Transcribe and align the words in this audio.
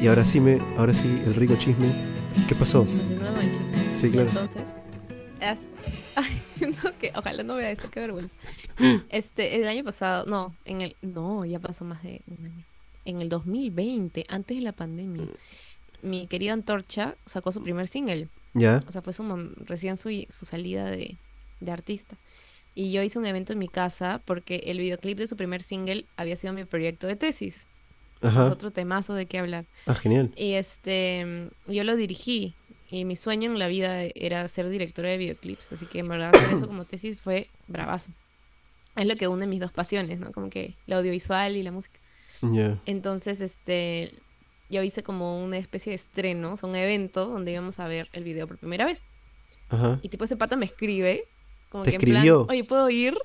Y 0.00 0.06
ahora 0.08 0.24
sí 0.24 0.40
me, 0.40 0.58
ahora 0.78 0.92
sí, 0.92 1.08
el 1.26 1.34
rico 1.34 1.56
chisme. 1.56 1.86
¿Qué 2.48 2.54
pasó? 2.54 2.84
Continuando 2.84 3.34
con 3.34 3.44
el 3.44 3.50
chisme. 3.52 3.96
Sí, 3.96 4.10
claro. 4.10 4.28
Entonces, 4.28 4.62
es- 5.40 5.68
ay, 6.16 6.42
siento 6.56 6.96
que, 6.98 7.12
ojalá 7.14 7.42
no 7.42 7.54
vea 7.56 7.70
eso, 7.70 7.90
qué 7.90 8.00
vergüenza. 8.00 8.34
Este, 9.10 9.56
el 9.56 9.68
año 9.68 9.84
pasado, 9.84 10.24
no, 10.26 10.54
en 10.64 10.80
el, 10.80 10.96
no, 11.02 11.44
ya 11.44 11.58
pasó 11.58 11.84
más 11.84 12.02
de 12.02 12.22
un 12.26 12.46
año. 12.46 12.64
En 13.04 13.20
el 13.20 13.28
2020, 13.28 14.24
antes 14.28 14.56
de 14.56 14.62
la 14.62 14.72
pandemia, 14.72 15.26
mi 16.02 16.26
querida 16.26 16.52
Antorcha 16.54 17.14
sacó 17.26 17.52
su 17.52 17.62
primer 17.62 17.88
single. 17.88 18.28
¿Ya? 18.54 18.82
O 18.88 18.92
sea, 18.92 19.02
fue 19.02 19.12
su 19.12 19.22
recién 19.66 19.96
su, 19.98 20.08
su 20.28 20.46
salida 20.46 20.90
de, 20.90 21.16
de 21.60 21.72
artista. 21.72 22.16
Y 22.74 22.92
yo 22.92 23.02
hice 23.02 23.18
un 23.18 23.26
evento 23.26 23.52
en 23.52 23.58
mi 23.58 23.68
casa 23.68 24.22
porque 24.24 24.62
el 24.66 24.78
videoclip 24.78 25.18
de 25.18 25.26
su 25.26 25.36
primer 25.36 25.62
single 25.62 26.06
había 26.16 26.36
sido 26.36 26.52
mi 26.52 26.64
proyecto 26.64 27.06
de 27.06 27.16
tesis. 27.16 27.66
Es 28.22 28.28
Ajá. 28.28 28.50
otro 28.52 28.70
temazo 28.70 29.14
de 29.14 29.26
qué 29.26 29.38
hablar. 29.38 29.64
Ah, 29.86 29.94
genial. 29.94 30.30
Y 30.36 30.52
este, 30.52 31.48
yo 31.66 31.84
lo 31.84 31.96
dirigí. 31.96 32.54
Y 32.90 33.04
mi 33.04 33.16
sueño 33.16 33.50
en 33.52 33.58
la 33.58 33.68
vida 33.68 34.02
era 34.14 34.46
ser 34.48 34.68
directora 34.68 35.08
de 35.10 35.16
videoclips. 35.16 35.72
Así 35.72 35.86
que 35.86 36.00
en 36.00 36.08
verdad 36.08 36.34
hacer 36.34 36.54
eso 36.54 36.66
como 36.66 36.84
tesis 36.84 37.18
fue 37.18 37.48
bravazo. 37.68 38.10
Es 38.96 39.06
lo 39.06 39.16
que 39.16 39.28
une 39.28 39.46
mis 39.46 39.60
dos 39.60 39.72
pasiones, 39.72 40.18
¿no? 40.18 40.32
Como 40.32 40.50
que 40.50 40.74
la 40.86 40.96
audiovisual 40.96 41.56
y 41.56 41.62
la 41.62 41.70
música. 41.70 42.00
Ya. 42.42 42.78
Entonces, 42.86 43.40
este, 43.40 44.12
yo 44.68 44.82
hice 44.82 45.02
como 45.02 45.42
una 45.42 45.56
especie 45.56 45.90
de 45.90 45.96
estreno, 45.96 46.54
o 46.54 46.56
sea, 46.56 46.68
un 46.68 46.74
evento 46.74 47.26
donde 47.26 47.52
íbamos 47.52 47.78
a 47.78 47.86
ver 47.86 48.08
el 48.12 48.24
video 48.24 48.46
por 48.48 48.58
primera 48.58 48.84
vez. 48.84 49.04
Ajá. 49.68 50.00
Y 50.02 50.08
tipo 50.08 50.24
ese 50.24 50.36
pata 50.36 50.56
me 50.56 50.66
escribe, 50.66 51.24
como 51.68 51.84
¿Te 51.84 51.90
que 51.90 51.96
en 51.96 52.02
plan, 52.02 52.16
escribió? 52.16 52.46
oye, 52.50 52.64
¿puedo 52.64 52.90
ir? 52.90 53.16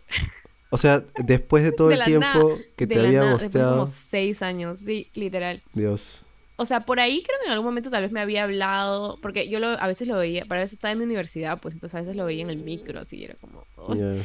O 0.76 0.78
sea, 0.78 1.06
después 1.24 1.64
de 1.64 1.72
todo 1.72 1.88
De 1.88 1.96
el 1.96 2.04
tiempo 2.04 2.60
que 2.76 2.86
te 2.86 3.00
había 3.00 3.32
gosteado. 3.32 3.72
como 3.76 3.88
seis 3.88 4.42
años, 4.42 4.78
sí, 4.80 5.10
literal. 5.14 5.64
Dios. 5.72 6.24
O 6.58 6.66
sea, 6.66 6.82
por 6.82 7.00
ahí 7.00 7.24
creo 7.26 7.40
que 7.40 7.46
en 7.46 7.54
algún 7.54 7.66
momento 7.66 7.90
tal 7.90 8.02
vez 8.04 8.12
me 8.12 8.20
había 8.20 8.44
hablado, 8.44 9.18
porque 9.22 9.48
yo 9.48 9.60
lo, 9.62 9.70
a 9.70 9.88
veces 9.88 10.06
lo 10.10 10.18
veía, 10.18 10.44
para 10.44 10.64
eso 10.64 10.76
estaba 10.76 10.92
en 10.92 10.98
mi 11.00 11.06
universidad, 11.06 11.62
pues 11.62 11.76
entonces 11.76 11.96
a 11.96 12.02
veces 12.02 12.18
lo 12.18 12.26
veía 12.26 12.44
en 12.44 12.50
el 12.50 12.58
micro, 12.58 13.00
así, 13.00 13.24
era 13.24 13.36
como... 13.36 13.66
"Oh". 13.78 13.96
Ya. 13.96 14.16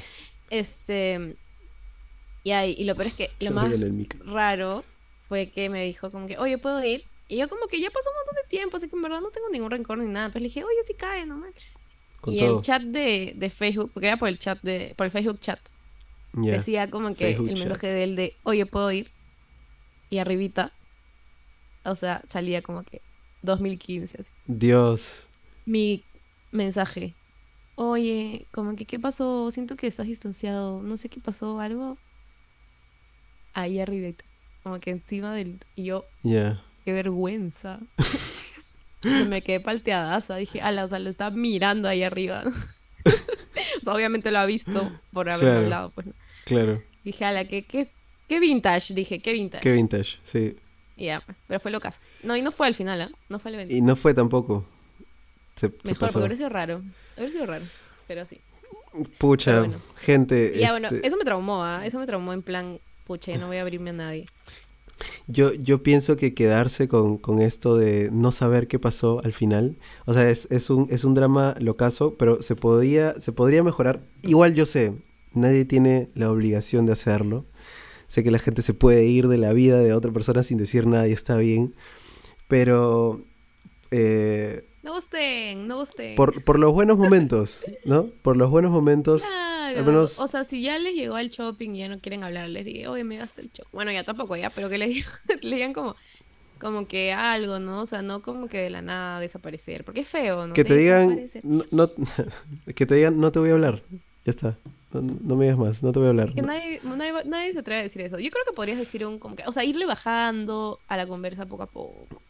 Este... 0.50 1.36
Y, 2.42 2.50
ahí, 2.50 2.74
y 2.76 2.82
lo 2.82 2.96
peor 2.96 3.06
es 3.06 3.14
que 3.14 3.30
lo 3.38 3.52
más 3.52 3.72
raro 4.26 4.82
fue 5.28 5.50
que 5.50 5.68
me 5.68 5.84
dijo 5.84 6.10
como 6.10 6.26
que, 6.26 6.36
oye, 6.36 6.58
¿puedo 6.58 6.84
ir? 6.84 7.04
Y 7.28 7.36
yo 7.36 7.48
como 7.48 7.68
que 7.68 7.80
ya 7.80 7.90
pasó 7.90 8.10
un 8.10 8.16
montón 8.16 8.42
de 8.42 8.48
tiempo, 8.48 8.76
así 8.76 8.88
que 8.88 8.96
en 8.96 9.02
verdad 9.02 9.20
no 9.20 9.30
tengo 9.30 9.48
ningún 9.50 9.70
rencor 9.70 9.98
ni 9.98 10.06
nada. 10.06 10.26
Entonces 10.26 10.42
le 10.42 10.48
dije, 10.48 10.64
oye, 10.64 10.78
sí 10.84 10.94
cae. 10.94 11.28
Con 12.20 12.34
y 12.34 12.40
todo. 12.40 12.56
el 12.58 12.62
chat 12.64 12.82
de, 12.82 13.34
de 13.36 13.50
Facebook, 13.50 13.92
porque 13.94 14.08
era 14.08 14.16
por 14.16 14.28
el 14.28 14.36
chat 14.36 14.60
de, 14.62 14.94
por 14.96 15.04
el 15.06 15.12
Facebook 15.12 15.38
chat, 15.38 15.60
Decía 16.32 16.90
como 16.90 17.08
que 17.14 17.26
Facebook 17.26 17.48
el 17.48 17.54
chat. 17.56 17.64
mensaje 17.68 17.92
de 17.92 18.02
él 18.04 18.16
de, 18.16 18.36
oye, 18.44 18.66
¿puedo 18.66 18.90
ir? 18.92 19.10
Y 20.10 20.18
arribita, 20.18 20.72
o 21.84 21.94
sea, 21.96 22.22
salía 22.28 22.62
como 22.62 22.82
que 22.82 23.00
2015, 23.42 24.18
así. 24.20 24.32
Dios. 24.46 25.28
Mi 25.66 26.04
mensaje, 26.52 27.14
oye, 27.76 28.46
como 28.52 28.76
que, 28.76 28.84
¿qué 28.86 28.98
pasó? 28.98 29.50
Siento 29.50 29.76
que 29.76 29.86
estás 29.86 30.06
distanciado, 30.06 30.82
no 30.82 30.96
sé 30.96 31.08
qué 31.08 31.20
pasó, 31.20 31.60
algo. 31.60 31.96
Ahí 33.52 33.80
arribita, 33.80 34.24
como 34.62 34.78
que 34.80 34.90
encima 34.90 35.34
del... 35.34 35.58
Y 35.74 35.84
yo, 35.84 36.04
Ya. 36.22 36.62
qué 36.84 36.92
vergüenza. 36.92 37.80
Se 39.02 39.24
me 39.24 39.42
quedé 39.42 39.60
palteadaza, 39.60 40.36
dije, 40.36 40.60
ala, 40.60 40.84
o 40.84 40.88
sea, 40.88 40.98
lo 40.98 41.08
estaba 41.08 41.34
mirando 41.34 41.88
ahí 41.88 42.02
arriba. 42.02 42.44
obviamente 43.86 44.30
lo 44.30 44.38
ha 44.38 44.46
visto 44.46 44.92
por 45.12 45.30
haber 45.30 45.44
Claro. 45.48 45.64
hablado, 45.64 45.90
pues. 45.90 46.06
¿no? 46.08 46.12
Claro. 46.44 46.82
Dije, 47.04 47.24
ala, 47.24 47.44
qué, 47.46 47.64
qué, 47.64 47.90
qué 48.28 48.40
vintage, 48.40 48.94
dije, 48.94 49.20
qué 49.20 49.32
vintage. 49.32 49.62
Qué 49.62 49.72
vintage. 49.72 50.18
Sí. 50.22 50.56
Ya, 50.96 51.20
pues, 51.24 51.38
pero 51.46 51.60
fue 51.60 51.70
lo 51.70 51.80
caso. 51.80 52.00
No, 52.22 52.36
y 52.36 52.42
no 52.42 52.50
fue 52.52 52.66
al 52.66 52.74
final, 52.74 53.00
¿ah? 53.00 53.10
No 53.28 53.38
fue 53.38 53.50
el 53.50 53.54
evento. 53.54 53.74
Y 53.74 53.80
no 53.80 53.96
fue 53.96 54.12
tampoco. 54.14 54.66
Se, 55.54 55.68
se 55.68 55.76
Mejor, 55.84 55.98
pasó. 55.98 56.12
porque 56.12 56.18
hubiera 56.18 56.36
sido 56.36 56.48
raro. 56.50 56.82
Hubiera 57.16 57.32
sido 57.32 57.46
raro, 57.46 57.64
pero 58.06 58.26
sí. 58.26 58.38
Pucha, 59.18 59.50
Pero 59.52 59.64
bueno. 59.66 59.82
gente. 59.96 60.58
Ya, 60.58 60.72
bueno, 60.72 60.88
este, 60.88 61.06
eso 61.06 61.16
me 61.16 61.24
traumó, 61.24 61.62
¿ah? 61.64 61.86
Eso 61.86 61.98
me 61.98 62.06
traumó 62.06 62.32
en 62.32 62.42
plan, 62.42 62.80
pucha, 63.06 63.30
ya 63.32 63.38
no 63.38 63.46
voy 63.46 63.56
a 63.58 63.62
abrirme 63.62 63.90
a 63.90 63.92
nadie. 63.94 64.26
Yo, 65.26 65.52
yo 65.54 65.82
pienso 65.82 66.16
que 66.16 66.34
quedarse 66.34 66.88
con, 66.88 67.16
con 67.18 67.40
esto 67.40 67.76
de 67.76 68.10
no 68.12 68.32
saber 68.32 68.68
qué 68.68 68.78
pasó 68.78 69.20
al 69.24 69.32
final, 69.32 69.76
o 70.06 70.12
sea, 70.14 70.28
es, 70.30 70.46
es 70.50 70.70
un, 70.70 70.86
es 70.90 71.04
un 71.04 71.14
drama 71.14 71.54
locazo, 71.60 72.14
pero 72.16 72.42
se 72.42 72.56
podría, 72.56 73.20
se 73.20 73.32
podría 73.32 73.62
mejorar. 73.62 74.00
Igual 74.22 74.54
yo 74.54 74.66
sé, 74.66 74.94
nadie 75.32 75.64
tiene 75.64 76.10
la 76.14 76.30
obligación 76.30 76.86
de 76.86 76.92
hacerlo. 76.92 77.44
Sé 78.06 78.24
que 78.24 78.30
la 78.32 78.38
gente 78.40 78.62
se 78.62 78.74
puede 78.74 79.04
ir 79.06 79.28
de 79.28 79.38
la 79.38 79.52
vida 79.52 79.78
de 79.78 79.92
otra 79.94 80.10
persona 80.12 80.42
sin 80.42 80.58
decir 80.58 80.86
nada 80.86 81.06
y 81.06 81.12
está 81.12 81.36
bien, 81.36 81.74
pero 82.48 83.20
eh, 83.92 84.64
No 84.82 84.94
gusten, 84.94 85.68
no 85.68 85.76
gusten. 85.78 86.16
por, 86.16 86.42
por 86.42 86.58
los 86.58 86.72
buenos 86.72 86.98
momentos, 86.98 87.64
¿no? 87.84 88.08
Por 88.22 88.36
los 88.36 88.50
buenos 88.50 88.72
momentos, 88.72 89.22
Claro. 89.72 89.86
al 89.86 89.94
menos... 89.94 90.18
O 90.20 90.26
sea, 90.28 90.44
si 90.44 90.62
ya 90.62 90.78
les 90.78 90.94
llegó 90.94 91.16
al 91.16 91.28
shopping 91.30 91.70
y 91.74 91.78
ya 91.80 91.88
no 91.88 91.98
quieren 92.00 92.24
hablar, 92.24 92.48
les 92.48 92.64
dije, 92.64 92.88
oye, 92.88 93.04
me 93.04 93.16
gasté 93.16 93.42
el 93.42 93.48
shopping. 93.48 93.70
Bueno, 93.72 93.92
ya 93.92 94.04
tampoco 94.04 94.36
ya, 94.36 94.50
pero 94.50 94.68
que 94.68 94.78
les 94.78 94.88
digan, 94.90 95.12
le 95.42 95.56
digan 95.56 95.72
como, 95.72 95.96
como 96.58 96.86
que 96.86 97.12
algo, 97.12 97.58
¿no? 97.58 97.82
O 97.82 97.86
sea, 97.86 98.02
no 98.02 98.22
como 98.22 98.48
que 98.48 98.58
de 98.58 98.70
la 98.70 98.82
nada 98.82 99.20
desaparecer. 99.20 99.84
Porque 99.84 100.00
es 100.00 100.08
feo, 100.08 100.46
¿no? 100.46 100.54
Que 100.54 100.64
te 100.64 100.74
digan, 100.76 101.20
no, 101.42 101.64
no- 101.70 101.90
que 102.74 102.86
te 102.86 102.94
digan, 102.94 103.18
no 103.20 103.32
te 103.32 103.38
voy 103.38 103.50
a 103.50 103.52
hablar, 103.54 103.82
ya 104.24 104.30
está, 104.30 104.58
no, 104.92 105.00
no 105.02 105.36
me 105.36 105.44
digas 105.46 105.58
más, 105.58 105.82
no 105.82 105.92
te 105.92 105.98
voy 105.98 106.06
a 106.06 106.10
hablar. 106.10 106.34
Que 106.34 106.42
nadie, 106.42 106.80
nadie, 106.84 107.12
nadie 107.24 107.52
se 107.52 107.60
atreve 107.60 107.80
a 107.80 107.82
decir 107.84 108.02
eso. 108.02 108.18
Yo 108.18 108.30
creo 108.30 108.44
que 108.44 108.52
podrías 108.52 108.78
decir 108.78 109.06
un, 109.06 109.18
como 109.18 109.36
que, 109.36 109.44
o 109.46 109.52
sea, 109.52 109.64
irle 109.64 109.86
bajando 109.86 110.78
a 110.88 110.96
la 110.96 111.06
conversa 111.06 111.46
poco 111.46 111.62
a 111.62 111.66
poco. 111.66 112.22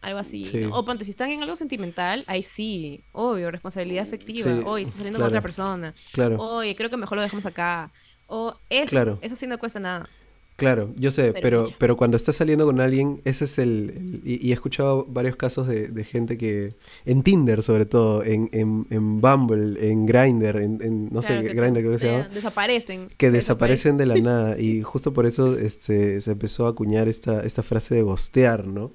Algo 0.00 0.18
así, 0.20 0.44
Sí. 0.44 0.58
¿no? 0.58 0.76
O 0.78 0.84
ponte, 0.84 1.04
si 1.04 1.10
están 1.10 1.30
en 1.32 1.42
algo 1.42 1.56
sentimental, 1.56 2.22
ahí 2.28 2.42
sí, 2.44 3.02
obvio, 3.12 3.50
responsabilidad 3.50 4.04
afectiva. 4.04 4.48
Sí, 4.50 4.60
Oye, 4.64 4.84
estás 4.84 4.98
saliendo 4.98 5.18
claro. 5.18 5.30
con 5.30 5.36
otra 5.38 5.42
persona. 5.42 5.94
Claro. 6.12 6.36
Oye, 6.40 6.76
creo 6.76 6.88
que 6.88 6.96
mejor 6.96 7.16
lo 7.16 7.22
dejamos 7.22 7.46
acá. 7.46 7.90
O 8.28 8.54
eso, 8.70 8.90
Claro. 8.90 9.18
eso 9.22 9.34
sí 9.36 9.46
no 9.46 9.58
cuesta 9.58 9.80
nada. 9.80 10.08
Claro, 10.56 10.92
yo 10.96 11.12
sé, 11.12 11.32
Pero 11.40 11.64
pero, 11.78 11.96
cuando 11.96 12.16
estás 12.16 12.34
saliendo 12.34 12.66
con 12.66 12.80
alguien, 12.80 13.20
ese 13.24 13.44
es 13.44 13.58
el... 13.60 13.90
el- 13.96 14.22
y, 14.24 14.44
y 14.46 14.50
he 14.50 14.54
escuchado 14.54 15.04
varios 15.08 15.36
casos 15.36 15.68
de, 15.68 15.86
de 15.86 16.02
gente 16.04 16.36
que... 16.36 16.70
En 17.04 17.22
Tinder, 17.22 17.62
sobre 17.62 17.86
todo, 17.86 18.24
en, 18.24 18.50
en, 18.52 18.84
en 18.90 19.20
Bumble, 19.20 19.88
en 19.88 20.04
Grindr, 20.06 20.56
en, 20.56 20.82
en- 20.82 21.08
no 21.12 21.22
sé, 21.22 21.28
Claro, 21.34 21.42
que 21.48 21.54
Grindr 21.54 21.78
creo 21.80 21.92
que 21.92 21.98
se 21.98 22.06
llama, 22.10 22.28
Desaparecen. 22.28 23.08
que 23.16 23.30
desaparecen 23.30 23.96
de 23.98 24.06
la 24.06 24.14
nada. 24.20 24.58
Y 24.58 24.82
justo 24.82 25.12
por 25.12 25.26
eso 25.26 25.56
este, 25.56 26.20
se 26.20 26.32
empezó 26.32 26.66
a 26.66 26.70
acuñar 26.70 27.06
esta, 27.06 27.42
esta 27.44 27.62
frase 27.62 27.94
de 27.94 28.02
gostear, 28.02 28.66
¿no? 28.66 28.92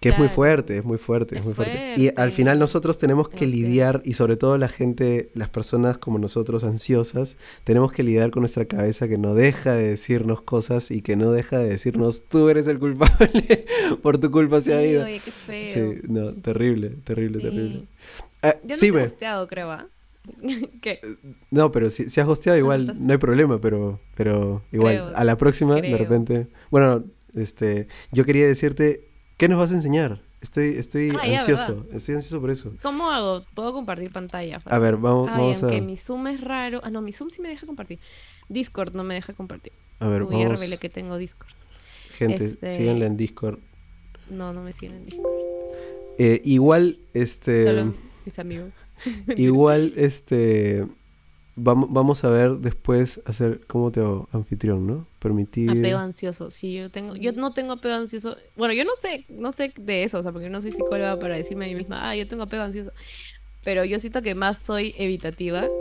Que 0.00 0.10
es 0.10 0.18
muy 0.18 0.28
fuerte, 0.28 0.76
es 0.78 0.84
muy 0.84 0.96
fuerte, 0.96 1.34
es 1.34 1.40
Es 1.40 1.44
muy 1.44 1.54
fuerte. 1.54 1.94
Y 1.96 2.10
al 2.16 2.30
final 2.30 2.58
nosotros 2.60 2.98
tenemos 2.98 3.28
que 3.28 3.46
lidiar, 3.46 4.00
y 4.04 4.12
sobre 4.12 4.36
todo 4.36 4.56
la 4.56 4.68
gente, 4.68 5.30
las 5.34 5.48
personas 5.48 5.98
como 5.98 6.18
nosotros 6.20 6.62
ansiosas, 6.62 7.36
tenemos 7.64 7.90
que 7.92 8.04
lidiar 8.04 8.30
con 8.30 8.42
nuestra 8.42 8.64
cabeza 8.66 9.08
que 9.08 9.18
no 9.18 9.34
deja 9.34 9.72
de 9.74 9.88
decirnos 9.88 10.40
cosas 10.42 10.92
y 10.92 11.02
que 11.02 11.16
no 11.16 11.32
deja 11.32 11.58
de 11.58 11.68
decirnos, 11.70 12.22
tú 12.28 12.48
eres 12.48 12.68
el 12.68 12.78
culpable, 12.78 13.66
por 14.02 14.18
tu 14.18 14.30
culpa 14.30 14.60
se 14.60 14.74
ha 14.74 14.80
Sí, 14.80 14.86
ido. 14.86 15.04
oye, 15.04 15.20
qué 15.24 15.30
feo. 15.32 15.66
Sí, 15.92 16.00
no, 16.08 16.32
terrible, 16.34 16.90
terrible, 17.02 17.40
Sí. 17.40 17.44
terrible. 17.46 17.82
Ah, 18.42 18.54
Yo 18.62 18.68
no 18.68 18.76
sí, 18.76 18.90
ve. 18.92 19.02
gusteado, 19.02 19.48
creo, 19.48 19.70
¿ah? 19.72 19.88
¿Qué? 20.80 21.00
No, 21.50 21.72
pero 21.72 21.90
si, 21.90 22.08
si 22.08 22.20
has 22.20 22.28
hosteado 22.28 22.56
igual, 22.58 22.82
estás? 22.82 22.98
no 23.00 23.12
hay 23.12 23.18
problema, 23.18 23.60
pero, 23.60 23.98
pero 24.14 24.62
igual, 24.70 24.94
Creo, 24.96 25.16
a 25.16 25.24
la 25.24 25.36
próxima, 25.36 25.74
de 25.80 25.96
repente. 25.96 26.46
Bueno, 26.70 27.04
este, 27.34 27.88
yo 28.12 28.24
quería 28.24 28.46
decirte, 28.46 29.07
¿qué 29.38 29.48
nos 29.48 29.58
vas 29.58 29.72
a 29.72 29.74
enseñar? 29.76 30.20
Estoy, 30.42 30.68
estoy 30.76 31.10
Ah, 31.20 31.26
ya, 31.26 31.38
ansioso, 31.38 31.86
estoy 31.92 32.14
ansioso 32.16 32.40
por 32.40 32.50
eso. 32.50 32.72
¿Cómo 32.82 33.10
hago? 33.10 33.44
¿Puedo 33.54 33.72
compartir 33.72 34.12
pantalla? 34.12 34.60
A 34.66 34.78
ver, 34.78 34.96
vamos, 34.96 35.28
Ay, 35.32 35.40
vamos 35.40 35.56
a, 35.62 35.66
aunque 35.66 35.80
mi 35.80 35.96
Zoom 35.96 36.26
es 36.28 36.40
raro. 36.40 36.80
Ah, 36.84 36.90
no, 36.90 37.00
mi 37.00 37.12
Zoom 37.12 37.30
sí 37.30 37.40
me 37.42 37.48
deja 37.48 37.66
compartir. 37.66 37.98
Discord 38.48 38.94
no 38.94 39.02
me 39.02 39.14
deja 39.14 39.32
compartir. 39.32 39.72
a 40.00 40.06
ver, 40.08 40.22
Uy, 40.22 40.32
ya 40.32 40.44
vamos, 40.44 40.60
revelé 40.60 40.76
que 40.78 40.88
tengo 40.90 41.16
Discord. 41.16 41.50
gente, 42.10 42.44
este- 42.44 42.68
síganla 42.70 43.06
en 43.06 43.16
Discord. 43.16 43.58
No, 44.30 44.52
no 44.52 44.62
me 44.62 44.72
siguen 44.72 44.96
en 44.98 45.06
Discord. 45.06 45.32
Eh, 46.18 46.40
igual, 46.44 46.98
este, 47.14 47.64
Solo 47.64 47.94
mis 48.24 48.38
amigos. 48.38 48.70
igual, 49.36 49.92
este, 49.96 50.86
vamos, 51.58 51.88
vamos 51.90 52.24
a 52.24 52.30
ver 52.30 52.58
después 52.58 53.20
hacer, 53.26 53.60
¿cómo 53.66 53.90
te 53.90 54.00
hago? 54.00 54.28
Anfitrión, 54.32 54.86
¿no? 54.86 55.06
Permitir. 55.18 55.70
Apego 55.70 55.98
ansioso. 55.98 56.50
Sí, 56.50 56.74
yo 56.74 56.90
tengo, 56.90 57.16
yo 57.16 57.32
no 57.32 57.52
tengo 57.52 57.72
apego 57.74 57.94
ansioso. 57.94 58.36
Bueno, 58.56 58.74
yo 58.74 58.84
no 58.84 58.94
sé, 58.94 59.24
no 59.28 59.52
sé 59.52 59.72
de 59.78 60.04
eso, 60.04 60.18
o 60.18 60.22
sea, 60.22 60.32
porque 60.32 60.48
no 60.48 60.60
soy 60.60 60.72
psicóloga 60.72 61.18
para 61.18 61.36
decirme 61.36 61.66
a 61.66 61.68
mí 61.68 61.74
misma, 61.74 62.08
ah, 62.10 62.16
yo 62.16 62.26
tengo 62.26 62.44
apego 62.44 62.62
ansioso. 62.62 62.92
Pero 63.64 63.84
yo 63.84 63.98
siento 63.98 64.22
que 64.22 64.34
más 64.34 64.58
soy 64.58 64.94
evitativa 64.98 65.72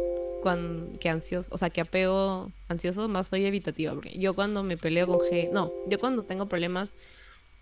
que 1.00 1.09
ansioso, 1.09 1.50
o 1.51 1.57
sea, 1.57 1.69
que 1.69 1.81
apego 1.81 2.51
ansioso, 2.69 3.07
más 3.09 3.27
soy 3.27 3.45
evitativa. 3.45 3.94
Porque 3.94 4.18
yo 4.18 4.33
cuando 4.33 4.63
me 4.63 4.77
peleo 4.77 5.07
con 5.07 5.19
G, 5.19 5.50
no, 5.51 5.74
yo 5.85 6.00
cuando 6.00 6.24
tengo 6.24 6.47
problemas 6.47 6.95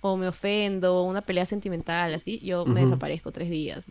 o 0.01 0.17
me 0.17 0.27
ofendo, 0.27 1.03
una 1.03 1.21
pelea 1.21 1.45
sentimental, 1.45 2.13
así, 2.13 2.39
yo 2.45 2.65
me 2.65 2.73
Ujú. 2.73 2.81
desaparezco 2.81 3.31
tres 3.31 3.49
días. 3.49 3.85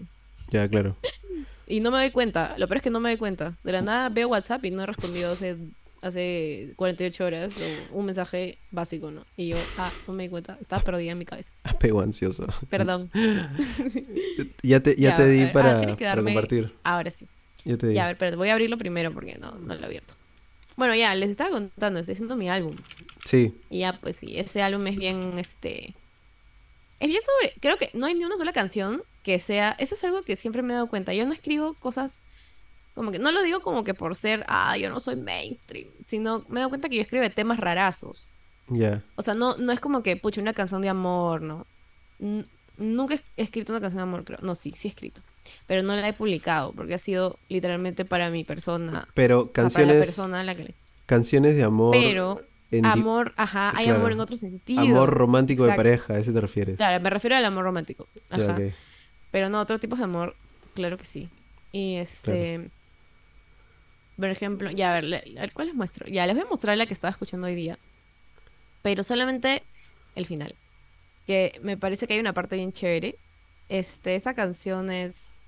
Ya, 0.51 0.69
claro. 0.69 0.97
Y 1.67 1.81
no 1.81 1.91
me 1.91 1.99
doy 1.99 2.11
cuenta, 2.11 2.55
lo 2.59 2.67
peor 2.69 2.79
es 2.79 2.83
que 2.83 2.91
no 2.91 3.01
me 3.01 3.11
doy 3.11 3.19
cuenta. 3.19 3.57
De 3.65 3.73
la 3.73 3.83
nada 3.83 4.09
veo 4.09 4.29
WhatsApp 4.29 4.65
y 4.65 4.71
no 4.71 4.83
he 4.83 4.87
respondido 4.87 5.33
hace, 5.33 5.57
hace 6.03 6.73
48 6.77 7.25
horas 7.25 7.53
un 7.91 8.07
mensaje 8.07 8.59
básico, 8.71 9.11
¿no? 9.11 9.25
Y 9.37 9.49
yo, 9.49 9.57
ah, 9.79 9.91
no 10.07 10.15
me 10.15 10.25
di 10.25 10.29
cuenta, 10.29 10.59
estaba 10.61 10.83
perdida 10.83 11.13
en 11.13 11.19
mi 11.19 11.25
cabeza. 11.25 11.51
apego 11.65 12.01
ansioso. 12.01 12.47
Perdón. 12.69 13.11
Ya 14.63 14.81
te, 14.81 14.97
ya 14.97 15.11
Ya, 15.11 15.17
te 15.17 15.29
di 15.29 15.41
ver, 15.41 15.49
ah, 15.49 15.53
para, 15.53 15.97
para 15.97 16.23
compartir. 16.23 16.75
Ahora 16.83 17.11
sí. 17.11 17.27
Ya 17.65 17.77
te 17.77 17.89
di. 17.89 17.95
Ya, 17.95 18.05
a 18.05 18.09
ver, 18.09 18.19
pero 18.19 18.37
voy 18.37 18.49
a 18.49 18.53
abrirlo 18.55 18.79
primero 18.79 19.13
porque 19.13 19.37
no, 19.39 19.53
no 19.53 19.75
lo 19.75 19.81
he 19.81 19.85
abierto. 19.85 20.15
Bueno, 20.77 20.95
ya, 20.95 21.15
les 21.15 21.31
estaba 21.31 21.51
contando, 21.51 22.01
estoy 22.01 22.15
haciendo 22.15 22.37
mi 22.37 22.49
álbum. 22.49 22.75
Sí, 23.25 23.55
Y 23.71 23.81
ya, 23.81 23.93
pues 23.93 24.17
sí, 24.17 24.37
ese 24.39 24.63
álbum 24.63 24.87
es 24.87 24.97
bien, 24.97 25.39
este... 25.39 25.95
Es 27.01 27.09
bien 27.09 27.21
sobre... 27.25 27.55
Creo 27.61 27.77
que 27.77 27.91
no 27.95 28.07
hay 28.07 28.15
ni 28.15 28.25
una 28.25 28.37
sola 28.37 28.53
canción 28.53 29.03
que 29.25 29.41
sea... 29.41 29.75
Eso 29.81 29.97
es 29.97 30.05
algo 30.05 30.23
que 30.23 30.37
siempre 30.37 30.63
me 30.63 30.73
he 30.73 30.77
dado 30.77 30.87
cuenta. 30.89 31.13
Yo 31.15 31.27
no 31.27 31.33
escribo 31.33 31.75
cosas... 31.75 32.21
Como 32.95 33.11
que... 33.11 33.19
No 33.19 33.33
lo 33.33 33.43
digo 33.43 33.61
como 33.61 33.83
que 33.83 33.95
por 33.95 34.15
ser... 34.15 34.45
Ah, 34.47 34.77
yo 34.77 34.89
no 34.91 35.01
soy 35.01 35.17
mainstream. 35.17 35.89
Sino 36.05 36.41
me 36.49 36.57
he 36.57 36.61
dado 36.61 36.69
cuenta 36.69 36.89
que 36.89 36.97
yo 36.97 37.03
escribo 37.03 37.29
temas 37.31 37.59
rarazos. 37.59 38.29
ya. 38.69 39.03
O 39.17 39.23
sea, 39.23 39.35
no, 39.35 39.57
no 39.57 39.73
es 39.73 39.81
como 39.81 40.05
que, 40.05 40.17
pucha, 40.17 40.41
una 40.41 40.53
canción 40.55 40.81
de 40.83 40.89
amor, 40.91 41.43
¿no? 41.43 41.67
N- 42.21 42.45
nunca 42.77 43.15
he 43.37 43.43
escrito 43.43 43.73
una 43.73 43.81
canción 43.81 43.99
de 43.99 44.03
amor, 44.05 44.25
creo. 44.25 44.39
No, 44.43 44.55
sí, 44.55 44.73
sí 44.77 44.87
he 44.87 44.91
escrito. 44.91 45.21
Pero 45.67 45.83
no 45.83 45.97
la 45.97 46.07
he 46.09 46.13
publicado 46.13 46.73
porque 46.73 46.95
ha 46.95 46.99
sido 46.99 47.39
literalmente 47.49 48.05
para 48.05 48.31
mi 48.31 48.45
persona. 48.45 49.09
Pero 49.15 49.41
o 49.41 49.45
sea, 49.45 49.53
para 49.53 49.63
la 49.65 49.71
canciones, 49.71 49.97
persona 50.07 50.41
a 50.41 50.45
la 50.45 50.55
que 50.55 50.65
le... 50.65 50.75
canciones 51.07 51.57
de 51.57 51.65
amor. 51.65 51.93
Pero 51.93 52.43
en 52.71 52.83
di- 52.83 52.89
amor, 52.89 53.33
ajá, 53.37 53.71
hay 53.77 53.85
claro. 53.87 54.01
amor 54.01 54.13
en 54.13 54.21
otro 54.21 54.37
sentido. 54.37 54.81
amor 54.81 55.11
romántico 55.11 55.65
Exacto. 55.65 55.83
de 55.83 55.89
pareja, 55.89 56.13
¿a 56.15 56.19
ese 56.19 56.33
te 56.33 56.41
refieres? 56.41 56.77
Claro, 56.77 57.03
me 57.03 57.11
refiero 57.11 57.37
al 57.37 57.45
amor 57.45 57.65
romántico. 57.65 58.07
Ajá. 58.31 58.53
ok. 58.55 58.61
Pero 59.35 59.49
no, 59.49 59.61
otro 59.61 59.81
tipo 59.81 59.97
de 59.97 60.05
amor, 60.05 60.37
claro 60.75 60.97
que 60.97 61.05
sí. 61.05 61.29
Y 61.73 61.97
este. 61.97 62.71
Por 64.17 64.29
ejemplo, 64.29 64.71
ya 64.71 64.95
a 64.95 65.01
ver, 65.01 65.53
¿cuál 65.53 65.67
les 65.67 65.75
muestro? 65.75 66.07
Ya, 66.07 66.25
les 66.25 66.37
voy 66.37 66.45
a 66.45 66.49
mostrar 66.49 66.79
la 66.79 66.87
que 66.87 66.95
estaba 66.95 67.11
escuchando 67.11 67.49
hoy 67.49 67.57
día. 67.57 67.77
Pero 68.83 69.03
solamente 69.03 69.65
el 70.15 70.25
final. 70.25 70.55
Que 71.27 71.59
me 71.65 71.77
parece 71.77 72.07
que 72.07 72.15
hay 72.15 72.21
una 72.21 72.33
parte 72.33 72.55
bien 72.55 72.71
chévere. 72.71 73.19
Este, 73.69 74.15
esa 74.15 74.35
canción 74.35 74.89
es. 74.89 75.43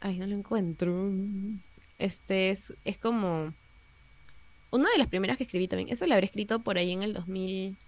Ay, 0.00 0.18
no 0.18 0.26
la 0.26 0.34
encuentro. 0.34 1.10
Este 1.98 2.50
es, 2.50 2.74
es 2.84 2.98
como. 2.98 3.54
Una 4.70 4.90
de 4.90 4.98
las 4.98 5.06
primeras 5.06 5.38
que 5.38 5.44
escribí 5.44 5.68
también. 5.68 5.88
Esa 5.88 6.06
la 6.06 6.16
habré 6.16 6.26
escrito 6.26 6.58
por 6.58 6.76
ahí 6.76 6.92
en 6.92 7.02
el 7.02 7.14
2000. 7.14 7.78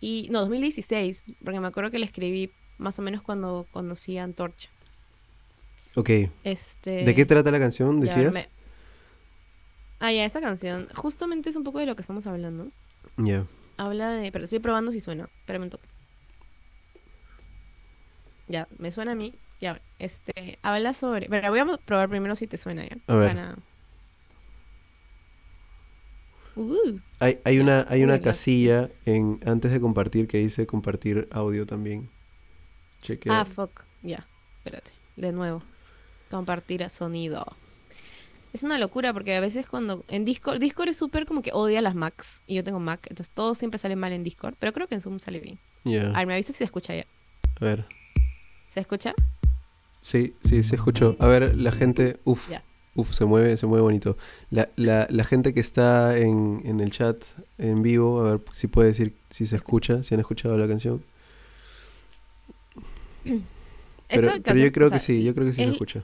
Y, 0.00 0.26
no, 0.32 0.40
2016. 0.40 1.26
Porque 1.44 1.60
me 1.60 1.68
acuerdo 1.68 1.92
que 1.92 2.00
la 2.00 2.06
escribí 2.06 2.50
más 2.80 2.98
o 2.98 3.02
menos 3.02 3.22
cuando 3.22 3.66
conocí 3.70 4.18
a 4.18 4.24
Antorcha. 4.24 4.70
Ok. 5.96 6.10
Este. 6.44 7.04
¿De 7.04 7.14
qué 7.14 7.24
trata 7.26 7.50
la 7.50 7.58
canción, 7.58 8.00
decías? 8.00 8.32
me- 8.32 8.48
Ah, 9.98 10.12
ya, 10.12 10.24
esa 10.24 10.40
canción. 10.40 10.88
Justamente 10.94 11.50
es 11.50 11.56
un 11.56 11.62
poco 11.64 11.78
de 11.78 11.86
lo 11.86 11.94
que 11.94 12.00
estamos 12.02 12.26
hablando. 12.26 12.68
Ya. 13.18 13.44
Habla 13.76 14.10
de. 14.10 14.32
Pero 14.32 14.44
estoy 14.44 14.58
probando 14.60 14.92
si 14.92 15.00
suena. 15.00 15.28
Espérame 15.40 15.64
un 15.64 15.70
toque. 15.70 15.88
Ya, 18.48 18.66
me 18.78 18.90
suena 18.92 19.12
a 19.12 19.14
mí. 19.14 19.34
Ya, 19.60 19.80
este. 19.98 20.58
Habla 20.62 20.94
sobre. 20.94 21.28
Pero 21.28 21.50
voy 21.50 21.58
a 21.58 21.66
probar 21.84 22.08
primero 22.08 22.34
si 22.34 22.46
te 22.46 22.56
suena 22.56 22.84
ya. 22.86 22.96
A 23.06 23.14
ver. 23.16 23.28
Para- 23.28 23.56
Uh, 26.56 26.98
Hay, 27.20 27.38
hay 27.44 27.58
una, 27.60 27.86
hay 27.88 28.02
una 28.02 28.20
casilla 28.20 28.90
en 29.06 29.38
antes 29.46 29.70
de 29.70 29.80
compartir 29.80 30.26
que 30.26 30.38
dice 30.38 30.66
compartir 30.66 31.28
audio 31.30 31.64
también. 31.64 32.10
Cheque. 33.02 33.28
Ah, 33.30 33.44
fuck. 33.44 33.84
Ya, 34.02 34.26
espérate. 34.58 34.92
De 35.16 35.32
nuevo. 35.32 35.62
Compartir 36.30 36.84
a 36.84 36.88
sonido. 36.88 37.44
Es 38.52 38.62
una 38.62 38.78
locura 38.78 39.12
porque 39.12 39.36
a 39.36 39.40
veces 39.40 39.66
cuando 39.68 40.04
en 40.08 40.24
Discord, 40.24 40.58
Discord 40.58 40.88
es 40.88 40.98
súper 40.98 41.24
como 41.24 41.40
que 41.42 41.52
odia 41.52 41.80
las 41.82 41.94
Macs 41.94 42.42
y 42.46 42.56
yo 42.56 42.64
tengo 42.64 42.80
Mac, 42.80 43.06
entonces 43.08 43.32
todo 43.32 43.54
siempre 43.54 43.78
sale 43.78 43.94
mal 43.94 44.12
en 44.12 44.24
Discord, 44.24 44.54
pero 44.58 44.72
creo 44.72 44.88
que 44.88 44.96
en 44.96 45.00
Zoom 45.00 45.20
sale 45.20 45.38
bien. 45.38 45.58
Ya. 45.84 46.10
A 46.10 46.18
ver, 46.18 46.26
me 46.26 46.34
avisa 46.34 46.52
si 46.52 46.58
se 46.58 46.64
escucha 46.64 46.94
ya. 46.94 47.06
A 47.60 47.64
ver. 47.64 47.84
¿Se 48.66 48.80
escucha? 48.80 49.14
Sí, 50.02 50.34
sí, 50.42 50.62
se 50.62 50.76
escuchó. 50.76 51.16
A 51.20 51.26
ver, 51.26 51.56
la 51.56 51.72
gente. 51.72 52.18
Uf. 52.24 52.50
Ya. 52.50 52.64
Uf, 52.96 53.12
se 53.12 53.24
mueve, 53.24 53.56
se 53.56 53.66
mueve 53.66 53.82
bonito. 53.82 54.16
La, 54.50 54.68
la, 54.76 55.06
la 55.10 55.24
gente 55.24 55.54
que 55.54 55.60
está 55.60 56.18
en, 56.18 56.62
en 56.64 56.80
el 56.80 56.90
chat 56.90 57.22
en 57.58 57.82
vivo, 57.82 58.20
a 58.20 58.32
ver 58.32 58.40
si 58.52 58.66
puede 58.66 58.88
decir 58.88 59.14
si 59.30 59.46
se 59.46 59.56
escucha, 59.56 60.02
si 60.02 60.14
han 60.14 60.20
escuchado 60.20 60.58
la 60.58 60.66
canción. 60.66 61.04
Pero, 64.08 64.36
yo 64.54 64.72
creo 64.72 64.86
o 64.88 64.90
sea, 64.90 64.98
que 64.98 65.04
sí, 65.04 65.22
yo 65.24 65.34
creo 65.34 65.46
que 65.46 65.52
sí 65.52 65.64
se 65.64 65.70
escucha. 65.70 66.02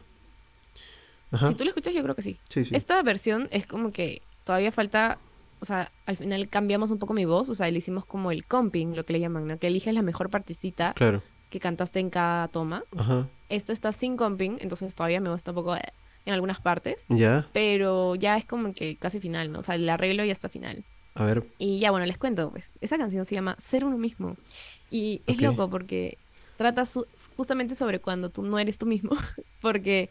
Ajá. 1.33 1.49
Si 1.49 1.55
tú 1.55 1.65
lo 1.65 1.71
escuchas, 1.71 1.93
yo 1.93 2.03
creo 2.03 2.15
que 2.15 2.23
sí. 2.23 2.39
Sí, 2.49 2.65
sí. 2.65 2.75
Esta 2.75 3.03
versión 3.03 3.49
es 3.51 3.67
como 3.67 3.93
que 3.93 4.23
todavía 4.45 4.71
falta, 4.71 5.19
o 5.61 5.65
sea, 5.65 5.91
al 6.07 6.17
final 6.17 6.49
cambiamos 6.49 6.91
un 6.93 6.99
poco 6.99 7.15
mi 7.15 7.25
voz, 7.25 7.49
o 7.49 7.55
sea, 7.55 7.69
le 7.71 7.79
hicimos 7.79 8.07
como 8.07 8.31
el 8.31 8.45
comping, 8.45 8.95
lo 8.95 9.05
que 9.05 9.13
le 9.13 9.21
llaman, 9.21 9.47
¿no? 9.47 9.59
Que 9.59 9.67
eliges 9.67 9.93
la 9.93 10.03
mejor 10.03 10.31
partecita 10.31 10.93
Claro. 10.95 11.23
que 11.51 11.59
cantaste 11.59 11.99
en 11.99 12.11
cada 12.11 12.47
toma. 12.49 12.85
Ajá. 12.97 13.29
Esto 13.49 13.73
está 13.73 13.93
sin 13.93 14.17
comping, 14.17 14.59
entonces 14.61 14.95
todavía 14.95 15.21
me 15.21 15.31
gusta 15.31 15.51
un 15.51 15.57
poco 15.57 15.75
en 15.75 16.33
algunas 16.33 16.61
partes, 16.61 17.05
Ya. 17.09 17.49
pero 17.53 18.15
ya 18.15 18.37
es 18.37 18.45
como 18.45 18.73
que 18.73 18.97
casi 18.97 19.19
final, 19.19 19.51
¿no? 19.51 19.59
O 19.61 19.63
sea, 19.63 19.75
el 19.75 19.89
arreglo 19.89 20.25
ya 20.25 20.33
está 20.33 20.49
final. 20.49 20.85
A 21.15 21.25
ver. 21.25 21.45
Y 21.59 21.79
ya, 21.81 21.91
bueno, 21.91 22.05
les 22.07 22.19
cuento, 22.19 22.51
pues, 22.51 22.73
esa 22.81 22.99
canción 22.99 23.25
se 23.25 23.35
llama 23.35 23.57
Ser 23.59 23.85
uno 23.85 23.97
mismo. 23.97 24.37
Y 24.91 25.23
es 25.27 25.41
loco 25.41 25.69
porque 25.71 26.19
trata 26.57 26.87
su- 26.87 27.07
justamente 27.37 27.75
sobre 27.75 28.01
cuando 28.01 28.31
tú 28.31 28.43
no 28.43 28.59
eres 28.59 28.79
tú 28.79 28.87
mismo, 28.87 29.11
porque 29.61 30.11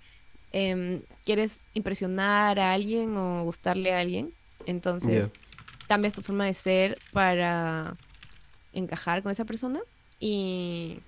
em, 0.52 1.02
quieres 1.26 1.66
impresionar 1.74 2.60
a 2.60 2.74
alguien 2.74 3.16
o 3.18 3.44
gustarle 3.44 3.94
a 3.94 4.00
alguien, 4.00 4.34
entonces 4.66 5.32
cambias 5.88 6.14
tu 6.14 6.22
forma 6.22 6.46
de 6.46 6.54
ser 6.54 6.98
para 7.12 7.98
encajar 8.74 9.22
con 9.24 9.32
esa 9.32 9.46
persona 9.46 9.80
y 10.20 11.00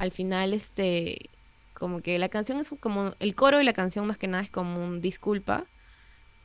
al 0.00 0.10
final 0.10 0.52
este 0.54 1.28
como 1.74 2.00
que 2.00 2.18
la 2.18 2.28
canción 2.28 2.58
es 2.60 2.74
como 2.80 3.12
el 3.18 3.34
coro 3.34 3.60
y 3.60 3.64
la 3.64 3.72
canción 3.72 4.06
más 4.06 4.16
que 4.18 4.28
nada 4.28 4.44
es 4.44 4.50
como 4.50 4.82
un 4.82 5.00
disculpa 5.00 5.64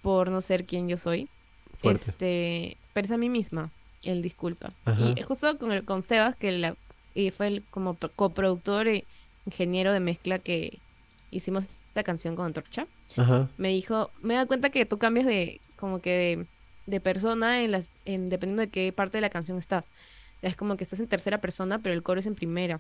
por 0.01 0.29
no 0.31 0.41
ser 0.41 0.65
quien 0.65 0.89
yo 0.89 0.97
soy 0.97 1.29
Fuerte. 1.77 2.09
este, 2.11 2.77
pero 2.93 3.05
es 3.05 3.11
a 3.11 3.17
mí 3.17 3.29
misma 3.29 3.71
el 4.03 4.21
disculpa. 4.21 4.69
Ajá. 4.85 5.13
Y 5.15 5.21
justo 5.23 5.57
con 5.57 5.71
el 5.71 5.85
con 5.85 6.01
Sebas, 6.01 6.35
que 6.35 6.51
la, 6.51 6.75
y 7.15 7.31
fue 7.31 7.47
el 7.47 7.63
como 7.71 7.93
pro- 7.95 8.11
coproductor 8.15 8.87
e 8.87 9.05
ingeniero 9.45 9.91
de 9.93 9.99
mezcla 9.99 10.39
que 10.39 10.79
hicimos 11.31 11.67
esta 11.89 12.03
canción 12.03 12.35
con 12.35 12.45
Antorcha, 12.45 12.87
Ajá. 13.17 13.49
me 13.57 13.69
dijo, 13.69 14.11
me 14.21 14.35
da 14.35 14.45
cuenta 14.45 14.69
que 14.69 14.85
tú 14.85 14.97
cambias 14.97 15.25
de, 15.25 15.59
como 15.77 16.01
que 16.01 16.11
de, 16.11 16.45
de 16.91 16.99
persona 16.99 17.61
en 17.63 17.71
las, 17.71 17.93
en, 18.05 18.29
dependiendo 18.29 18.61
de 18.61 18.69
qué 18.69 18.91
parte 18.93 19.17
de 19.17 19.21
la 19.21 19.29
canción 19.29 19.57
estás. 19.57 19.83
Es 20.41 20.55
como 20.55 20.77
que 20.77 20.83
estás 20.85 20.99
en 20.99 21.07
tercera 21.07 21.37
persona, 21.37 21.79
pero 21.79 21.93
el 21.93 22.01
coro 22.03 22.19
es 22.19 22.25
en 22.25 22.35
primera. 22.35 22.79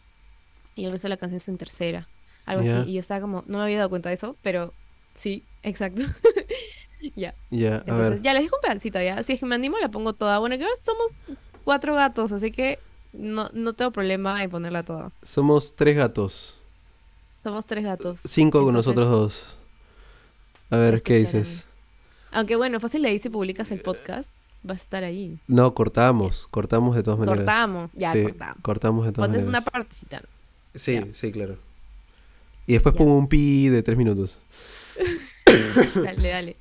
Y 0.75 0.85
el 0.85 0.91
resto 0.91 1.07
de 1.07 1.09
la 1.09 1.17
canción 1.17 1.37
es 1.37 1.49
en 1.49 1.57
tercera. 1.57 2.07
Algo 2.45 2.61
así. 2.61 2.89
Y 2.89 2.93
yo 2.93 2.99
estaba 3.01 3.19
como, 3.19 3.43
no 3.47 3.57
me 3.57 3.63
había 3.65 3.77
dado 3.77 3.89
cuenta 3.89 4.09
de 4.09 4.15
eso, 4.15 4.37
pero 4.41 4.73
sí, 5.13 5.43
exacto. 5.61 6.03
ya. 7.15 7.33
Ya, 7.49 7.75
Entonces, 7.77 8.09
ver. 8.11 8.21
ya 8.21 8.33
les 8.33 8.43
dejo 8.43 8.55
un 8.55 8.61
pedacito 8.61 9.01
ya. 9.01 9.21
Si 9.23 9.33
es 9.33 9.39
que 9.39 9.45
me 9.45 9.55
animo, 9.55 9.77
la 9.79 9.89
pongo 9.89 10.13
toda. 10.13 10.39
Bueno, 10.39 10.55
creo 10.55 10.69
que 10.69 10.81
somos 10.81 11.15
cuatro 11.63 11.95
gatos, 11.95 12.31
así 12.31 12.51
que 12.51 12.79
no, 13.13 13.49
no 13.53 13.73
tengo 13.73 13.91
problema 13.91 14.43
en 14.43 14.49
ponerla 14.49 14.83
toda. 14.83 15.11
Somos 15.23 15.75
tres 15.75 15.95
gatos. 15.95 16.55
Somos 17.43 17.65
tres 17.65 17.83
gatos. 17.83 18.19
Cinco 18.25 18.63
con 18.63 18.73
nosotros 18.73 19.07
dos. 19.09 19.57
A 20.69 20.77
ver, 20.77 21.01
¿qué 21.01 21.15
dices? 21.17 21.65
Aunque 22.31 22.55
bueno, 22.55 22.79
fácil 22.79 23.01
le 23.01 23.09
dice 23.09 23.29
publicas 23.31 23.71
el 23.71 23.81
podcast, 23.81 24.31
va 24.67 24.73
a 24.73 24.77
estar 24.77 25.03
ahí. 25.03 25.39
No, 25.47 25.73
cortamos. 25.73 26.47
Cortamos 26.51 26.95
de 26.95 27.01
todas 27.03 27.17
maneras. 27.19 27.39
Cortamos, 27.39 27.89
ya 27.93 28.13
Sí, 28.13 28.23
cortamos. 28.23 28.57
cortamos 28.61 29.05
de 29.05 29.11
todas 29.13 29.29
Pones 29.29 29.45
una 29.45 29.61
partecita. 29.61 30.21
Sí, 30.75 30.93
ya. 30.93 31.07
sí, 31.11 31.31
claro. 31.31 31.57
Y 32.67 32.73
después 32.73 32.93
Ya. 32.93 32.97
pongo 32.99 33.17
un 33.17 33.27
pi 33.27 33.69
de 33.69 33.81
tres 33.81 33.97
minutos. 33.97 34.39
Dale, 35.95 36.29
dale. 36.29 36.55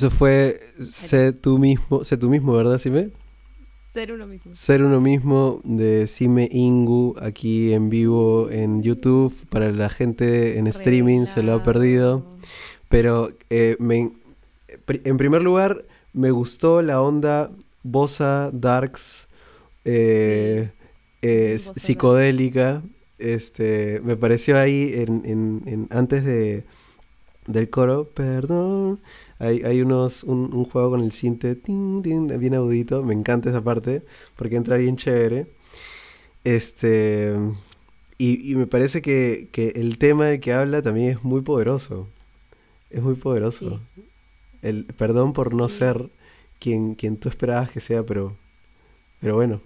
Eso 0.00 0.08
fue 0.10 0.58
sé 0.80 1.34
tú 1.34 1.58
mismo, 1.58 2.04
sé 2.04 2.16
tú 2.16 2.30
mismo, 2.30 2.54
¿verdad, 2.54 2.78
Sime? 2.78 3.10
Ser 3.84 4.12
uno 4.12 4.26
mismo. 4.26 4.54
Ser 4.54 4.82
uno 4.82 4.98
mismo 4.98 5.60
de 5.62 6.06
Sime 6.06 6.48
Ingu 6.50 7.16
aquí 7.20 7.74
en 7.74 7.90
vivo 7.90 8.48
en 8.50 8.82
YouTube. 8.82 9.34
Para 9.50 9.70
la 9.72 9.90
gente 9.90 10.56
en 10.56 10.66
streaming 10.68 11.26
se 11.26 11.42
lo 11.42 11.52
ha 11.52 11.62
perdido. 11.62 12.24
Pero 12.88 13.30
eh, 13.50 13.76
me- 13.78 14.10
en 14.88 15.16
primer 15.18 15.42
lugar, 15.42 15.84
me 16.14 16.30
gustó 16.30 16.80
la 16.80 17.02
onda 17.02 17.50
bossa, 17.82 18.48
darks, 18.54 19.28
eh, 19.84 20.70
eh, 21.20 21.58
psicodélica. 21.76 22.82
Este, 23.18 24.00
me 24.02 24.16
pareció 24.16 24.56
ahí 24.58 24.92
en, 24.94 25.22
en- 25.26 25.62
en- 25.66 25.88
antes 25.90 26.24
de 26.24 26.64
del 27.46 27.68
coro, 27.68 28.08
perdón. 28.14 29.00
Hay, 29.40 29.62
hay 29.62 29.80
unos, 29.82 30.22
un, 30.22 30.52
un 30.54 30.64
juego 30.64 30.90
con 30.90 31.00
el 31.02 31.10
cinte 31.12 31.56
tin, 31.56 32.02
tin, 32.02 32.28
bien 32.38 32.54
audito. 32.54 33.02
Me 33.02 33.14
encanta 33.14 33.48
esa 33.50 33.64
parte 33.64 34.02
porque 34.36 34.54
entra 34.56 34.76
bien 34.76 34.96
chévere. 34.96 35.46
Este. 36.44 37.34
Y, 38.18 38.52
y 38.52 38.54
me 38.54 38.66
parece 38.66 39.00
que, 39.02 39.48
que 39.50 39.68
el 39.76 39.96
tema 39.98 40.26
del 40.26 40.40
que 40.40 40.52
habla 40.52 40.82
también 40.82 41.08
es 41.10 41.24
muy 41.24 41.40
poderoso. 41.40 42.06
Es 42.90 43.02
muy 43.02 43.14
poderoso. 43.14 43.80
El 44.62 44.84
perdón 44.84 45.32
por 45.32 45.54
no 45.54 45.68
ser 45.68 46.10
quien, 46.58 46.94
quien 46.94 47.16
tú 47.16 47.28
esperabas 47.28 47.70
que 47.70 47.80
sea, 47.80 48.04
pero. 48.04 48.36
Pero 49.20 49.34
bueno, 49.36 49.60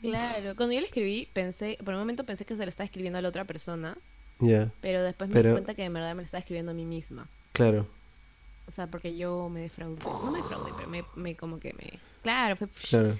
Claro, 0.00 0.56
cuando 0.56 0.72
yo 0.72 0.80
le 0.80 0.86
escribí, 0.86 1.28
pensé, 1.32 1.76
por 1.84 1.92
un 1.94 2.00
momento 2.00 2.24
pensé 2.24 2.44
que 2.46 2.56
se 2.56 2.64
le 2.64 2.70
estaba 2.70 2.86
escribiendo 2.86 3.18
a 3.18 3.22
la 3.22 3.28
otra 3.28 3.44
persona, 3.44 3.98
ya, 4.38 4.72
pero 4.80 5.02
después 5.02 5.28
me 5.28 5.34
Pero- 5.34 5.50
di 5.50 5.54
cuenta 5.56 5.74
que 5.74 5.84
en 5.84 5.92
verdad 5.92 6.10
me 6.14 6.22
lo 6.22 6.24
estaba 6.24 6.38
escribiendo 6.38 6.70
a 6.72 6.74
mí 6.74 6.86
misma. 6.86 7.28
claro. 7.52 7.86
O 8.66 8.70
sea, 8.70 8.86
porque 8.88 9.16
yo 9.16 9.48
me 9.48 9.60
defraudé. 9.60 9.98
No 10.04 10.30
me 10.30 10.38
defraudé, 10.38 10.70
pero 10.76 10.88
me, 10.88 11.04
me 11.16 11.36
como 11.36 11.58
que 11.58 11.72
me... 11.74 11.98
Claro, 12.22 12.56
fue... 12.56 12.68
Claro, 12.88 13.18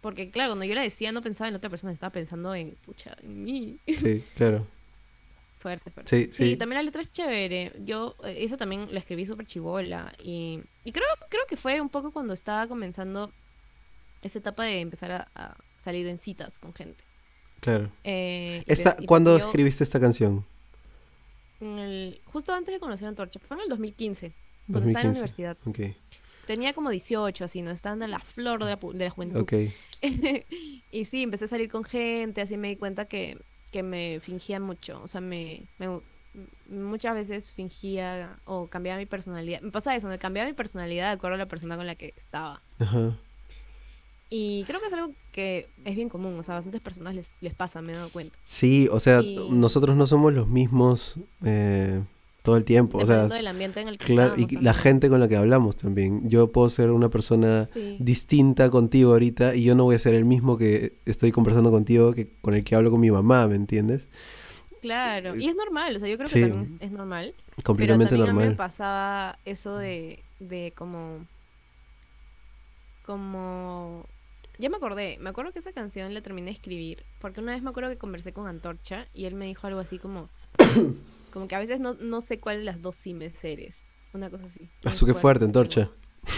Porque 0.00 0.30
claro, 0.30 0.50
cuando 0.50 0.64
yo 0.64 0.74
la 0.74 0.82
decía 0.82 1.10
no 1.12 1.22
pensaba 1.22 1.48
en 1.48 1.54
la 1.54 1.58
otra 1.58 1.70
persona, 1.70 1.92
estaba 1.92 2.12
pensando 2.12 2.54
en, 2.54 2.76
pucha, 2.84 3.16
en 3.22 3.42
mí. 3.42 3.78
sí, 3.86 4.24
claro. 4.36 4.66
Fuerte, 5.58 5.90
fuerte. 5.90 6.10
Sí, 6.26 6.32
Sí, 6.32 6.50
sí. 6.50 6.56
también 6.56 6.76
la 6.78 6.82
letra 6.82 7.02
es 7.02 7.10
chévere. 7.12 7.72
Yo, 7.84 8.16
eh, 8.24 8.36
esa 8.38 8.56
también 8.56 8.88
la 8.92 8.98
escribí 9.00 9.26
súper 9.26 9.46
chivola. 9.46 10.12
Y, 10.22 10.60
y 10.84 10.92
creo, 10.92 11.06
creo 11.28 11.46
que 11.48 11.56
fue 11.56 11.80
un 11.80 11.88
poco 11.88 12.10
cuando 12.12 12.34
estaba 12.34 12.66
comenzando 12.68 13.32
esa 14.22 14.38
etapa 14.38 14.64
de 14.64 14.80
empezar 14.80 15.10
a, 15.12 15.28
a 15.34 15.56
salir 15.80 16.06
en 16.08 16.18
citas 16.18 16.58
con 16.60 16.74
gente. 16.74 17.02
Claro. 17.60 17.90
Eh, 18.04 18.62
Esta, 18.66 18.96
y 19.00 19.06
¿Cuándo 19.06 19.38
yo, 19.38 19.44
escribiste 19.46 19.82
esta 19.84 19.98
canción? 20.00 20.44
en 21.60 21.78
el- 21.78 22.20
justo 22.26 22.52
antes 22.52 22.74
de 22.74 22.80
conocer 22.80 23.06
a 23.06 23.10
Antorcha, 23.10 23.38
fue 23.38 23.56
en 23.56 23.62
el 23.64 23.68
2015, 23.68 24.32
cuando 24.70 24.88
estaba 24.88 25.02
en 25.08 25.14
la 25.14 25.20
2015. 25.20 25.42
universidad. 25.42 25.56
Ok, 25.66 25.96
Tenía 26.46 26.72
como 26.72 26.90
18, 26.90 27.44
así, 27.44 27.62
¿no? 27.62 27.70
Estaba 27.70 28.04
en 28.04 28.10
la 28.10 28.18
flor 28.18 28.64
de 28.64 28.70
la, 28.70 28.76
de 28.98 29.04
la 29.04 29.10
juventud. 29.10 29.40
ok. 29.40 29.52
y 30.90 31.04
sí, 31.04 31.22
empecé 31.22 31.44
a 31.44 31.48
salir 31.48 31.70
con 31.70 31.84
gente, 31.84 32.40
así 32.40 32.56
me 32.56 32.68
di 32.68 32.76
cuenta 32.76 33.04
que, 33.04 33.38
que 33.70 33.82
me 33.84 34.18
fingía 34.20 34.58
mucho. 34.58 35.00
O 35.02 35.06
sea, 35.08 35.20
me, 35.20 35.62
muchas 36.68 37.14
veces 37.14 37.52
fingía 37.52 38.38
o 38.44 38.66
cambiaba 38.66 38.98
mi 38.98 39.06
personalidad. 39.06 39.60
Me 39.60 39.70
pasa 39.70 39.94
eso, 39.94 40.08
me 40.08 40.18
cambiaba 40.18 40.48
mi 40.48 40.54
personalidad 40.54 41.06
de 41.08 41.12
acuerdo 41.12 41.36
a 41.36 41.38
la 41.38 41.46
persona 41.46 41.76
con 41.76 41.86
la 41.86 41.94
que 41.94 42.12
estaba. 42.16 42.60
Ajá. 42.80 43.16
Y 44.28 44.64
creo 44.66 44.80
que 44.80 44.86
es 44.86 44.92
algo 44.94 45.12
que 45.30 45.68
es 45.84 45.94
bien 45.94 46.08
común, 46.08 46.38
o 46.38 46.42
sea, 46.42 46.54
a 46.54 46.58
bastantes 46.58 46.80
personas 46.80 47.14
les, 47.14 47.32
les 47.40 47.54
pasa, 47.54 47.82
me 47.82 47.92
he 47.92 47.94
dado 47.94 48.08
cuenta. 48.12 48.36
Sí, 48.44 48.88
o 48.90 48.98
sea, 48.98 49.20
Y- 49.20 49.36
nosotros 49.50 49.94
no 49.94 50.06
somos 50.06 50.32
los 50.32 50.48
mismos 50.48 51.16
eh, 51.44 52.02
todo 52.42 52.56
el 52.56 52.64
tiempo. 52.64 52.98
O 52.98 53.06
sea, 53.06 53.14
Dependiendo 53.24 53.36
del 53.36 53.46
ambiente 53.46 53.80
en 53.80 53.88
el 53.88 53.98
que 53.98 54.04
claro, 54.06 54.34
y 54.36 54.46
la 54.56 54.74
gente 54.74 55.08
con 55.08 55.20
la 55.20 55.28
que 55.28 55.36
hablamos 55.36 55.76
también. 55.76 56.28
Yo 56.28 56.50
puedo 56.52 56.68
ser 56.68 56.90
una 56.90 57.08
persona 57.08 57.66
Sí. 57.66 57.96
distinta 58.00 58.68
contigo 58.70 59.12
ahorita 59.12 59.54
y 59.54 59.62
yo 59.64 59.74
no 59.74 59.84
voy 59.84 59.94
a 59.94 59.98
ser 59.98 60.14
el 60.14 60.24
mismo 60.24 60.58
que 60.58 60.98
estoy 61.06 61.30
conversando 61.32 61.70
contigo 61.70 62.12
que 62.12 62.28
con 62.40 62.54
el 62.54 62.64
que 62.64 62.74
hablo 62.74 62.90
con 62.90 63.00
mi 63.00 63.10
mamá, 63.10 63.46
¿me 63.46 63.54
entiendes? 63.54 64.08
Claro, 64.80 65.36
y 65.36 65.46
es 65.48 65.54
normal, 65.54 65.94
o 65.94 65.98
sea, 66.00 66.08
yo 66.08 66.16
creo 66.16 66.26
Sí. 66.26 66.40
que 66.40 66.48
también 66.48 66.62
es, 66.64 66.74
es 66.80 66.90
normal. 66.90 67.34
Pero 67.54 67.62
Completamente 67.62 68.16
también 68.16 68.30
a 68.30 68.32
mí 68.32 68.38
me 68.38 68.44
normal. 68.46 68.56
pasaba 68.56 69.38
eso 69.44 69.76
de, 69.78 70.18
de 70.40 70.72
como, 70.76 71.24
como, 73.06 74.04
ya 74.58 74.68
me 74.70 74.76
acordé, 74.76 75.18
me 75.20 75.30
acuerdo 75.30 75.52
que 75.52 75.58
esa 75.60 75.72
canción 75.72 76.12
la 76.14 76.20
terminé 76.22 76.46
de 76.46 76.52
escribir, 76.54 77.04
porque 77.20 77.40
una 77.40 77.52
vez 77.52 77.62
me 77.62 77.70
acuerdo 77.70 77.90
que 77.90 77.96
conversé 77.98 78.32
con 78.32 78.46
Antorcha 78.48 79.06
y 79.14 79.26
él 79.26 79.34
me 79.34 79.46
dijo 79.46 79.66
algo 79.68 79.80
así 79.80 79.98
como, 79.98 80.28
como 81.32 81.48
que 81.48 81.56
a 81.56 81.58
veces 81.58 81.80
no, 81.80 81.94
no 81.94 82.20
sé 82.20 82.38
cuál 82.38 82.58
de 82.58 82.64
las 82.64 82.80
dos 82.82 82.94
simes 82.96 83.42
eres, 83.44 83.80
una 84.12 84.30
cosa 84.30 84.44
así. 84.46 84.68
Ah, 84.84 84.92
su, 84.92 85.06
qué 85.06 85.14
fuerte, 85.14 85.44
Antorcha. 85.44 85.90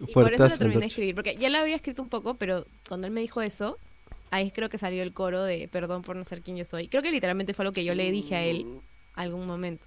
Y 0.00 0.06
por 0.12 0.32
eso 0.32 0.38
Fuertazo, 0.38 0.58
terminé 0.58 0.78
de 0.80 0.84
Antorcha. 0.84 0.86
escribir, 0.86 1.14
porque 1.16 1.34
ya 1.36 1.48
la 1.50 1.60
había 1.60 1.74
escrito 1.74 2.02
un 2.02 2.08
poco, 2.08 2.34
pero 2.34 2.64
cuando 2.88 3.08
él 3.08 3.12
me 3.12 3.20
dijo 3.20 3.42
eso, 3.42 3.78
ahí 4.30 4.50
creo 4.52 4.68
que 4.68 4.78
salió 4.78 5.02
el 5.02 5.12
coro 5.12 5.42
de 5.42 5.68
perdón 5.68 6.02
por 6.02 6.14
no 6.14 6.24
ser 6.24 6.40
quien 6.42 6.56
yo 6.56 6.64
soy. 6.64 6.86
Creo 6.88 7.02
que 7.02 7.10
literalmente 7.10 7.52
fue 7.54 7.64
lo 7.64 7.72
que 7.72 7.84
yo 7.84 7.94
le 7.96 8.10
dije 8.12 8.36
a 8.36 8.44
él 8.44 8.80
algún 9.14 9.46
momento. 9.46 9.84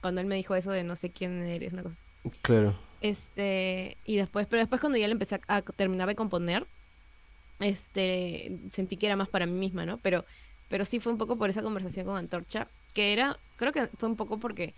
Cuando 0.00 0.22
él 0.22 0.26
me 0.26 0.36
dijo 0.36 0.54
eso 0.54 0.70
de 0.70 0.82
no 0.82 0.96
sé 0.96 1.10
quién 1.10 1.42
eres, 1.42 1.74
una 1.74 1.82
cosa. 1.82 1.96
así. 2.24 2.38
Claro. 2.40 2.74
Este, 3.02 3.98
y 4.06 4.16
después, 4.16 4.46
pero 4.48 4.60
después 4.60 4.80
cuando 4.80 4.96
ya 4.96 5.06
le 5.06 5.12
empecé 5.12 5.40
a, 5.46 5.56
a 5.56 5.62
terminar 5.62 6.08
de 6.08 6.14
componer, 6.14 6.66
este, 7.60 8.58
sentí 8.70 8.96
que 8.96 9.06
era 9.06 9.16
más 9.16 9.28
para 9.28 9.44
mí 9.46 9.52
misma, 9.52 9.84
¿no? 9.84 9.98
Pero, 9.98 10.24
pero 10.68 10.84
sí 10.86 11.00
fue 11.00 11.12
un 11.12 11.18
poco 11.18 11.36
por 11.36 11.50
esa 11.50 11.62
conversación 11.62 12.06
con 12.06 12.16
Antorcha, 12.16 12.68
que 12.92 13.12
era, 13.12 13.38
creo 13.56 13.72
que 13.72 13.86
fue 13.88 14.08
un 14.08 14.16
poco 14.16 14.38
porque, 14.38 14.74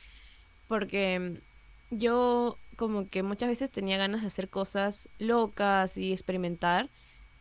porque 0.68 1.18
mm, 1.20 1.96
yo 1.98 2.58
como 2.76 3.08
que 3.08 3.22
muchas 3.22 3.48
veces 3.48 3.70
tenía 3.70 3.98
ganas 3.98 4.22
de 4.22 4.28
hacer 4.28 4.48
cosas 4.50 5.08
locas 5.18 5.96
y 5.96 6.12
experimentar, 6.12 6.90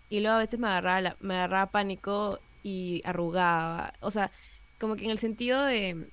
y 0.10 0.20
luego 0.22 0.36
a 0.38 0.40
veces 0.40 0.60
me 0.60 0.68
agarraba, 0.68 1.02
la- 1.02 1.18
me 1.22 1.36
agarraba 1.36 1.72
pánico 1.72 2.40
y 2.64 3.02
arrugaba, 3.06 3.94
o 4.02 4.12
sea, 4.12 4.32
como 4.80 4.96
que 4.96 5.06
en 5.06 5.12
el 5.12 5.20
sentido 5.20 5.64
de, 5.66 6.12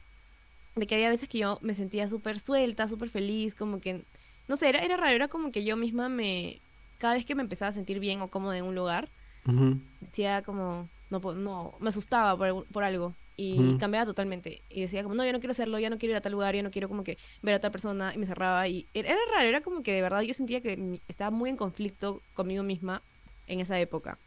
de 0.77 0.87
que 0.87 0.95
había 0.95 1.09
veces 1.11 1.29
que 1.29 1.39
yo 1.39 1.59
me 1.63 1.75
sentía 1.75 2.09
súper 2.09 2.41
suelta, 2.41 2.89
súper 2.89 3.11
feliz, 3.11 3.55
como 3.55 3.81
que, 3.81 4.05
no 4.49 4.57
sé, 4.57 4.69
era, 4.69 4.81
era 4.85 4.97
raro, 4.97 5.15
era 5.15 5.29
como 5.29 5.51
que 5.53 5.65
yo 5.65 5.77
misma 5.77 6.09
me, 6.09 6.63
cada 6.99 7.15
vez 7.15 7.25
que 7.27 7.35
me 7.35 7.43
empezaba 7.43 7.71
a 7.71 7.73
sentir 7.73 8.01
bien 8.01 8.21
o 8.23 8.31
cómoda 8.31 8.57
en 8.59 8.65
un 8.65 8.75
lugar, 8.75 9.11
Ujú. 9.47 9.81
decía 10.01 10.43
como, 10.43 10.89
no, 11.11 11.21
no, 11.35 11.73
me 11.81 11.89
asustaba 11.89 12.37
por, 12.37 12.67
por 12.69 12.85
algo 12.85 13.15
y 13.41 13.79
cambiaba 13.79 14.05
totalmente. 14.05 14.63
Y 14.69 14.81
decía 14.81 15.05
como, 15.05 15.15
no, 15.15 15.25
yo 15.25 15.33
no 15.33 15.39
quiero 15.39 15.53
hacerlo, 15.53 15.79
ya 15.79 15.91
no 15.91 15.97
quiero 15.97 16.11
ir 16.11 16.17
a 16.17 16.21
tal 16.21 16.33
lugar, 16.33 16.57
ya 16.57 16.63
no 16.65 16.73
quiero 16.73 16.89
como 16.89 17.05
que 17.05 17.19
ver 17.41 17.55
a 17.55 17.61
tal 17.61 17.71
persona 17.71 18.13
y 18.13 18.19
me 18.19 18.27
cerraba 18.27 18.67
y 18.67 18.89
era, 18.93 19.11
era 19.11 19.21
raro, 19.33 19.49
era 19.49 19.61
como 19.61 19.85
que 19.85 19.93
de 19.93 20.03
verdad 20.03 20.23
yo 20.23 20.35
sentía 20.35 20.61
que 20.61 21.01
estaba 21.07 21.31
muy 21.31 21.49
en 21.49 21.57
conflicto 21.57 22.21
conmigo 22.35 22.65
misma 22.65 23.01
en 23.47 23.61
esa 23.61 23.79
época. 23.79 24.19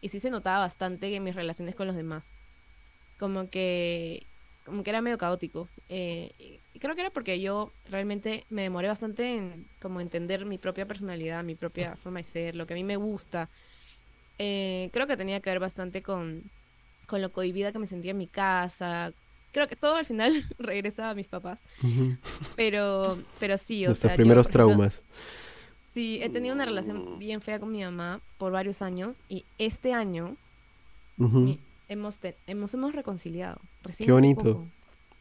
Y 0.00 0.08
sí 0.08 0.20
se 0.20 0.30
notaba 0.30 0.60
bastante 0.60 1.14
en 1.14 1.22
mis 1.22 1.34
relaciones 1.34 1.74
con 1.74 1.86
los 1.86 1.96
demás, 1.96 2.32
como 3.18 3.50
que, 3.50 4.26
como 4.64 4.82
que 4.82 4.88
era 4.88 5.02
medio 5.02 5.18
caótico 5.18 5.68
eh, 5.90 6.32
y 6.72 6.78
creo 6.78 6.94
que 6.94 7.02
era 7.02 7.10
porque 7.10 7.38
yo 7.38 7.72
realmente 7.90 8.44
me 8.48 8.62
demoré 8.62 8.88
bastante 8.88 9.34
en 9.34 9.66
como 9.80 10.00
entender 10.00 10.46
mi 10.46 10.56
propia 10.56 10.86
personalidad, 10.86 11.44
mi 11.44 11.56
propia 11.56 11.94
forma 11.96 12.20
de 12.20 12.24
ser, 12.24 12.56
lo 12.56 12.66
que 12.66 12.72
a 12.72 12.76
mí 12.76 12.84
me 12.84 12.96
gusta. 12.96 13.50
Eh, 14.38 14.88
creo 14.94 15.06
que 15.06 15.18
tenía 15.18 15.40
que 15.40 15.50
ver 15.50 15.60
bastante 15.60 16.02
con, 16.02 16.50
con 17.06 17.22
lo 17.22 17.30
cohibida 17.32 17.72
que 17.72 17.78
me 17.78 17.86
sentía 17.86 18.10
en 18.12 18.18
mi 18.18 18.26
casa. 18.26 19.12
Creo 19.52 19.66
que 19.68 19.76
todo 19.76 19.94
al 19.96 20.04
final 20.04 20.44
regresaba 20.58 21.10
a 21.10 21.14
mis 21.14 21.26
papás. 21.28 21.60
Pero, 22.56 23.18
pero 23.40 23.58
sí, 23.58 23.84
o 23.84 23.88
Nuestros 23.88 23.98
sea, 23.98 24.10
yo, 24.12 24.16
primeros 24.16 24.48
ejemplo, 24.48 24.66
traumas. 24.66 25.02
Sí, 25.94 26.20
he 26.22 26.28
tenido 26.28 26.54
una 26.54 26.66
relación 26.66 27.18
bien 27.18 27.40
fea 27.40 27.58
con 27.58 27.72
mi 27.72 27.82
mamá 27.82 28.20
por 28.38 28.52
varios 28.52 28.82
años 28.82 29.22
y 29.30 29.44
este 29.56 29.94
año 29.94 30.36
mi- 31.16 31.58
hemos, 31.88 32.18
te- 32.18 32.36
hemos, 32.46 32.74
hemos 32.74 32.94
reconciliado. 32.94 33.58
Recién 33.82 34.06
Qué 34.06 34.12
hace 34.12 34.12
bonito. 34.12 34.42
poco, 34.44 34.66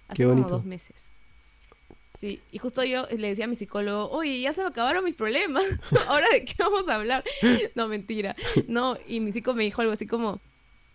hace 0.10 0.18
Qué 0.18 0.24
como 0.24 0.36
bonito. 0.36 0.50
dos 0.58 0.66
meses. 0.66 0.96
Sí, 2.18 2.42
y 2.52 2.58
justo 2.60 2.84
yo 2.84 3.06
le 3.08 3.28
decía 3.30 3.46
a 3.46 3.48
mi 3.48 3.56
psicólogo, 3.56 4.10
oye, 4.10 4.40
ya 4.42 4.52
se 4.54 4.62
me 4.64 4.70
acabaron 4.70 5.04
mis 5.04 5.16
problemas, 5.16 5.64
¿ahora 6.08 6.28
de 6.32 6.44
qué 6.46 6.56
vamos 6.60 6.88
a 6.90 6.96
hablar? 6.96 7.24
No, 7.76 7.88
mentira. 7.88 8.36
No, 8.68 8.98
y 9.08 9.20
mi 9.22 9.32
psicólogo 9.32 9.58
me 9.58 9.64
dijo 9.64 9.82
algo 9.82 9.94
así 9.94 10.06
como, 10.08 10.42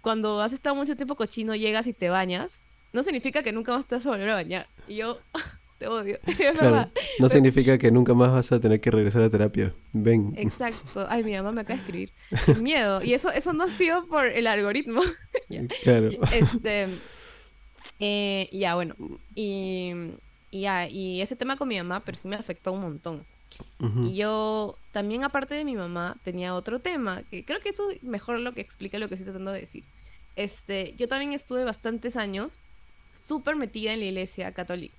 cuando 0.01 0.41
has 0.41 0.53
estado 0.53 0.75
mucho 0.77 0.97
tiempo 0.97 1.15
cochino, 1.17 1.55
llegas 1.55 1.87
y 1.87 1.93
te 1.93 2.09
bañas, 2.09 2.63
no 2.93 3.03
significa 3.03 3.43
que 3.43 3.53
nunca 3.53 3.73
más 3.73 3.87
te 3.87 3.95
vas 3.97 4.07
a 4.07 4.11
volver 4.11 4.29
a 4.31 4.35
bañar. 4.35 4.67
Y 4.89 4.97
yo, 4.97 5.19
te 5.79 5.87
odio, 5.87 6.19
Claro. 6.59 6.91
No 7.19 7.29
significa 7.29 7.79
que 7.79 7.91
nunca 7.91 8.15
más 8.15 8.33
vas 8.33 8.53
a 8.53 8.61
tener 8.61 8.81
que 8.81 8.91
regresar 8.91 9.23
a 9.23 9.31
terapia. 9.31 9.75
Ven. 9.93 10.35
Exacto. 10.37 11.07
Ay, 11.09 11.25
mi 11.25 11.33
mamá 11.33 11.53
me 11.53 11.63
acaba 11.63 11.77
de 11.79 11.83
escribir. 11.83 12.13
Miedo. 12.61 13.03
Y 13.03 13.15
eso, 13.15 13.31
eso 13.31 13.53
no 13.53 13.65
ha 13.65 13.69
sido 13.69 14.07
por 14.07 14.27
el 14.27 14.47
algoritmo. 14.47 15.03
Claro. 15.83 16.11
Este. 16.33 16.87
eh, 17.99 18.49
ya, 18.53 18.75
bueno. 18.75 18.95
Y, 19.35 19.93
y 20.51 20.63
ya, 20.63 20.89
y 20.89 21.21
ese 21.23 21.37
tema 21.37 21.57
con 21.57 21.69
mi 21.69 21.77
mamá, 21.79 22.03
pero 22.05 22.19
sí 22.19 22.29
me 22.29 22.37
afectó 22.37 22.73
un 22.73 22.81
montón. 22.81 23.25
Y 24.05 24.15
yo 24.17 24.77
también, 24.93 25.25
aparte 25.25 25.55
de 25.55 25.65
mi 25.65 25.75
mamá, 25.77 26.17
tenía 26.25 26.55
otro 26.55 26.81
tema, 26.81 27.23
que 27.31 27.45
creo 27.45 27.61
que 27.61 27.71
eso 27.71 27.89
mejor 28.03 28.39
lo 28.41 28.53
que 28.53 28.61
explica 28.61 28.99
lo 28.99 29.09
que 29.09 29.15
estoy 29.15 29.27
tratando 29.27 29.53
de 29.53 29.61
decir. 29.61 29.85
Este, 30.37 30.95
yo 30.97 31.09
también 31.09 31.33
estuve 31.33 31.65
bastantes 31.65 32.17
años 32.17 32.59
súper 33.15 33.57
metida 33.57 33.93
en 33.93 34.01
la 34.01 34.07
iglesia 34.07 34.53
católica. 34.53 34.95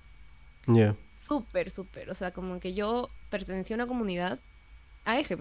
Ya. 0.66 0.94
Súper, 1.10 1.70
súper. 1.70 2.10
O 2.10 2.14
sea, 2.14 2.32
como 2.32 2.60
que 2.60 2.74
yo 2.74 3.08
pertenecía 3.30 3.74
a 3.74 3.78
una 3.78 3.86
comunidad, 3.86 4.38
a 5.04 5.18
Eje. 5.18 5.36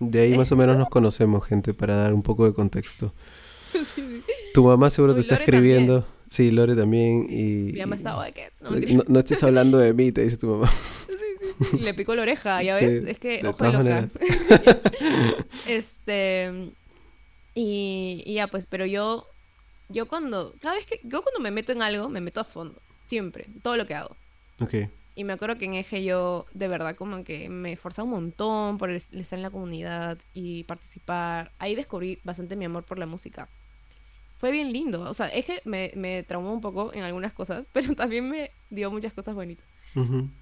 De 0.00 0.20
ahí 0.22 0.36
más 0.36 0.50
o 0.50 0.56
menos 0.56 0.76
nos 0.76 0.88
conocemos, 0.88 1.44
gente, 1.46 1.72
para 1.74 1.94
dar 1.96 2.12
un 2.14 2.22
poco 2.22 2.44
de 2.46 2.52
contexto. 2.54 3.12
Tu 4.52 4.64
mamá 4.64 4.90
seguro 4.90 5.12
Uy, 5.12 5.16
te 5.16 5.20
está 5.22 5.34
Lore 5.34 5.44
también. 5.46 5.64
escribiendo. 5.64 6.06
Sí, 6.28 6.50
Lore 6.50 6.74
también. 6.74 7.26
Y, 7.28 7.72
Mi 7.72 7.80
mamá 7.86 8.28
y- 8.28 8.32
que. 8.32 8.50
No, 8.94 9.02
no 9.06 9.18
estés 9.20 9.42
hablando 9.44 9.78
de 9.78 9.92
mí, 9.94 10.10
te 10.12 10.22
dice 10.22 10.36
tu 10.36 10.46
mamá. 10.48 10.70
Sí, 11.58 11.64
sí, 11.64 11.70
sí. 11.78 11.78
Le 11.78 11.94
picó 11.94 12.14
la 12.14 12.22
oreja, 12.22 12.62
ya 12.62 12.78
Sí, 12.78 12.86
ves. 12.86 13.04
Es 13.04 13.18
que, 13.18 13.42
de 13.42 13.48
ojo 13.48 13.56
todas 13.58 13.72
loca. 13.74 13.84
maneras. 13.84 14.18
este. 15.66 16.72
Y, 17.54 18.22
y 18.26 18.34
ya, 18.34 18.46
pues, 18.48 18.66
pero 18.66 18.86
yo. 18.86 19.26
Yo 19.88 20.06
cuando. 20.08 20.54
Cada 20.60 20.74
vez 20.76 20.86
que. 20.86 21.00
Yo 21.04 21.22
cuando 21.22 21.40
me 21.40 21.50
meto 21.50 21.72
en 21.72 21.82
algo, 21.82 22.08
me 22.08 22.20
meto 22.20 22.40
a 22.40 22.44
fondo. 22.44 22.80
Siempre. 23.04 23.46
Todo 23.62 23.76
lo 23.76 23.86
que 23.86 23.94
hago. 23.94 24.16
Ok. 24.60 24.74
Y 25.16 25.22
me 25.24 25.32
acuerdo 25.34 25.56
que 25.56 25.66
en 25.66 25.74
Eje 25.74 26.02
yo, 26.02 26.46
de 26.54 26.66
verdad, 26.66 26.96
como 26.96 27.22
que 27.22 27.48
me 27.48 27.72
esforzaba 27.72 28.04
un 28.06 28.10
montón 28.14 28.78
por 28.78 28.90
es- 28.90 29.12
estar 29.12 29.38
en 29.38 29.44
la 29.44 29.50
comunidad 29.50 30.18
y 30.32 30.64
participar. 30.64 31.52
Ahí 31.58 31.74
descubrí 31.76 32.18
bastante 32.24 32.56
mi 32.56 32.64
amor 32.64 32.84
por 32.84 32.98
la 32.98 33.06
música. 33.06 33.48
Fue 34.38 34.50
bien 34.50 34.72
lindo. 34.72 35.08
O 35.08 35.14
sea, 35.14 35.28
Eje 35.28 35.60
me, 35.64 35.92
me 35.94 36.24
traumó 36.24 36.52
un 36.52 36.60
poco 36.60 36.92
en 36.94 37.04
algunas 37.04 37.32
cosas, 37.32 37.68
pero 37.72 37.94
también 37.94 38.28
me 38.28 38.50
dio 38.70 38.90
muchas 38.90 39.12
cosas 39.12 39.34
bonitas. 39.36 39.64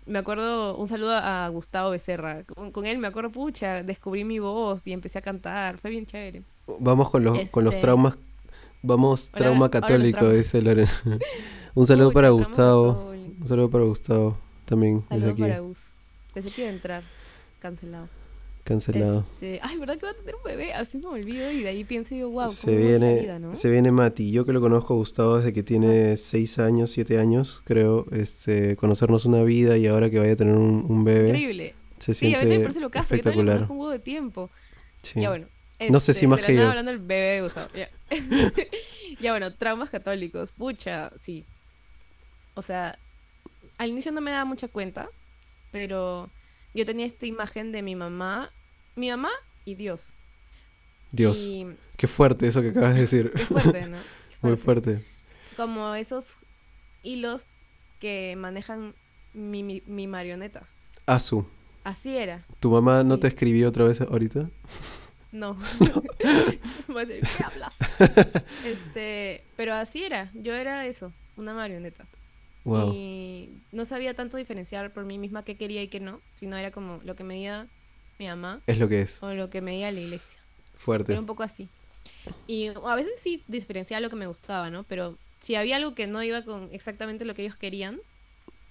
Me 0.06 0.18
acuerdo, 0.18 0.76
un 0.76 0.87
saludo 0.88 1.12
a 1.14 1.49
Gustavo 1.49 1.90
Becerra. 1.90 2.44
Con, 2.44 2.71
con 2.73 2.87
él 2.87 2.99
me 2.99 3.06
acuerdo, 3.09 3.30
pucha, 3.30 3.82
descubrí 3.82 4.25
mi 4.25 4.38
voz 4.38 4.87
y 4.87 4.92
empecé 4.92 5.18
a 5.18 5.23
cantar. 5.23 5.78
Fue 5.78 5.90
bien 5.90 6.06
chévere. 6.06 6.42
Vamos 6.78 7.11
con 7.11 7.25
los, 7.25 7.38
con 7.50 7.64
los 7.64 7.75
Este- 7.75 7.87
traumas. 7.87 8.16
Vamos, 8.82 9.28
Ahora- 9.32 9.44
trauma 9.44 9.71
católico, 9.71 10.18
traumas. 10.18 10.38
dice 10.38 10.62
Lorena. 10.62 10.92
Un 11.75 11.87
saludo 11.87 12.09
Pucha, 12.09 12.14
para 12.14 12.28
Gustavo. 12.30 12.94
católico. 12.99 13.37
Un 13.42 13.47
saludo 13.49 13.71
para 13.71 13.85
Gustavo 13.85 14.38
también 14.64 14.97
desde 15.09 15.09
Saludo 15.21 15.30
aquí. 15.32 15.42
para 15.42 15.59
Gus. 15.61 15.92
Pensé 16.35 16.50
que 16.50 16.61
iba 16.62 16.71
a 16.71 16.75
entrar. 16.75 17.02
Cancelado. 17.61 18.09
Cancelado. 18.73 19.26
Este, 19.35 19.61
ay, 19.62 19.76
¿verdad 19.76 19.99
que 19.99 20.07
va 20.07 20.12
a 20.12 20.14
tener 20.14 20.35
un 20.35 20.43
bebé? 20.45 20.73
Así 20.73 20.99
me 20.99 21.07
olvido 21.07 21.50
y 21.50 21.62
de 21.62 21.69
ahí 21.69 21.85
pienso 21.85 22.14
y 22.14 22.19
digo, 22.19 22.31
wow, 22.31 22.49
se 22.49 22.75
viene, 22.76 23.29
se 23.53 23.70
viene 23.70 23.92
Mati. 23.92 24.33
Yo 24.33 24.46
que 24.46 24.53
lo 24.53 24.61
conozco 24.61 24.94
a 24.94 24.96
Gustavo 24.96 25.37
desde 25.37 25.53
que 25.53 25.62
tiene 25.62 26.16
6 26.16 26.59
años, 26.59 26.90
7 26.92 27.18
años, 27.18 27.62
creo, 27.64 28.07
este, 28.12 28.77
conocernos 28.77 29.27
una 29.27 29.42
vida 29.42 29.77
y 29.77 29.87
ahora 29.87 30.09
que 30.09 30.18
vaya 30.18 30.33
a 30.33 30.37
tener 30.37 30.55
un, 30.55 30.87
un 30.88 31.05
bebé, 31.05 31.29
Increíble. 31.29 31.75
se 31.99 32.14
Sí, 32.14 32.27
a 32.27 32.29
mí 32.29 32.33
también 32.35 32.40
siente 32.40 32.59
me 32.59 32.64
parece 32.64 32.81
lo 32.81 32.90
caso. 32.90 33.09
Yo 33.11 33.14
espectacular. 33.16 33.55
conozco 33.57 33.75
un 33.75 33.81
huevo 33.81 33.92
de 33.92 33.99
tiempo. 33.99 34.51
Sí. 35.03 35.20
Ya 35.20 35.29
bueno. 35.29 35.46
No 35.90 36.01
sé 36.01 36.12
este, 36.12 36.20
si 36.20 36.27
más 36.27 36.38
de 36.38 36.42
la 36.42 36.46
que 36.46 36.53
nada 36.55 36.64
yo. 36.64 36.70
hablando 36.70 36.90
del 36.92 37.01
bebé 37.01 37.35
de 37.35 37.42
Gustavo. 37.42 37.68
Ya. 37.75 37.88
ya 39.20 39.33
bueno, 39.33 39.55
traumas 39.55 39.90
católicos. 39.90 40.53
Pucha, 40.53 41.11
sí. 41.20 41.44
O 42.55 42.62
sea, 42.62 42.99
al 43.79 43.90
inicio 43.90 44.12
no 44.12 44.20
me 44.20 44.31
daba 44.31 44.44
mucha 44.44 44.68
cuenta, 44.68 45.09
pero 45.73 46.31
yo 46.75 46.87
tenía 46.87 47.07
esta 47.07 47.27
imagen 47.27 47.73
de 47.73 47.83
mi 47.83 47.96
mamá, 47.96 48.53
mi 48.96 49.11
mamá 49.11 49.31
y 49.64 49.74
Dios. 49.74 50.14
Dios, 51.11 51.40
Y 51.40 51.66
qué 51.96 52.07
fuerte 52.07 52.46
eso 52.46 52.62
que 52.62 52.68
acabas 52.70 52.94
de 52.94 53.00
decir. 53.02 53.31
qué 53.35 53.44
fuerte, 53.44 53.87
¿no? 53.87 53.96
Qué 54.31 54.46
Muy 54.48 54.57
fuerte. 54.57 55.05
Como 55.57 55.94
esos 55.94 56.37
hilos 57.02 57.48
que 58.00 58.35
manejan 58.37 58.94
mi, 59.35 59.62
mi, 59.62 59.83
mi 59.87 60.07
marioneta. 60.07 60.66
Azu, 61.07 61.46
Así 61.85 62.16
era. 62.16 62.44
¿tu 62.61 62.70
mamá 62.70 63.02
no 63.02 63.18
te 63.18 63.26
escribió 63.26 63.68
otra 63.68 63.85
vez 63.85 64.00
ahorita? 64.00 64.48
No. 65.33 65.57
Voy 66.88 67.02
a 67.05 67.07
decir, 67.07 67.38
¿qué 67.38 67.44
hablas? 67.44 67.78
Este, 68.66 69.42
pero 69.57 69.72
así 69.72 70.05
era. 70.05 70.31
Yo 70.35 70.52
era 70.52 70.87
eso, 70.87 71.11
una 71.38 71.55
marioneta. 71.55 72.05
Wow. 72.64 72.92
Y 72.94 73.48
no 73.72 73.87
sabía 73.87 74.12
tanto 74.12 74.37
diferenciar 74.37 74.92
por 74.92 75.07
mí 75.07 75.16
misma 75.16 75.42
qué 75.42 75.57
quería 75.57 75.83
y 75.83 75.88
qué 75.88 76.00
no, 76.00 76.20
sino 76.31 76.59
era 76.59 76.70
como 76.70 77.00
lo 77.05 77.16
que 77.16 77.24
me 77.24 77.37
diga 77.37 77.66
mi 78.22 78.28
mamá 78.28 78.61
Es 78.66 78.78
lo 78.78 78.88
que 78.88 79.00
es. 79.02 79.22
o 79.22 79.32
lo 79.35 79.50
que 79.50 79.61
me 79.61 79.72
diga 79.72 79.90
la 79.90 80.00
iglesia. 80.00 80.38
Fuerte. 80.76 81.12
Era 81.12 81.20
un 81.20 81.26
poco 81.26 81.42
así. 81.42 81.68
Y 82.46 82.68
a 82.68 82.94
veces 82.94 83.18
sí 83.20 83.42
diferenciaba 83.48 84.00
lo 84.00 84.11
que 84.11 84.16
me 84.16 84.26
gustaba, 84.26 84.70
¿no? 84.70 84.82
Pero 84.85 85.16
si 85.40 85.54
había 85.54 85.76
algo 85.76 85.94
que 85.94 86.06
no 86.06 86.22
iba 86.22 86.42
con 86.44 86.68
exactamente 86.72 87.24
lo 87.24 87.35
que 87.35 87.42
ellos 87.42 87.56
querían, 87.56 88.00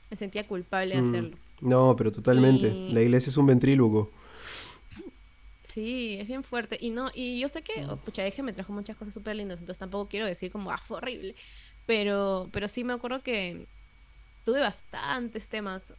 me 0.10 0.18
sentía 0.18 0.48
culpable 0.48 0.96
de 0.96 1.02
Mm. 1.02 1.10
hacerlo. 1.10 1.38
No, 1.62 1.96
pero 1.96 2.12
totalmente. 2.12 2.68
Y- 2.70 2.92
La 2.92 3.02
iglesia 3.02 3.30
es 3.30 3.38
un 3.38 3.46
ventrílogo. 3.46 4.12
Sí, 5.62 6.18
es 6.20 6.28
bien 6.28 6.44
fuerte. 6.44 6.78
Y 6.82 6.90
no, 6.90 7.12
y 7.14 7.40
yo 7.40 7.48
sé 7.48 7.62
que, 7.62 7.86
oh, 7.86 7.96
pucha, 7.98 8.26
Eje 8.26 8.42
me 8.44 8.52
trajo 8.52 8.74
muchas 8.74 8.96
cosas 8.98 9.14
súper 9.14 9.36
lindas, 9.36 9.60
entonces 9.60 9.78
tampoco 9.80 10.10
quiero 10.10 10.26
decir 10.26 10.52
como, 10.52 10.72
ah, 10.72 10.78
fue 10.78 10.98
horrible. 10.98 11.36
Pero, 11.86 12.50
pero 12.52 12.68
sí 12.68 12.84
me 12.84 12.94
acuerdo 12.94 13.22
que 13.22 13.66
tuve 14.44 14.60
bastantes 14.60 15.48
temas. 15.50 15.94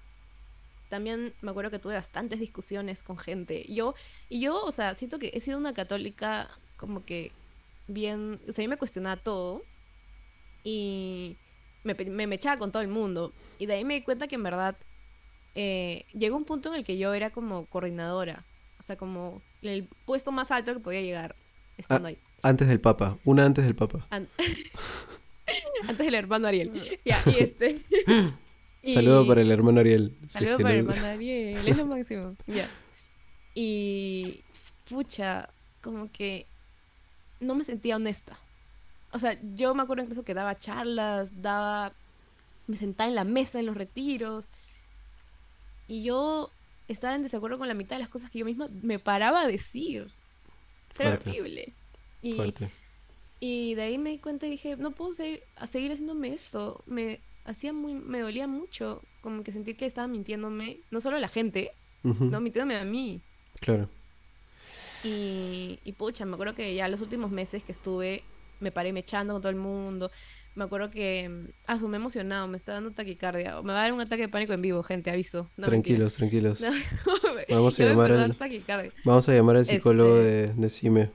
También 0.93 1.33
me 1.41 1.51
acuerdo 1.51 1.71
que 1.71 1.79
tuve 1.79 1.95
bastantes 1.95 2.39
discusiones 2.39 3.03
con 3.03 3.17
gente. 3.17 3.65
Yo, 3.73 3.95
y 4.29 4.41
yo, 4.41 4.63
o 4.63 4.71
sea, 4.73 4.95
siento 4.95 5.19
que 5.19 5.31
he 5.33 5.41
sido 5.41 5.57
una 5.57 5.73
católica 5.73 6.51
como 6.77 7.07
que 7.07 7.33
bien, 7.87 8.39
o 8.47 8.53
sea, 8.53 8.63
yo 8.63 8.69
me 8.69 8.77
cuestionaba 8.77 9.17
todo 9.17 9.63
y 10.63 11.39
me, 11.83 11.95
me 11.95 12.27
mechaba 12.27 12.59
con 12.59 12.73
todo 12.73 12.83
el 12.83 12.89
mundo. 12.89 13.33
Y 13.59 13.65
de 13.65 13.73
ahí 13.73 13.85
me 13.87 13.95
di 13.95 14.03
cuenta 14.03 14.29
que 14.29 14.35
en 14.35 14.43
verdad 14.43 14.77
eh, 15.55 16.05
llegó 16.13 16.37
un 16.37 16.45
punto 16.45 16.69
en 16.69 16.75
el 16.75 16.85
que 16.85 16.99
yo 16.99 17.15
era 17.15 17.31
como 17.31 17.65
coordinadora. 17.65 18.45
O 18.79 18.83
sea, 18.83 18.97
como 18.97 19.41
el 19.63 19.89
puesto 20.05 20.31
más 20.31 20.51
alto 20.51 20.75
que 20.75 20.81
podía 20.81 21.01
llegar 21.01 21.37
estando 21.79 22.09
ahí. 22.09 22.19
Antes 22.43 22.69
del 22.69 22.83
Papa. 22.83 23.17
Una 23.25 23.47
antes 23.47 23.65
del 23.65 23.75
Papa. 23.75 24.07
An- 24.11 24.29
Antes 25.89 26.05
del 26.05 26.15
hermano 26.17 26.49
Ariel. 26.49 27.01
Ya, 27.07 27.19
y 27.27 27.43
este. 27.43 27.81
y- 28.83 28.95
Saludo 28.95 29.27
para 29.27 29.41
el 29.43 29.51
hermano 29.51 29.81
Ariel. 29.81 30.17
Saludo 30.29 30.59
para 30.59 30.75
el 30.75 30.81
hermano 30.81 31.07
Ariel. 31.07 31.69
Es 31.69 31.77
lo 31.77 31.87
máximo. 31.87 32.37
Ya. 32.47 32.69
Y. 33.55 34.43
Pucha, 34.89 35.49
como 35.81 36.11
que. 36.11 36.47
No 37.41 37.55
me 37.55 37.65
sentía 37.65 37.97
honesta. 37.97 38.39
O 39.13 39.19
sea, 39.19 39.39
yo 39.55 39.75
me 39.75 39.83
acuerdo 39.83 40.03
incluso 40.03 40.25
que 40.25 40.35
daba 40.35 40.59
charlas, 40.59 41.43
daba. 41.43 41.93
Me 42.67 42.77
sentaba 42.77 43.09
en 43.09 43.15
la 43.15 43.25
mesa 43.25 43.59
en 43.61 43.67
los 43.67 43.77
retiros. 43.77 44.47
Y 45.89 46.05
yo 46.05 46.51
estaba 46.89 47.15
en 47.15 47.23
desacuerdo 47.23 47.59
con 47.59 47.69
la 47.69 47.75
mitad 47.75 47.97
de 47.97 48.01
las 48.01 48.09
cosas 48.09 48.31
que 48.31 48.39
yo 48.39 48.45
misma 48.45 48.69
me 48.83 48.99
paraba 48.99 49.43
a 49.43 49.47
decir. 49.49 50.03
Era 50.99 51.11
Fuerte. 51.11 51.31
horrible. 51.31 51.73
Y, 52.23 52.35
Fuerte. 52.35 52.71
y 53.41 53.75
de 53.75 53.83
ahí 53.83 53.99
me 53.99 54.11
di 54.11 54.19
cuenta 54.19 54.47
y 54.47 54.51
dije, 54.51 54.77
no 54.77 54.93
puedo 54.93 55.13
seguir, 55.13 55.43
a 55.57 55.67
seguir 55.67 55.91
haciéndome 55.93 56.33
esto. 56.33 56.83
Me 56.87 57.21
hacía 57.45 57.73
muy, 57.73 57.95
me 57.95 58.21
dolía 58.21 58.47
mucho, 58.47 59.03
como 59.21 59.43
que 59.43 59.53
sentir 59.53 59.77
que 59.77 59.87
estaba 59.87 60.09
mintiéndome, 60.09 60.81
no 60.91 61.01
solo 61.01 61.17
a 61.17 61.21
la 61.21 61.29
gente, 61.29 61.73
sino 62.03 62.41
mintiéndome 62.41 62.77
a 62.77 62.85
mí. 62.85 63.21
Claro. 63.61 63.89
Y, 65.05 65.79
y 65.85 65.93
pucha, 65.93 66.25
me 66.25 66.35
acuerdo 66.35 66.55
que 66.55 66.75
ya 66.75 66.89
los 66.89 67.01
últimos 67.01 67.31
meses 67.31 67.65
que 67.65 67.73
estuve, 67.73 68.23
me 68.61 68.71
paré 68.71 68.93
mechando 68.93 69.33
con 69.35 69.43
todo 69.43 69.51
el 69.51 69.57
mundo. 69.57 70.11
Me 70.55 70.65
acuerdo 70.65 70.91
que, 70.91 71.49
ah, 71.67 71.77
me 71.77 71.97
he 71.97 72.01
emocionado, 72.01 72.47
me 72.47 72.57
está 72.59 72.73
dando 72.75 72.91
taquicardia. 72.93 73.63
Me 73.63 73.73
va 73.73 73.79
a 73.81 73.83
dar 73.83 73.93
un 73.93 74.01
ataque 74.03 74.23
de 74.23 74.29
pánico 74.29 74.53
en 74.53 74.61
vivo, 74.61 74.83
gente, 74.83 75.11
aviso. 75.11 75.51
No, 75.57 75.67
tranquilos, 75.67 76.15
tranquilos. 76.15 76.61
No, 77.51 77.57
Vamos 77.57 77.81
a 77.81 77.85
llamar 77.85 78.13
al- 78.13 78.37
Vamos 79.05 79.29
a 79.29 79.35
llamar 79.35 79.57
al 79.57 79.67
psicólogo 79.67 80.17
Este- 80.19 80.49
de, 80.49 80.55
de 80.55 80.71
CIME 80.71 81.11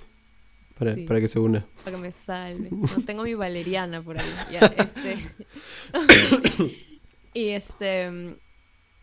para, 0.78 0.96
Sí. 0.96 1.04
para 1.04 1.20
que 1.20 1.28
se 1.28 1.40
una. 1.40 1.66
para 1.84 1.96
que 1.98 2.02
me 2.02 2.12
salve. 2.12 2.70
No 2.72 3.04
tengo 3.06 3.24
mi 3.24 3.34
valeriana 3.34 4.02
por 4.02 4.18
ahí. 4.18 4.26
Ya, 4.52 4.60
este. 4.60 5.18
y 7.34 7.50
este. 7.50 8.36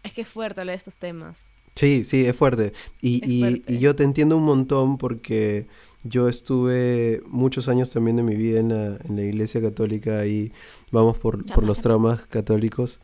Es 0.03 0.13
que 0.13 0.21
es 0.23 0.29
fuerte 0.29 0.61
hablar 0.61 0.75
de 0.75 0.79
estos 0.79 0.97
temas. 0.97 1.39
Sí, 1.75 2.05
sí, 2.05 2.25
es 2.27 2.37
fuerte. 2.37 2.73
Y, 3.01 3.23
Es 3.25 3.29
y- 3.29 3.41
fuerte. 3.41 3.75
y 3.75 3.79
yo 3.79 3.97
te 3.97 4.05
entiendo 4.05 4.37
un 4.37 4.45
montón 4.45 4.99
porque 4.99 5.67
yo 6.05 6.29
estuve 6.29 7.23
muchos 7.27 7.67
años 7.69 7.91
también 7.91 8.17
de 8.17 8.23
mi 8.23 8.37
vida 8.37 8.61
en 8.61 8.69
la, 8.69 8.99
en 9.09 9.17
la 9.17 9.23
iglesia 9.23 9.61
católica 9.61 10.27
y 10.27 10.53
vamos 10.93 11.17
por, 11.19 11.45
por 11.47 11.65
los 11.65 11.81
traumas 11.81 12.27
católicos. 12.27 13.01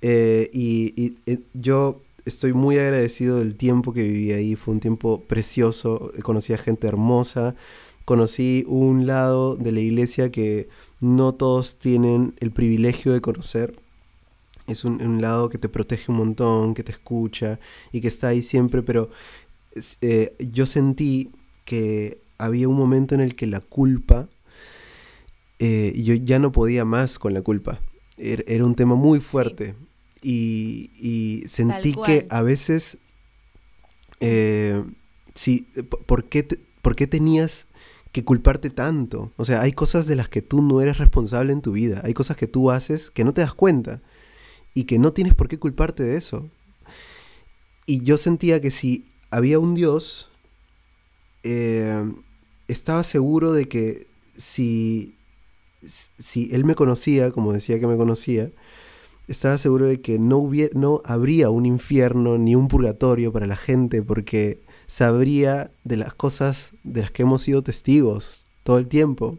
Eh, 0.00 0.48
y 0.52 0.94
y, 0.96 1.16
eh, 1.26 1.40
yo 1.54 2.00
estoy 2.24 2.52
muy 2.54 2.78
agradecido 2.78 3.40
del 3.40 3.56
tiempo 3.56 3.92
que 3.92 4.02
viví 4.04 4.32
ahí. 4.32 4.54
Fue 4.56 4.72
un 4.72 4.80
tiempo 4.80 5.20
precioso. 5.24 6.12
Conocí 6.22 6.52
a 6.52 6.58
gente 6.58 6.86
hermosa. 6.86 7.54
Conocí 8.04 8.64
un 8.68 9.06
lado 9.06 9.56
de 9.56 9.72
la 9.72 9.80
iglesia 9.80 10.30
que 10.30 10.68
no 11.00 11.34
todos 11.34 11.78
tienen 11.78 12.34
el 12.40 12.50
privilegio 12.50 13.12
de 13.12 13.20
conocer. 13.20 13.78
Es 14.66 14.84
un, 14.84 15.00
un 15.02 15.20
lado 15.22 15.48
que 15.48 15.58
te 15.58 15.68
protege 15.68 16.10
un 16.12 16.18
montón, 16.18 16.74
que 16.74 16.82
te 16.82 16.92
escucha 16.92 17.58
y 17.92 18.00
que 18.00 18.08
está 18.08 18.28
ahí 18.28 18.42
siempre, 18.42 18.82
pero 18.82 19.10
eh, 20.00 20.34
yo 20.52 20.66
sentí 20.66 21.30
que 21.64 22.18
había 22.38 22.68
un 22.68 22.76
momento 22.76 23.14
en 23.14 23.20
el 23.20 23.34
que 23.36 23.46
la 23.46 23.60
culpa, 23.60 24.28
eh, 25.58 25.92
yo 25.96 26.14
ya 26.14 26.38
no 26.38 26.52
podía 26.52 26.84
más 26.84 27.18
con 27.18 27.32
la 27.34 27.42
culpa. 27.42 27.80
Er- 28.18 28.44
Era 28.46 28.64
un 28.64 28.74
tema 28.74 28.94
muy 28.96 29.20
fuerte 29.20 29.74
y, 30.22 30.90
y 30.94 31.42
sentí 31.48 31.92
que 32.20 32.26
a 32.30 32.42
veces, 32.42 32.98
eh, 34.20 34.82
sí, 35.34 35.66
po- 35.88 35.98
¿por 36.00 36.24
qué, 36.24 36.42
te- 36.42 36.58
por 36.82 36.96
qué 36.96 37.06
tenías 37.06 37.66
que 38.14 38.24
culparte 38.24 38.70
tanto? 38.70 39.32
O 39.36 39.44
sea, 39.44 39.60
hay 39.60 39.72
cosas 39.72 40.06
de 40.06 40.14
las 40.14 40.28
que 40.28 40.40
tú 40.40 40.62
no 40.62 40.80
eres 40.80 40.98
responsable 40.98 41.52
en 41.52 41.62
tu 41.62 41.72
vida, 41.72 42.00
hay 42.04 42.14
cosas 42.14 42.36
que 42.36 42.46
tú 42.46 42.70
haces 42.70 43.10
que 43.10 43.24
no 43.24 43.34
te 43.34 43.40
das 43.40 43.54
cuenta 43.54 44.02
y 44.72 44.84
que 44.84 45.00
no 45.00 45.12
tienes 45.12 45.34
por 45.34 45.48
qué 45.48 45.58
culparte 45.58 46.04
de 46.04 46.16
eso. 46.16 46.48
y 47.86 48.02
yo 48.04 48.16
sentía 48.16 48.60
que 48.60 48.70
si 48.70 49.04
había 49.30 49.58
un 49.58 49.74
Dios, 49.74 50.30
eh, 51.42 52.04
estaba 52.68 53.02
seguro 53.02 53.52
de 53.52 53.68
que 53.68 54.06
si, 54.36 55.16
si 55.82 56.48
él 56.52 56.64
me 56.64 56.76
conocía, 56.76 57.32
como 57.32 57.52
decía 57.52 57.80
que 57.80 57.88
me 57.88 57.96
conocía, 57.96 58.52
estaba 59.26 59.58
seguro 59.58 59.86
de 59.86 60.00
que 60.00 60.20
no, 60.20 60.38
hubiera, 60.38 60.78
no 60.78 61.02
habría 61.04 61.50
un 61.50 61.66
infierno 61.66 62.38
ni 62.38 62.54
un 62.54 62.68
purgatorio 62.68 63.32
para 63.32 63.48
la 63.48 63.56
gente 63.56 64.02
porque 64.02 64.62
sabría 64.86 65.70
de 65.84 65.96
las 65.96 66.14
cosas 66.14 66.72
de 66.84 67.00
las 67.02 67.10
que 67.10 67.22
hemos 67.22 67.42
sido 67.42 67.62
testigos 67.62 68.46
todo 68.62 68.78
el 68.78 68.86
tiempo 68.88 69.38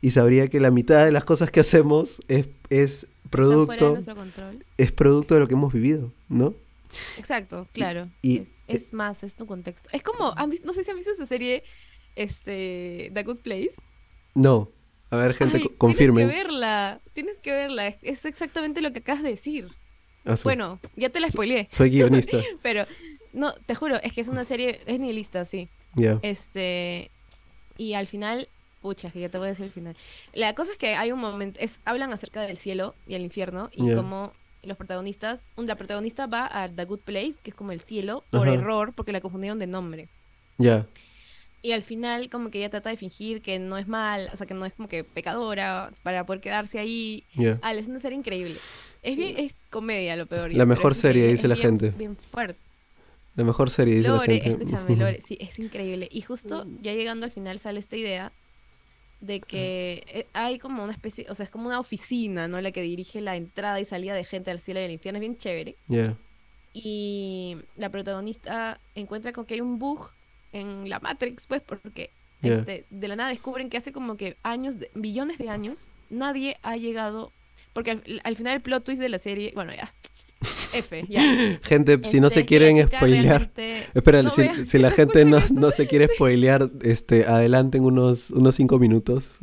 y 0.00 0.10
sabría 0.10 0.48
que 0.48 0.60
la 0.60 0.70
mitad 0.70 1.04
de 1.04 1.12
las 1.12 1.24
cosas 1.24 1.50
que 1.50 1.60
hacemos 1.60 2.20
es, 2.28 2.48
es 2.70 3.02
de 3.02 3.08
producto 3.30 3.94
control. 4.14 4.64
es 4.76 4.92
producto 4.92 5.34
de 5.34 5.40
lo 5.40 5.48
que 5.48 5.54
hemos 5.54 5.72
vivido, 5.72 6.12
¿no? 6.28 6.54
Exacto, 7.18 7.68
claro. 7.72 8.08
y- 8.22 8.38
es, 8.38 8.48
es 8.66 8.92
más, 8.92 9.22
es 9.22 9.36
tu 9.36 9.46
contexto. 9.46 9.88
Es 9.92 10.02
como, 10.02 10.32
¿han 10.36 10.50
vis- 10.50 10.64
no 10.64 10.72
sé 10.72 10.84
si 10.84 10.90
han 10.90 10.96
visto 10.96 11.12
esa 11.12 11.26
serie, 11.26 11.62
este, 12.16 13.10
The 13.14 13.22
Good 13.24 13.40
Place. 13.40 13.74
No. 14.34 14.70
A 15.10 15.16
ver, 15.16 15.34
gente, 15.34 15.56
Ay, 15.58 15.62
co- 15.64 15.74
confirmen. 15.78 16.26
Tienes 16.28 16.42
que 16.42 16.48
verla, 16.48 17.00
tienes 17.14 17.38
que 17.38 17.52
verla. 17.52 17.86
Es, 18.02 18.24
exactamente 18.24 18.80
lo 18.82 18.92
que 18.92 18.98
acabas 19.00 19.22
de 19.22 19.30
decir. 19.30 19.68
Ah, 20.26 20.34
Bueno, 20.44 20.78
ya 20.96 21.08
te 21.08 21.20
la 21.20 21.30
spoileé, 21.30 21.66
soy 21.70 21.90
guionista. 21.90 22.38
pero 22.62 22.84
no, 23.38 23.54
te 23.54 23.74
juro, 23.74 23.96
es 24.02 24.12
que 24.12 24.20
es 24.20 24.28
una 24.28 24.44
serie, 24.44 24.80
es 24.86 24.98
nihilista, 25.00 25.44
sí. 25.44 25.68
Ya. 25.94 26.18
Este, 26.22 27.10
y 27.76 27.94
al 27.94 28.06
final, 28.06 28.48
pucha, 28.82 29.10
que 29.10 29.20
ya 29.20 29.28
te 29.28 29.38
voy 29.38 29.46
a 29.46 29.50
decir 29.50 29.64
el 29.66 29.72
final. 29.72 29.96
La 30.34 30.54
cosa 30.54 30.72
es 30.72 30.78
que 30.78 30.94
hay 30.94 31.12
un 31.12 31.20
momento, 31.20 31.58
es, 31.60 31.80
hablan 31.84 32.12
acerca 32.12 32.40
del 32.42 32.56
cielo 32.58 32.94
y 33.06 33.14
el 33.14 33.22
infierno 33.22 33.70
y 33.72 33.86
Ya. 33.88 33.96
cómo 33.96 34.32
los 34.62 34.76
protagonistas, 34.76 35.48
la 35.56 35.76
protagonista 35.76 36.26
va 36.26 36.46
a 36.52 36.68
The 36.68 36.84
Good 36.84 37.00
Place, 37.00 37.36
que 37.42 37.50
es 37.50 37.56
como 37.56 37.72
el 37.72 37.80
cielo, 37.80 38.24
por 38.30 38.48
Ajá. 38.48 38.58
error, 38.58 38.92
porque 38.94 39.12
la 39.12 39.20
confundieron 39.20 39.58
de 39.58 39.66
nombre. 39.66 40.08
Ya. 40.58 40.86
Y 41.62 41.72
al 41.72 41.82
final 41.82 42.28
como 42.30 42.50
que 42.50 42.58
ella 42.58 42.70
trata 42.70 42.90
de 42.90 42.96
fingir 42.96 43.40
que 43.42 43.58
no 43.58 43.78
es 43.78 43.88
mal, 43.88 44.28
o 44.32 44.36
sea, 44.36 44.46
que 44.46 44.54
no 44.54 44.64
es 44.64 44.74
como 44.74 44.88
que 44.88 45.02
pecadora 45.04 45.90
para 46.02 46.24
poder 46.26 46.40
quedarse 46.40 46.78
ahí. 46.78 47.24
Ya. 47.34 47.58
Ah, 47.62 47.72
es 47.74 47.88
una 47.88 47.98
serie 47.98 48.18
increíble. 48.18 48.56
Es 49.02 49.16
bien, 49.16 49.34
es 49.38 49.54
comedia 49.70 50.14
lo 50.16 50.26
peor. 50.26 50.52
La 50.52 50.66
mejor 50.66 50.94
serie, 50.94 51.26
dice 51.28 51.48
la 51.48 51.54
bien- 51.54 51.66
gente. 51.78 51.90
Bien 51.96 52.16
fuerte. 52.16 52.60
La 53.38 53.44
mejor 53.44 53.70
serie, 53.70 53.94
dice 53.94 54.08
Lore, 54.08 54.34
la 54.38 54.42
gente. 54.42 54.64
escúchame, 54.64 54.96
Lore, 54.96 55.20
sí, 55.20 55.38
es 55.40 55.58
increíble. 55.60 56.08
Y 56.10 56.22
justo 56.22 56.66
ya 56.82 56.92
llegando 56.92 57.24
al 57.24 57.30
final 57.30 57.58
sale 57.60 57.78
esta 57.78 57.96
idea 57.96 58.32
de 59.20 59.40
que 59.40 60.02
eh, 60.08 60.26
hay 60.32 60.58
como 60.58 60.82
una 60.82 60.92
especie, 60.92 61.24
o 61.28 61.34
sea, 61.34 61.44
es 61.44 61.50
como 61.50 61.66
una 61.68 61.78
oficina, 61.78 62.48
¿no? 62.48 62.60
La 62.60 62.72
que 62.72 62.82
dirige 62.82 63.20
la 63.20 63.36
entrada 63.36 63.80
y 63.80 63.84
salida 63.84 64.14
de 64.14 64.24
gente 64.24 64.50
al 64.50 64.60
cielo 64.60 64.80
y 64.80 64.84
al 64.84 64.90
infierno, 64.90 65.18
es 65.18 65.20
bien 65.20 65.36
chévere. 65.36 65.76
Ya. 65.86 66.16
Y 66.74 67.56
la 67.76 67.90
protagonista 67.90 68.80
encuentra 68.96 69.32
con 69.32 69.44
que 69.46 69.54
hay 69.54 69.60
un 69.60 69.78
bug 69.78 70.10
en 70.52 70.88
la 70.88 70.98
Matrix, 71.00 71.46
pues, 71.46 71.62
porque 71.62 72.10
Ya. 72.42 72.54
este, 72.54 72.86
de 72.90 73.08
la 73.08 73.14
nada 73.16 73.30
descubren 73.30 73.70
que 73.70 73.76
hace 73.76 73.92
como 73.92 74.16
que 74.16 74.36
años, 74.42 74.78
de- 74.80 74.90
billones 74.94 75.38
de 75.38 75.48
años, 75.48 75.90
nadie 76.10 76.56
ha 76.62 76.76
llegado, 76.76 77.32
porque 77.72 77.92
al, 77.92 78.20
al 78.24 78.36
final 78.36 78.54
el 78.56 78.62
plot 78.62 78.84
twist 78.84 79.00
de 79.00 79.08
la 79.08 79.18
serie, 79.18 79.52
bueno, 79.54 79.72
ya, 79.74 79.92
F, 80.72 81.04
ya. 81.08 81.58
Gente, 81.62 81.98
si 82.04 82.20
no 82.20 82.28
Este, 82.28 82.40
se 82.40 82.44
la 82.44 82.46
quieren 82.46 82.88
spoilear. 82.88 83.24
realmente- 83.54 83.86
Espera, 83.94 84.22
No 84.22 84.30
si, 84.30 84.42
vean, 84.42 84.66
si 84.66 84.78
la 84.78 84.90
no 84.90 84.94
gente 84.96 85.24
no, 85.24 85.42
no 85.54 85.70
se 85.72 85.86
quiere 85.88 86.08
spoilear, 86.14 86.70
este, 86.82 87.26
adelanten 87.26 87.82
unos, 87.84 88.30
unos 88.30 88.54
cinco 88.54 88.78
minutos 88.78 89.38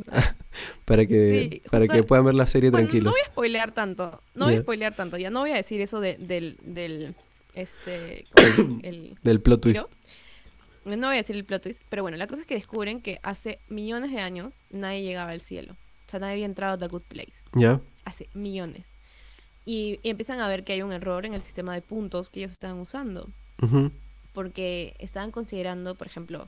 para 0.86 1.06
que, 1.06 1.50
Sí, 1.52 1.62
para 1.70 1.82
justo- 1.86 1.94
que 1.96 2.04
puedan 2.04 2.26
ver 2.26 2.36
la 2.36 2.48
serie 2.48 2.70
Bueno, 2.70 2.88
tranquilos. 2.88 3.06
no 3.06 3.12
voy 3.12 3.22
a 3.22 3.26
spoilear 3.30 3.72
tanto, 3.74 4.22
no 4.36 4.46
voy 4.46 4.56
a 4.56 4.62
spoilear 4.62 4.96
tanto, 4.96 5.18
ya 5.18 5.30
no 5.30 5.42
voy 5.42 5.52
a 5.52 5.56
decir 5.56 5.82
eso 5.82 6.00
de- 6.00 6.18
del, 6.18 6.58
del, 6.64 7.16
este, 7.56 8.24
el, 8.84 9.18
Del 9.22 9.42
plot 9.42 9.62
twist. 9.62 9.84
No 10.86 11.08
voy 11.08 11.16
a 11.16 11.20
decir 11.22 11.36
el 11.36 11.44
plot 11.46 11.64
twist, 11.64 11.82
pero 11.90 12.04
bueno, 12.04 12.16
la 12.16 12.28
cosa 12.28 12.42
es 12.44 12.48
que 12.48 12.54
descubren 12.56 13.02
que 13.02 13.20
hace 13.24 13.60
millones 13.68 14.12
de 14.12 14.20
años 14.20 14.64
nadie 14.70 15.02
llegaba 15.04 15.32
al 15.32 15.42
cielo. 15.42 15.74
O 15.74 16.10
sea, 16.10 16.20
nadie 16.20 16.34
había 16.34 16.46
entrado 16.46 16.76
a 16.76 16.78
The 16.78 16.88
Good 16.88 17.02
Place. 17.08 17.50
¿Ya? 17.56 17.82
Hace 18.06 18.30
millones. 18.36 18.95
Y, 19.66 20.00
y 20.04 20.10
empiezan 20.10 20.40
a 20.40 20.48
ver 20.48 20.64
que 20.64 20.74
hay 20.74 20.82
un 20.84 20.92
error 20.94 21.26
en 21.26 21.34
el 21.34 21.42
sistema 21.42 21.74
de 21.74 21.82
puntos 21.82 22.30
que 22.30 22.40
ellos 22.42 22.52
estaban 22.52 22.80
usando. 22.80 23.30
Porque 24.34 24.96
estaban 25.00 25.32
considerando, 25.32 25.96
por 25.96 26.08
ejemplo, 26.08 26.48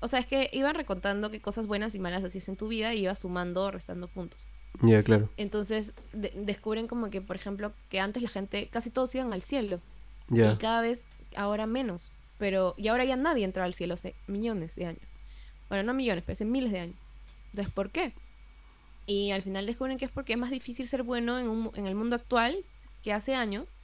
o 0.00 0.08
sea, 0.08 0.18
es 0.20 0.26
que 0.26 0.50
iban 0.52 0.74
recontando 0.74 1.30
qué 1.30 1.40
cosas 1.40 1.66
buenas 1.66 1.94
y 1.94 1.98
malas 1.98 2.24
hacías 2.24 2.48
en 2.48 2.56
tu 2.56 2.68
vida 2.68 2.92
y 2.92 3.02
ibas 3.04 3.20
sumando 3.20 3.62
o 3.64 3.70
restando 3.70 4.08
puntos. 4.08 4.40
Ya, 4.82 5.02
claro. 5.02 5.30
Entonces 5.36 5.94
de- 6.12 6.32
descubren 6.36 6.88
como 6.88 7.08
que, 7.08 7.20
por 7.20 7.36
ejemplo, 7.36 7.72
que 7.88 8.00
antes 8.00 8.22
la 8.22 8.28
gente, 8.28 8.68
casi 8.68 8.90
todos 8.90 9.14
iban 9.14 9.32
al 9.32 9.42
cielo. 9.42 9.80
Ya. 10.28 10.52
Y 10.52 10.56
cada 10.56 10.80
vez 10.82 11.08
ahora 11.36 11.66
menos. 11.66 12.10
Pero, 12.38 12.74
y 12.76 12.88
ahora 12.88 13.04
ya 13.04 13.16
nadie 13.16 13.44
entraba 13.44 13.66
al 13.66 13.74
cielo 13.74 13.94
hace 13.94 14.14
millones 14.26 14.74
de 14.74 14.86
años. 14.86 15.02
Bueno, 15.68 15.84
no 15.84 15.94
millones, 15.94 16.24
pero 16.26 16.34
hace 16.34 16.44
miles 16.44 16.72
de 16.72 16.80
años. 16.80 16.96
Entonces, 17.52 17.72
¿por 17.72 17.90
qué? 17.90 18.12
Y 19.06 19.30
al 19.32 19.42
final 19.42 19.66
descubren 19.66 19.98
que 19.98 20.04
es 20.06 20.10
porque 20.10 20.32
es 20.34 20.38
más 20.38 20.50
difícil 20.50 20.88
ser 20.88 21.02
bueno 21.02 21.38
en, 21.38 21.48
un 21.48 21.70
en 21.74 21.86
el 21.86 21.94
mundo 21.94 22.16
actual 22.16 22.56
que 23.02 23.12
hace 23.12 23.34
años 23.34 23.74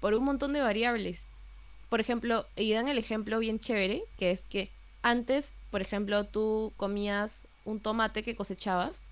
por 0.00 0.14
un 0.14 0.24
montón 0.24 0.52
de 0.52 0.60
variables. 0.60 1.28
Por 1.88 2.00
ejemplo, 2.00 2.46
y 2.56 2.72
dan 2.72 2.88
el 2.88 2.98
ejemplo 2.98 3.38
bien 3.38 3.58
chévere, 3.58 4.02
que 4.16 4.30
es 4.30 4.46
que 4.46 4.70
antes, 5.02 5.54
por 5.70 5.82
ejemplo, 5.82 6.24
tú 6.24 6.72
comías 6.76 7.48
un 7.64 7.80
tomate 7.80 8.22
que 8.22 8.34
cosechabas 8.36 9.02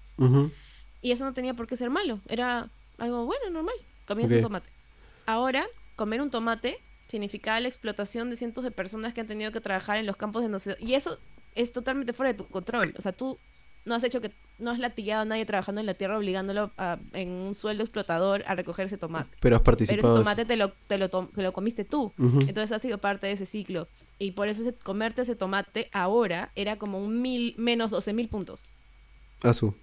y 1.02 1.12
eso 1.12 1.24
no 1.24 1.32
tenía 1.34 1.54
por 1.54 1.66
qué 1.66 1.76
ser 1.76 1.90
malo. 1.90 2.20
Era 2.28 2.70
algo 2.98 3.26
bueno, 3.26 3.50
normal. 3.50 3.74
Comías 4.06 4.30
Ok. 4.30 4.36
un 4.36 4.42
tomate. 4.42 4.70
Ahora, 5.26 5.66
comer 5.96 6.22
un 6.22 6.30
tomate 6.30 6.78
significaba 7.08 7.60
la 7.60 7.68
explotación 7.68 8.30
de 8.30 8.36
cientos 8.36 8.64
de 8.64 8.70
personas 8.70 9.12
que 9.12 9.20
han 9.20 9.26
tenido 9.26 9.52
que 9.52 9.60
trabajar 9.60 9.96
en 9.98 10.06
los 10.06 10.16
campos 10.16 10.42
de 10.42 10.48
no 10.48 10.58
sé. 10.58 10.76
Y 10.80 10.94
eso 10.94 11.18
es 11.54 11.72
totalmente 11.72 12.12
fuera 12.12 12.32
de 12.32 12.38
tu 12.38 12.46
control. 12.48 12.94
O 12.98 13.02
sea, 13.02 13.12
tú 13.12 13.38
no 13.88 13.94
has 13.96 14.04
hecho 14.04 14.20
que. 14.20 14.30
No 14.58 14.70
has 14.72 14.78
latillado 14.78 15.22
a 15.22 15.24
nadie 15.24 15.46
trabajando 15.46 15.80
en 15.80 15.86
la 15.86 15.94
tierra 15.94 16.16
obligándolo 16.18 16.72
a- 16.76 16.98
en 17.12 17.30
un 17.30 17.54
sueldo 17.54 17.84
explotador 17.84 18.42
a 18.46 18.54
recoger 18.56 18.86
ese 18.86 18.98
tomate. 18.98 19.30
Pero 19.40 19.56
has 19.56 19.62
Pero 19.62 19.76
ese 19.78 19.86
participado. 19.86 20.14
de 20.16 20.20
eso. 20.20 20.24
tomate 20.24 20.44
te 20.44 20.56
lo, 20.56 20.72
te 20.88 20.98
lo, 20.98 21.08
tom- 21.08 21.28
te 21.32 21.42
lo 21.42 21.52
comiste 21.52 21.84
tú. 21.84 22.12
Entonces 22.18 22.72
ha 22.72 22.78
sido 22.78 22.98
parte 22.98 23.26
de 23.28 23.32
ese 23.34 23.46
ciclo. 23.46 23.86
Y 24.18 24.32
por 24.32 24.48
eso 24.48 24.62
ese- 24.62 24.74
comerte 24.74 25.22
ese 25.22 25.36
tomate 25.36 25.88
ahora 25.92 26.50
era 26.56 26.76
como 26.76 26.98
un 27.00 27.22
mil 27.22 27.54
menos 27.56 27.90
12 27.90 28.12
mil 28.12 28.28
puntos 28.28 28.62
A 29.44 29.54
su. 29.54 29.74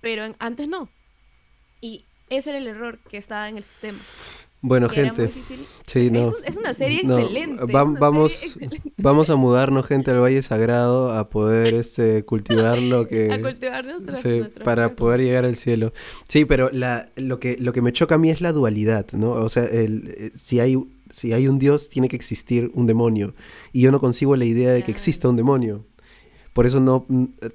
pero 0.00 0.24
en- 0.24 0.36
antes 0.38 0.68
no. 0.68 0.88
Y 1.80 2.04
ese 2.28 2.50
era 2.50 2.58
el 2.60 2.68
error 2.68 2.98
que 3.08 3.16
estaba 3.16 3.48
en 3.48 3.56
el 3.56 3.64
sistema. 3.64 3.98
Bueno, 4.62 4.88
gente. 4.90 5.30
Sí, 5.86 6.10
no. 6.10 6.28
Es, 6.28 6.34
un- 6.34 6.44
es 6.44 6.56
una 6.56 6.74
serie 6.74 7.00
No, 7.02 7.18
excelente. 7.18 7.64
es 7.66 7.74
va- 7.74 7.84
una 7.84 7.98
vamos, 7.98 8.32
serie 8.32 8.66
excelente. 8.66 8.92
vamos 8.98 9.30
a 9.30 9.36
mudarnos, 9.36 9.86
gente, 9.86 10.10
al 10.10 10.20
Valle 10.20 10.42
Sagrado 10.42 11.12
a 11.12 11.30
poder 11.30 11.72
este, 11.74 12.24
cultivar 12.26 12.78
lo 12.78 13.06
que... 13.08 13.32
a 13.32 13.40
cultivar 13.40 13.84
nuestras, 13.86 14.20
Sí, 14.20 14.42
para 14.62 14.94
poder 14.94 15.20
llegar 15.22 15.46
al 15.46 15.56
cielo. 15.56 15.92
Sí, 16.28 16.44
pero 16.44 16.68
la, 16.72 17.08
lo, 17.16 17.40
que, 17.40 17.56
lo 17.58 17.72
que 17.72 17.80
me 17.80 17.92
choca 17.92 18.16
a 18.16 18.18
mí 18.18 18.28
es 18.30 18.40
la 18.42 18.52
dualidad, 18.52 19.06
¿no? 19.14 19.30
O 19.30 19.48
sea, 19.48 19.64
el, 19.64 20.14
eh, 20.18 20.30
si, 20.34 20.60
hay, 20.60 20.76
si 21.10 21.32
hay 21.32 21.48
un 21.48 21.58
Dios, 21.58 21.88
tiene 21.88 22.08
que 22.08 22.16
existir 22.16 22.70
un 22.74 22.86
demonio. 22.86 23.34
Y 23.72 23.80
yo 23.80 23.90
no 23.92 23.98
consigo 24.00 24.36
la 24.36 24.44
idea 24.44 24.72
de 24.72 24.82
que 24.82 24.90
exista 24.90 25.28
un 25.30 25.36
demonio. 25.36 25.86
Por 26.52 26.66
eso 26.66 26.80
no, 26.80 27.06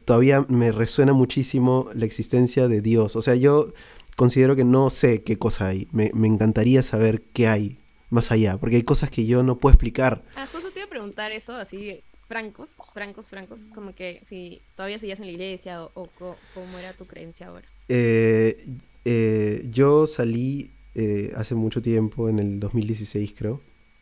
todavía 0.05 0.45
me 0.49 0.71
resuena 0.71 1.13
muchísimo 1.13 1.89
la 1.93 2.05
existencia 2.05 2.67
de 2.67 2.81
Dios. 2.81 3.15
O 3.15 3.21
sea, 3.21 3.35
yo 3.35 3.73
considero 4.15 4.55
que 4.55 4.63
no 4.63 4.89
sé 4.89 5.23
qué 5.23 5.37
cosa 5.37 5.67
hay. 5.67 5.87
Me, 5.91 6.11
me 6.13 6.27
encantaría 6.27 6.83
saber 6.83 7.21
qué 7.33 7.47
hay 7.47 7.79
más 8.09 8.31
allá, 8.31 8.57
porque 8.57 8.77
hay 8.77 8.83
cosas 8.83 9.09
que 9.09 9.25
yo 9.25 9.43
no 9.43 9.57
puedo 9.57 9.73
explicar. 9.73 10.23
Ah, 10.35 10.47
justo 10.51 10.71
te 10.71 10.79
iba 10.79 10.87
a 10.87 10.89
preguntar 10.89 11.31
eso, 11.31 11.53
así, 11.53 12.01
francos, 12.27 12.77
francos, 12.93 13.27
francos, 13.27 13.61
como 13.73 13.93
que 13.93 14.21
si 14.25 14.61
todavía 14.75 14.99
seguías 14.99 15.19
en 15.19 15.25
la 15.25 15.31
iglesia 15.31 15.83
o, 15.83 15.91
o 15.93 16.09
cómo 16.53 16.79
era 16.79 16.93
tu 16.93 17.05
creencia 17.05 17.47
ahora. 17.47 17.67
Eh, 17.87 18.65
eh, 19.03 19.67
yo 19.69 20.07
salí 20.07 20.71
eh, 20.95 21.31
hace 21.35 21.55
mucho 21.55 21.81
tiempo, 21.81 22.29
en 22.29 22.39
el 22.39 22.59
2016 22.59 23.33
creo, 23.37 23.61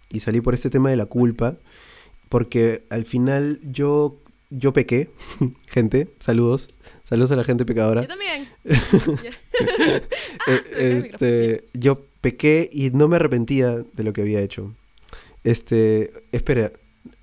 y 0.09 0.19
salí 0.21 0.41
por 0.41 0.53
este 0.53 0.69
tema 0.69 0.89
de 0.89 0.95
la 0.95 1.05
culpa, 1.05 1.57
porque 2.29 2.85
al 2.89 3.05
final 3.05 3.59
yo, 3.63 4.19
yo 4.57 4.73
pequé, 4.73 5.09
gente, 5.67 6.09
saludos, 6.19 6.67
saludos 7.03 7.31
a 7.31 7.35
la 7.35 7.43
gente 7.43 7.65
pecadora. 7.65 8.01
Yo 8.01 8.07
también. 8.07 8.47
Ah, 10.47 10.59
este, 10.77 11.63
yo 11.73 12.01
pequé 12.21 12.69
y 12.71 12.89
no 12.89 13.07
me 13.07 13.15
arrepentía 13.17 13.77
de 13.77 14.03
lo 14.03 14.11
que 14.13 14.21
había 14.21 14.41
hecho. 14.41 14.73
Este, 15.43 16.11
espera, 16.31 16.71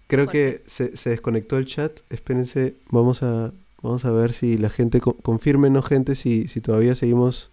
creo 0.06 0.26
que 0.28 0.62
se, 0.66 0.96
se 0.96 1.10
desconectó 1.10 1.58
el 1.58 1.66
chat. 1.66 2.00
Espérense, 2.08 2.74
vamos 2.90 3.22
a, 3.22 3.52
vamos 3.82 4.04
a 4.04 4.10
ver 4.12 4.32
si 4.32 4.56
la 4.58 4.70
gente, 4.70 5.00
co- 5.00 5.16
confírmenos 5.16 5.86
gente 5.86 6.14
si, 6.14 6.48
si 6.48 6.60
todavía 6.60 6.94
seguimos, 6.94 7.50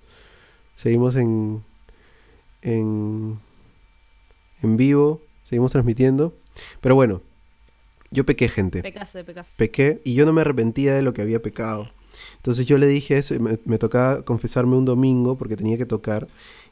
seguimos 0.76 1.16
en, 1.16 1.64
en, 2.62 3.40
en 4.62 4.78
vivo, 4.78 5.22
seguimos 5.44 5.72
transmitiendo. 5.72 6.36
Pero 6.82 6.96
bueno, 6.96 7.22
yo 8.12 8.26
pequé 8.26 8.48
gente 8.50 8.82
Pecaste, 8.82 9.24
pecaste. 9.24 9.54
pequé 9.58 10.02
y 10.06 10.14
yo 10.14 10.26
no 10.26 10.34
me 10.34 10.42
arrepentía 10.42 10.94
de 10.96 11.02
lo 11.02 11.14
que 11.14 11.22
había 11.22 11.42
pecado. 11.42 11.90
Entonces 12.38 12.66
yo 12.66 12.78
le 12.78 12.88
dije 12.88 13.18
eso 13.18 13.36
y 13.36 13.40
me, 13.40 13.60
me 13.66 13.78
tocaba 13.78 14.24
confesarme 14.24 14.76
un 14.76 14.86
domingo 14.86 15.38
porque 15.38 15.56
tenía 15.56 15.78
que 15.78 15.86
tocar 15.86 16.28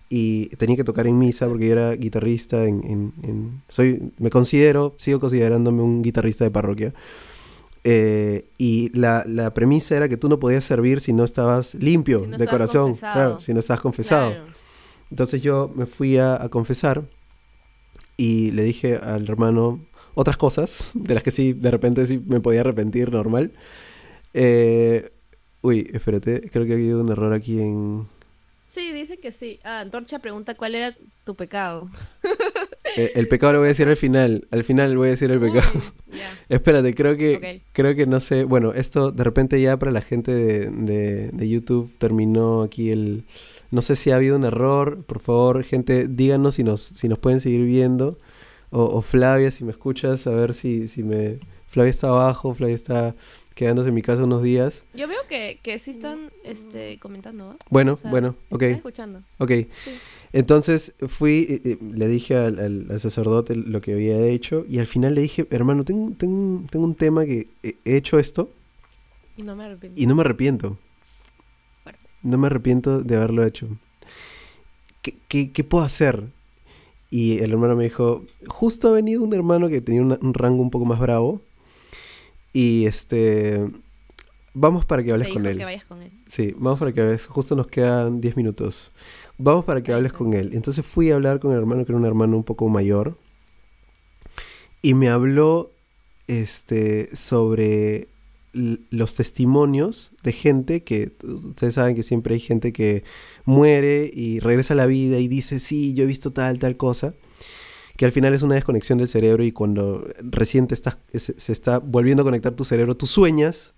y 0.10 0.48
tenía 0.58 0.76
que 0.76 0.84
tocar 0.84 1.08
en 1.08 1.18
misa 1.20 1.48
porque 1.48 1.68
yo 1.68 1.72
era 1.74 1.92
guitarrista 1.94 2.64
en, 2.66 2.84
en- 2.84 3.14
en- 3.24 3.62
soy 3.70 4.12
me 4.20 4.30
considero 4.30 4.94
sigo 4.98 5.20
considerándome 5.20 5.82
un 5.82 6.02
guitarrista 6.04 6.44
de 6.44 6.52
parroquia 6.52 6.94
Eh, 7.88 8.46
y 8.58 8.90
la, 8.98 9.24
la 9.28 9.54
premisa 9.54 9.96
era 9.96 10.10
que 10.10 10.18
tú 10.18 10.28
no 10.28 10.40
podías 10.40 10.64
servir 10.64 11.02
si 11.02 11.14
no 11.14 11.24
estabas 11.24 11.76
limpio 11.76 12.22
Si 12.22 12.28
no 12.28 12.38
de 12.38 12.48
corazón 12.48 12.96
claro 12.96 13.40
si 13.40 13.54
no 13.54 13.60
estabas 13.60 13.82
confesado 13.82 14.32
Claro. 14.32 14.46
entonces 15.12 15.42
yo 15.44 15.72
me 15.76 15.86
fui 15.86 16.18
a, 16.18 16.42
a 16.42 16.50
confesar 16.50 17.04
y 18.18 18.50
le 18.52 18.64
dije 18.64 18.98
al 18.98 19.30
hermano 19.30 19.82
otras 20.16 20.38
cosas, 20.38 20.86
de 20.94 21.14
las 21.14 21.24
que 21.24 21.32
sí, 21.32 21.54
de 21.54 21.70
repente 21.72 22.06
sí 22.08 22.20
me 22.26 22.40
podía 22.40 22.62
arrepentir 22.62 23.12
normal. 23.12 23.52
Eh, 24.34 25.12
uy, 25.62 25.90
espérate, 25.94 26.50
creo 26.52 26.66
que 26.66 26.72
ha 26.72 26.76
habido 26.76 27.02
un 27.02 27.12
error 27.12 27.34
aquí 27.34 27.60
en... 27.62 28.08
Sí, 28.68 28.92
dice 28.92 29.18
que 29.18 29.32
sí. 29.32 29.60
Ah, 29.64 29.80
Antorcha 29.80 30.20
pregunta 30.20 30.54
cuál 30.56 30.76
era 30.76 30.94
tu 31.24 31.36
pecado. 31.36 31.90
eh, 32.98 33.14
el 33.16 33.28
pecado 33.30 33.54
lo 33.54 33.60
voy 33.60 33.68
a 33.68 33.70
decir 33.70 33.88
al 33.88 33.96
final, 33.96 34.48
al 34.52 34.66
final 34.66 34.98
voy 34.98 35.08
a 35.08 35.12
decir 35.12 35.32
el 35.32 35.40
pecado. 35.40 35.62
Uy. 35.74 36.20
Espérate, 36.50 36.94
creo 36.94 37.16
que, 37.16 37.62
creo 37.72 37.96
que 37.96 38.06
no 38.06 38.20
sé, 38.20 38.44
bueno, 38.44 38.74
esto 38.74 39.12
de 39.12 39.24
repente 39.24 39.62
ya 39.62 39.78
para 39.78 39.92
la 39.92 40.02
gente 40.02 40.34
de, 40.34 40.70
de- 40.70 41.30
de 41.32 41.50
YouTube 41.50 41.92
terminó 41.98 42.64
aquí 42.64 42.90
el... 42.92 43.24
No 43.72 43.82
sé 43.82 43.96
si 43.96 44.12
ha 44.12 44.18
habido 44.18 44.36
un 44.36 44.44
error, 44.44 45.04
por 45.06 45.20
favor, 45.20 45.64
gente, 45.64 46.08
díganos 46.10 46.56
si 46.56 46.64
nos, 46.64 46.82
si 46.82 47.08
nos 47.10 47.18
pueden 47.20 47.40
seguir 47.40 47.66
viendo. 47.66 48.18
O, 48.72 48.84
o 48.84 49.02
Flavia, 49.02 49.52
si 49.52 49.64
me 49.64 49.72
escuchas, 49.72 50.28
a 50.28 50.32
ver 50.32 50.54
si, 50.54 50.88
si 50.88 51.04
me... 51.04 51.40
Flavia 51.68 51.90
está 51.90 52.10
abajo, 52.10 52.54
Flavia 52.54 52.76
está 52.76 53.16
quedándose 53.56 53.90
en 53.90 53.96
mi 53.96 54.02
casa 54.02 54.24
unos 54.24 54.44
días. 54.44 54.86
Yo 54.94 55.08
veo 55.08 55.20
que, 55.28 55.60
que 55.64 55.80
sí 55.80 55.92
están 55.92 56.30
este, 56.44 57.00
comentando, 57.00 57.52
¿ah? 57.52 57.56
Bueno, 57.70 57.94
O 57.94 57.98
sea, 57.98 58.12
bueno, 58.12 58.36
ok, 58.50 58.62
Están 58.64 58.78
escuchando. 58.78 59.24
ok. 59.40 59.52
Entonces 60.34 60.94
fui, 61.08 61.48
eh, 61.50 61.62
eh, 61.64 61.78
le 61.94 62.08
dije 62.08 62.36
al, 62.36 62.60
al- 62.60 62.88
al 62.90 63.00
sacerdote 63.00 63.56
lo 63.56 63.82
que 63.82 63.94
había 63.94 64.18
hecho 64.20 64.66
y 64.70 64.80
al 64.80 64.88
final 64.88 65.16
le 65.16 65.22
dije, 65.22 65.48
hermano, 65.52 65.84
tengo, 65.86 66.12
tengo, 66.18 66.64
tengo 66.70 66.86
un 66.86 66.96
tema 66.96 67.26
que 67.26 67.48
he 67.64 67.76
he 67.86 67.96
hecho 67.98 68.20
esto 68.20 68.52
Y 69.38 69.44
no 69.44 69.56
me 69.56 69.64
arrepiento. 69.66 70.02
Y 70.02 70.06
no 70.06 70.16
me 70.16 70.22
arrepiento. 70.22 70.78
Fuerte. 71.84 72.06
No 72.24 72.38
me 72.38 72.48
arrepiento 72.48 73.02
de 73.02 73.16
haberlo 73.16 73.44
hecho. 73.46 73.68
¿Qué, 75.02 75.16
qué, 75.28 75.52
qué 75.52 75.64
puedo 75.64 75.84
hacer? 75.84 76.24
Y 77.18 77.40
el 77.40 77.52
hermano 77.54 77.78
me 77.78 77.86
dijo, 77.86 78.24
justo 78.48 78.90
ha 78.90 78.92
venido 78.92 79.24
un 79.24 79.34
hermano 79.34 79.70
que 79.70 79.80
tenía 79.80 80.02
una- 80.02 80.20
un 80.22 80.34
rango 80.34 80.62
un 80.62 80.70
poco 80.70 80.84
más 80.84 81.00
bravo. 81.00 81.42
Y 82.52 82.86
este, 82.88 83.66
vamos 84.54 84.84
para 84.86 85.02
que 85.02 85.08
Te 85.08 85.14
hables 85.14 85.28
dijo 85.28 85.40
con 85.40 85.46
él. 85.48 85.58
que 85.58 85.64
vayas 85.64 85.86
con 85.86 86.02
él. 86.02 86.12
Sí, 86.28 86.54
vamos 86.58 86.78
para 86.80 86.92
que 86.92 87.00
hables. 87.00 87.26
Justo 87.28 87.56
nos 87.56 87.68
quedan 87.68 88.20
10 88.20 88.36
minutos. 88.36 88.92
Vamos 89.38 89.64
para 89.64 89.82
que 89.82 89.94
hables 89.94 90.12
con 90.12 90.34
él. 90.34 90.50
Entonces 90.54 90.86
fui 90.86 91.10
a 91.12 91.16
hablar 91.16 91.40
con 91.40 91.52
el 91.54 91.58
hermano, 91.60 91.86
que 91.86 91.94
era 91.94 92.00
un 92.00 92.06
hermano 92.06 92.36
un 92.36 92.44
poco 92.44 92.68
mayor. 92.68 93.18
Y 94.82 94.94
me 94.94 95.08
habló 95.08 95.72
este, 96.28 97.16
sobre 97.16 98.10
los 98.90 99.16
testimonios 99.16 100.12
de 100.24 100.32
gente 100.32 100.84
que, 100.84 101.12
ustedes 101.24 101.76
saben 101.76 101.96
que 101.96 102.04
siempre 102.04 102.36
hay 102.36 102.40
gente 102.40 102.72
que 102.72 103.04
muere 103.44 104.10
y 104.14 104.40
regresa 104.40 104.74
a 104.74 104.78
la 104.78 104.86
vida 104.86 105.20
y 105.20 105.28
dice, 105.28 105.60
sí, 105.60 105.94
yo 105.94 106.04
he 106.04 106.08
visto 106.08 106.32
tal, 106.32 106.58
tal 106.60 106.78
cosa. 106.78 107.14
Que 107.98 108.06
al 108.06 108.12
final 108.12 108.34
es 108.34 108.42
una 108.42 108.56
desconexión 108.56 108.98
del 108.98 109.08
cerebro 109.08 109.44
y 109.44 109.52
cuando 109.52 110.06
recién 110.20 110.68
te 110.68 110.74
estás, 110.74 110.98
se, 111.14 111.40
se 111.40 111.52
está 111.52 111.80
volviendo 111.80 112.22
a 112.22 112.26
conectar 112.26 112.54
tu 112.56 112.66
cerebro, 112.66 112.98
tú 112.98 113.08
sueñas, 113.08 113.74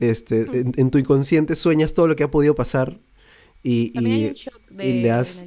este, 0.00 0.42
en, 0.42 0.72
en 0.76 0.90
tu 0.90 0.98
inconsciente 0.98 1.54
sueñas 1.56 1.92
todo 1.94 2.06
lo 2.06 2.16
que 2.16 2.22
ha 2.24 2.30
podido 2.30 2.54
pasar 2.54 3.00
y, 3.62 3.92
y 3.98 4.00
le 5.02 5.08
das- 5.08 5.42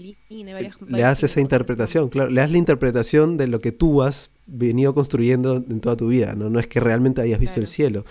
le 0.88 1.02
das 1.02 1.24
esa 1.24 1.40
interpretación, 1.42 2.10
claro, 2.10 2.30
le 2.30 2.42
das 2.42 2.52
la 2.52 2.58
interpretación 2.58 3.38
de 3.38 3.48
lo 3.48 3.62
que 3.62 3.72
tú 3.72 4.02
has 4.02 4.32
venido 4.52 4.94
construyendo 4.94 5.56
en 5.58 5.80
toda 5.80 5.96
tu 5.98 6.08
vida, 6.08 6.36
¿no? 6.36 6.50
No 6.50 6.60
es 6.60 6.68
que 6.68 6.80
realmente 6.80 7.22
hayas 7.22 7.40
visto 7.40 7.60
el 7.60 7.68
cielo. 7.68 8.06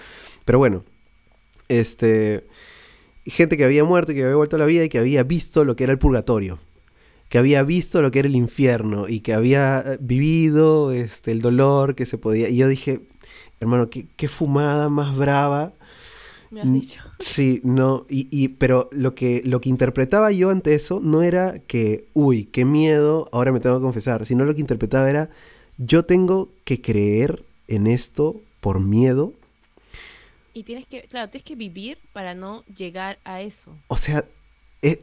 Pero 0.44 0.58
bueno, 0.58 0.84
este, 1.68 2.46
gente 3.24 3.56
que 3.56 3.64
había 3.64 3.84
muerto 3.84 4.12
y 4.12 4.16
que 4.16 4.22
había 4.24 4.36
vuelto 4.36 4.56
a 4.56 4.58
la 4.58 4.66
vida 4.66 4.84
y 4.84 4.88
que 4.88 4.98
había 4.98 5.22
visto 5.22 5.64
lo 5.64 5.76
que 5.76 5.84
era 5.84 5.92
el 5.92 5.98
purgatorio, 5.98 6.58
que 7.28 7.38
había 7.38 7.62
visto 7.62 8.02
lo 8.02 8.10
que 8.10 8.20
era 8.20 8.28
el 8.28 8.36
infierno 8.36 9.08
y 9.08 9.20
que 9.20 9.34
había 9.34 9.80
eh, 9.86 9.98
vivido 10.00 10.92
este, 10.92 11.30
el 11.32 11.40
dolor 11.42 11.94
que 11.94 12.06
se 12.06 12.18
podía. 12.18 12.48
Y 12.48 12.56
yo 12.56 12.68
dije, 12.68 13.02
hermano, 13.60 13.88
qué, 13.90 14.06
qué 14.16 14.28
fumada 14.28 14.88
más 14.88 15.16
brava. 15.16 15.72
Me 16.50 16.62
has 16.62 16.72
dicho. 16.72 17.00
Sí, 17.20 17.60
no, 17.62 18.06
y, 18.08 18.26
y- 18.32 18.48
pero 18.48 18.88
lo 18.92 19.14
que, 19.14 19.42
lo 19.44 19.60
que 19.60 19.68
interpretaba 19.68 20.32
yo 20.32 20.50
ante 20.50 20.74
eso 20.74 20.98
no 21.00 21.22
era 21.22 21.60
que, 21.60 22.08
uy, 22.12 22.46
qué 22.46 22.64
miedo, 22.64 23.28
ahora 23.30 23.52
me 23.52 23.60
tengo 23.60 23.76
que 23.78 23.82
confesar, 23.82 24.26
sino 24.26 24.44
lo 24.44 24.52
que 24.54 24.60
interpretaba 24.62 25.08
era, 25.08 25.30
yo 25.80 26.04
tengo 26.04 26.50
que 26.64 26.80
creer 26.80 27.42
en 27.66 27.86
esto 27.86 28.40
por 28.60 28.80
miedo. 28.80 29.32
Y 30.52 30.64
tienes 30.64 30.86
que, 30.86 31.02
claro, 31.02 31.30
tienes 31.30 31.44
que 31.44 31.56
vivir 31.56 31.98
para 32.12 32.34
no 32.34 32.64
llegar 32.64 33.18
a 33.24 33.40
eso. 33.40 33.74
O 33.88 33.96
sea, 33.96 34.24
eh, 34.82 35.00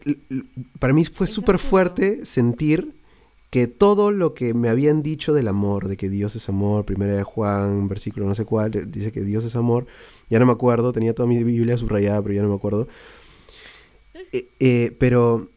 para 0.79 0.93
mí 0.93 1.03
fue 1.03 1.25
súper 1.25 1.57
fuerte 1.57 2.25
sentir 2.25 2.93
que 3.49 3.65
todo 3.65 4.11
lo 4.11 4.33
que 4.33 4.53
me 4.53 4.69
habían 4.69 5.01
dicho 5.01 5.33
del 5.33 5.47
amor, 5.47 5.87
de 5.87 5.97
que 5.97 6.09
Dios 6.09 6.35
es 6.35 6.47
amor, 6.49 6.85
primera 6.85 7.13
de 7.13 7.23
Juan, 7.23 7.87
versículo 7.87 8.27
no 8.27 8.35
sé 8.35 8.45
cuál, 8.45 8.75
eh, 8.75 8.83
dice 8.85 9.11
que 9.11 9.21
Dios 9.21 9.45
es 9.45 9.55
amor, 9.55 9.87
ya 10.29 10.37
no 10.37 10.45
me 10.45 10.51
acuerdo, 10.51 10.93
tenía 10.93 11.15
toda 11.15 11.27
mi 11.27 11.43
Biblia 11.43 11.77
subrayada, 11.77 12.21
pero 12.21 12.35
ya 12.35 12.41
no 12.43 12.49
me 12.49 12.55
acuerdo. 12.55 12.87
Eh, 14.31 14.49
eh, 14.59 14.95
pero 14.99 15.49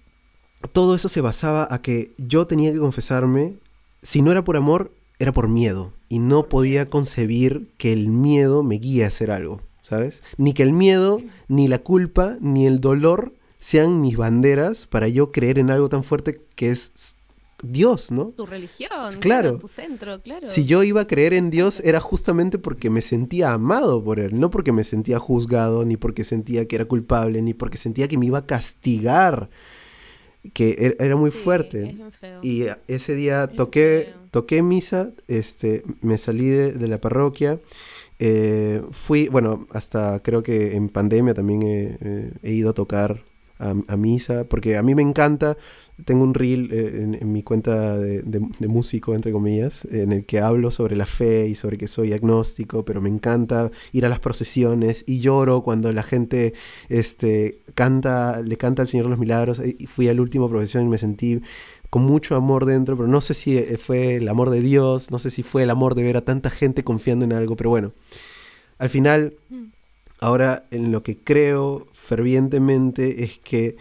todo 0.73 0.95
eso 0.95 1.09
se 1.09 1.21
basaba 1.21 1.67
a 1.71 1.83
que 1.83 2.13
yo 2.17 2.47
tenía 2.47 2.73
que 2.73 2.79
confesarme, 2.79 3.55
si 4.03 4.23
no 4.23 4.31
era 4.31 4.45
por 4.45 4.57
amor, 4.57 4.93
era 5.21 5.33
por 5.33 5.49
miedo. 5.49 5.93
Y 6.09 6.19
no 6.19 6.49
podía 6.49 6.91
concebir 6.91 7.69
que 7.79 7.93
el 7.93 8.09
miedo 8.09 8.65
me 8.65 8.77
guíe 8.79 9.05
a 9.05 9.09
hacer 9.09 9.31
algo, 9.31 9.61
¿sabes? 9.83 10.23
Ni 10.39 10.53
que 10.53 10.65
el 10.65 10.73
miedo, 10.73 11.21
ni 11.47 11.69
la 11.69 11.79
culpa, 11.79 12.37
ni 12.41 12.67
el 12.67 12.81
dolor 12.81 13.35
sean 13.61 14.01
mis 14.01 14.17
banderas 14.17 14.87
para 14.87 15.07
yo 15.07 15.31
creer 15.31 15.59
en 15.61 15.71
algo 15.71 15.89
tan 15.89 16.03
fuerte 16.03 16.41
que 16.57 16.71
es 16.71 17.17
Dios, 17.63 18.11
¿no? 18.11 18.29
Tu 18.29 18.47
religión, 18.47 18.91
Claro. 19.21 19.59
tu 19.59 19.69
centro, 19.69 20.19
claro. 20.23 20.49
Si 20.49 20.65
yo 20.65 20.83
iba 20.83 21.03
a 21.03 21.07
creer 21.07 21.35
en 21.35 21.51
Dios 21.51 21.81
era 21.85 22.01
justamente 22.01 22.59
porque 22.59 22.89
me 22.89 23.03
sentía 23.03 23.53
amado 23.53 24.03
por 24.03 24.19
Él, 24.19 24.41
no 24.41 24.49
porque 24.49 24.73
me 24.73 24.83
sentía 24.83 25.19
juzgado, 25.19 25.85
ni 25.85 25.99
porque 25.99 26.25
sentía 26.25 26.67
que 26.67 26.77
era 26.77 26.87
culpable, 26.87 27.43
ni 27.43 27.53
porque 27.53 27.77
sentía 27.77 28.09
que 28.09 28.17
me 28.17 28.25
iba 28.27 28.39
a 28.39 28.47
castigar, 28.47 29.51
que 30.55 30.75
er- 30.79 30.97
era 31.05 31.17
muy 31.17 31.31
Sí, 31.31 31.37
fuerte. 31.37 31.99
es. 32.23 32.45
Y 32.45 32.67
a- 32.69 32.79
ese 32.89 33.15
día 33.15 33.47
toqué. 33.47 34.15
Toqué 34.31 34.63
misa, 34.63 35.13
este, 35.29 35.83
me 36.01 36.19
salí 36.19 36.49
de, 36.49 36.73
de 36.73 36.89
la 36.89 37.01
parroquia, 37.01 37.61
eh, 38.19 38.83
fui, 38.91 39.29
bueno, 39.29 39.67
hasta 39.73 40.21
creo 40.21 40.43
que 40.43 40.77
en 40.77 40.91
pandemia 40.91 41.33
también 41.35 41.63
he, 42.43 42.51
ido 42.53 42.71
a 42.71 42.75
tocar 42.75 43.25
a, 43.59 43.97
misa, 43.97 44.45
porque 44.45 44.79
a 44.79 44.83
mí 44.83 44.95
me 44.95 45.03
encanta, 45.03 45.57
tengo 46.07 46.25
un 46.25 46.33
reel 46.33 46.71
eh, 46.73 47.19
en, 47.21 47.31
mi 47.33 47.43
cuenta 47.43 47.99
de, 47.99 48.23
de- 48.23 48.49
de 48.59 48.69
músico, 48.69 49.15
entre 49.15 49.33
comillas, 49.33 49.85
en 49.91 50.13
el 50.13 50.25
que 50.25 50.41
hablo 50.41 50.71
sobre 50.71 50.97
la 50.97 51.05
fe 51.05 51.47
y 51.47 51.55
sobre 51.55 51.77
que 51.77 51.87
soy 51.87 52.15
agnóstico, 52.15 52.87
pero 52.87 53.03
me 53.03 53.11
encanta 53.11 53.71
ir 53.93 54.07
a 54.07 54.09
las 54.09 54.19
procesiones 54.19 55.05
y 55.07 55.21
lloro 55.21 55.63
cuando 55.63 55.93
la 55.93 56.03
gente 56.03 56.55
este, 56.89 57.61
canta, 57.75 58.41
le 58.43 58.57
canta 58.57 58.81
al 58.83 58.89
Señor 58.89 59.07
los 59.07 59.19
Milagros. 59.19 59.61
Y 59.79 59.87
fui 59.87 60.09
al 60.09 60.21
último 60.21 60.49
procesión 60.49 60.85
y 60.87 60.89
me 60.89 60.97
sentí 60.99 61.43
con 61.91 62.03
mucho 62.03 62.37
amor 62.37 62.67
dentro, 62.67 62.97
pero 62.97 63.09
no 63.09 63.21
sé 63.21 63.35
si 63.35 63.59
eh, 63.59 63.77
fue 63.77 64.17
el 64.17 64.29
amor 64.29 64.51
de 64.51 64.61
Dios, 64.61 65.11
no 65.11 65.19
sé 65.19 65.31
si 65.31 65.43
fue 65.43 65.65
el 65.65 65.71
amor 65.71 65.95
de 65.95 66.05
ver 66.05 66.17
a 66.17 66.25
tanta 66.25 66.49
gente 66.49 66.85
confiando 66.85 67.25
en 67.25 67.33
algo, 67.33 67.57
pero 67.57 67.71
bueno, 67.71 67.93
al 68.79 68.89
final, 68.89 69.35
Mm. 69.51 69.65
ahora 70.21 70.65
en 70.71 70.93
lo 70.93 71.03
que 71.03 71.19
creo 71.19 71.87
fervientemente 71.93 73.25
es 73.25 73.39
que 73.41 73.77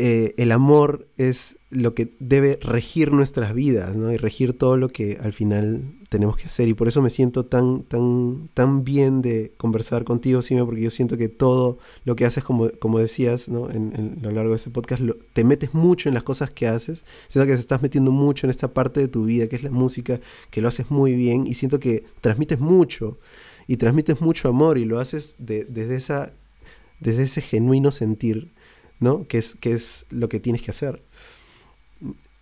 eh, 0.00 0.34
el 0.38 0.50
amor 0.52 1.06
es 1.18 1.58
lo 1.70 1.94
que 1.94 2.12
debe 2.18 2.58
regir 2.62 3.12
nuestras 3.12 3.54
vidas, 3.54 3.96
¿no? 3.96 4.10
Y 4.12 4.16
regir 4.16 4.54
todo 4.56 4.76
lo 4.76 4.88
que 4.88 5.18
al 5.22 5.32
final 5.32 5.82
tenemos 6.08 6.36
que 6.36 6.46
hacer. 6.46 6.66
Y 6.68 6.74
por 6.74 6.88
eso 6.88 7.02
me 7.02 7.10
siento 7.10 7.44
tan, 7.44 7.82
tan, 7.84 8.48
tan 8.54 8.82
bien 8.82 9.20
de 9.22 9.52
conversar 9.56 10.04
contigo, 10.04 10.42
Sime, 10.42 10.64
porque 10.64 10.80
yo 10.80 10.90
siento 10.90 11.16
que 11.16 11.28
todo 11.28 11.78
lo 12.04 12.16
que 12.16 12.24
haces, 12.24 12.42
como, 12.42 12.70
como 12.80 12.98
decías, 12.98 13.48
¿no? 13.48 13.70
En, 13.70 14.18
a 14.20 14.26
lo 14.26 14.32
largo 14.32 14.50
de 14.50 14.56
este 14.56 14.70
podcast, 14.70 15.02
lo- 15.02 15.16
te 15.34 15.44
metes 15.44 15.74
mucho 15.74 16.08
en 16.08 16.14
las 16.14 16.24
cosas 16.24 16.50
que 16.50 16.66
haces. 16.66 17.04
Siento 17.28 17.46
que 17.46 17.54
te 17.54 17.60
estás 17.60 17.82
metiendo 17.82 18.10
mucho 18.10 18.46
en 18.46 18.50
esta 18.50 18.72
parte 18.72 18.98
de 19.00 19.08
tu 19.08 19.24
vida, 19.26 19.46
que 19.46 19.56
es 19.56 19.62
la 19.62 19.70
música, 19.70 20.18
que 20.50 20.60
lo 20.62 20.68
haces 20.68 20.90
muy 20.90 21.14
bien. 21.14 21.46
Y 21.46 21.54
siento 21.54 21.78
que 21.78 22.04
transmites 22.20 22.58
mucho. 22.58 23.18
Y 23.68 23.76
transmites 23.76 24.20
mucho 24.20 24.48
amor 24.48 24.78
y 24.78 24.84
lo 24.86 24.98
haces 24.98 25.36
de- 25.38 25.64
desde, 25.66 25.94
esa, 25.94 26.32
desde 26.98 27.22
ese 27.24 27.40
genuino 27.42 27.92
sentir. 27.92 28.50
¿No? 29.00 29.26
Que 29.26 29.38
es, 29.38 29.54
que 29.56 29.72
es 29.72 30.06
lo 30.10 30.28
que 30.28 30.38
tienes 30.40 30.62
que 30.62 30.70
hacer. 30.70 31.02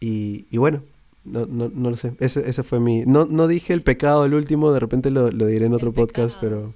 Y, 0.01 0.47
y 0.51 0.59
bueno, 0.59 0.83
no, 1.25 1.47
no, 1.47 1.71
no 1.73 1.91
lo 1.91 1.97
sé. 1.97 2.13
Ese, 2.21 2.49
ese 2.49 2.63
fue 2.63 2.81
mi. 2.81 3.05
No, 3.07 3.25
no 3.25 3.47
dije 3.47 3.73
el 3.73 3.83
pecado 3.83 4.25
el 4.25 4.35
último, 4.35 4.73
de 4.73 4.81
repente 4.81 5.11
lo, 5.11 5.31
lo 5.31 5.47
diré 5.47 5.67
en 5.67 5.75
otro 5.75 5.89
El 5.89 5.95
podcast, 5.95 6.35
pecado. 6.37 6.75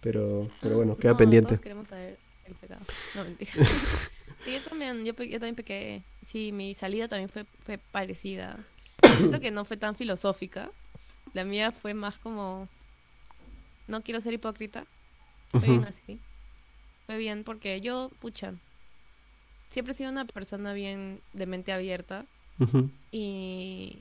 pero, 0.00 0.48
pero, 0.48 0.50
pero 0.60 0.76
bueno, 0.76 0.96
queda 0.96 1.16
pendiente. 1.16 1.50
Todos 1.50 1.60
queremos 1.60 1.88
saber 1.88 2.18
el 2.46 2.54
pecado. 2.54 2.80
No, 3.14 3.24
mentira. 3.24 3.52
Sí, 4.44 4.52
yo 4.52 4.60
también, 4.68 5.06
yo, 5.06 5.14
también 5.14 5.54
pequé. 5.54 6.02
Sí, 6.26 6.52
mi 6.52 6.74
salida 6.74 7.08
también 7.08 7.30
fue, 7.30 7.46
fue 7.64 7.78
parecida. 7.78 8.58
Siento 9.16 9.40
que 9.40 9.50
no 9.50 9.64
fue 9.64 9.78
tan 9.78 9.96
filosófica. 9.96 10.70
La 11.32 11.44
mía 11.44 11.72
fue 11.72 11.94
más 11.94 12.18
como. 12.18 12.68
No 13.88 14.02
quiero 14.02 14.20
ser 14.20 14.34
hipócrita. 14.34 14.84
Fue 15.50 15.60
bien 15.60 15.84
así. 15.86 16.18
Fue 17.06 17.16
bien 17.16 17.42
porque 17.42 17.80
yo, 17.80 18.10
pucha. 18.18 18.52
Siempre 19.74 19.90
he 19.90 19.96
sido 19.96 20.10
una 20.10 20.24
persona 20.24 20.72
bien 20.72 21.20
de 21.32 21.46
mente 21.46 21.72
abierta. 21.72 22.26
Y, 23.10 23.98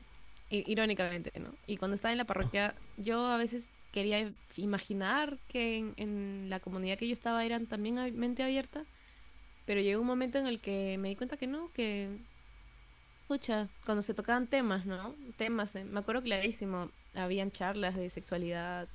irónicamente, 0.52 1.32
¿no? 1.40 1.50
Y 1.66 1.78
cuando 1.78 1.96
estaba 1.96 2.12
en 2.12 2.20
la 2.20 2.26
parroquia, 2.26 2.76
yo 2.98 3.26
a 3.26 3.38
veces 3.38 3.72
quería 3.92 4.32
imaginar 4.56 5.40
que 5.48 5.80
en, 5.80 5.94
en 5.98 6.46
la 6.52 6.60
comunidad 6.60 7.00
que 7.00 7.08
yo 7.08 7.14
estaba 7.16 7.44
eran 7.44 7.66
también 7.66 7.96
mente 8.16 8.44
abierta, 8.44 8.86
pero 9.66 9.82
llegó 9.82 10.00
un 10.00 10.06
momento 10.06 10.38
en 10.38 10.46
el 10.46 10.60
que 10.60 11.00
me 11.00 11.10
di 11.10 11.16
cuenta 11.16 11.38
que 11.38 11.48
no, 11.48 11.72
que, 11.74 12.20
pucha, 13.28 13.68
cuando 13.84 14.04
se 14.04 14.14
tocaban 14.14 14.46
temas, 14.46 14.86
¿no? 14.86 15.16
Temas, 15.38 15.76
eh, 15.76 15.86
me 15.86 16.02
acuerdo 16.02 16.22
clarísimo, 16.22 16.92
habían 17.16 17.50
charlas 17.50 17.96
de 17.96 18.12
sexualidad, 18.12 18.88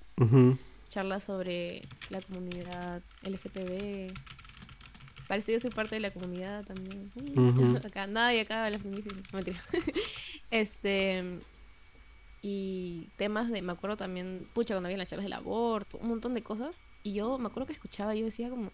charlas 0.88 1.24
sobre 1.24 1.82
la 2.10 2.20
comunidad 2.20 3.02
LGTB. 3.24 4.14
Parece 5.28 5.46
que 5.46 5.52
yo 5.58 5.60
soy 5.60 5.70
parte 5.70 5.94
de 5.94 6.00
la 6.00 6.10
comunidad 6.10 6.64
también. 6.64 7.12
Ujú. 7.14 7.76
Acá 7.86 8.06
nadie 8.06 8.40
acá 8.40 8.64
habla 8.64 8.78
feminismo. 8.78 9.12
No, 9.14 9.22
mentira. 9.38 9.62
este 10.50 11.38
y 12.40 13.08
temas 13.16 13.50
de, 13.50 13.62
me 13.62 13.72
acuerdo 13.72 13.96
también, 13.96 14.48
pucha, 14.54 14.74
cuando 14.74 14.86
había 14.86 14.96
las 14.98 15.08
charlas 15.08 15.24
del 15.24 15.32
aborto, 15.32 15.98
un 15.98 16.08
montón 16.08 16.34
de 16.34 16.42
cosas. 16.42 16.74
Y 17.02 17.12
yo 17.14 17.38
me 17.38 17.48
acuerdo 17.48 17.66
que 17.66 17.72
escuchaba 17.72 18.14
y 18.14 18.20
yo 18.20 18.24
decía 18.26 18.48
como, 18.48 18.70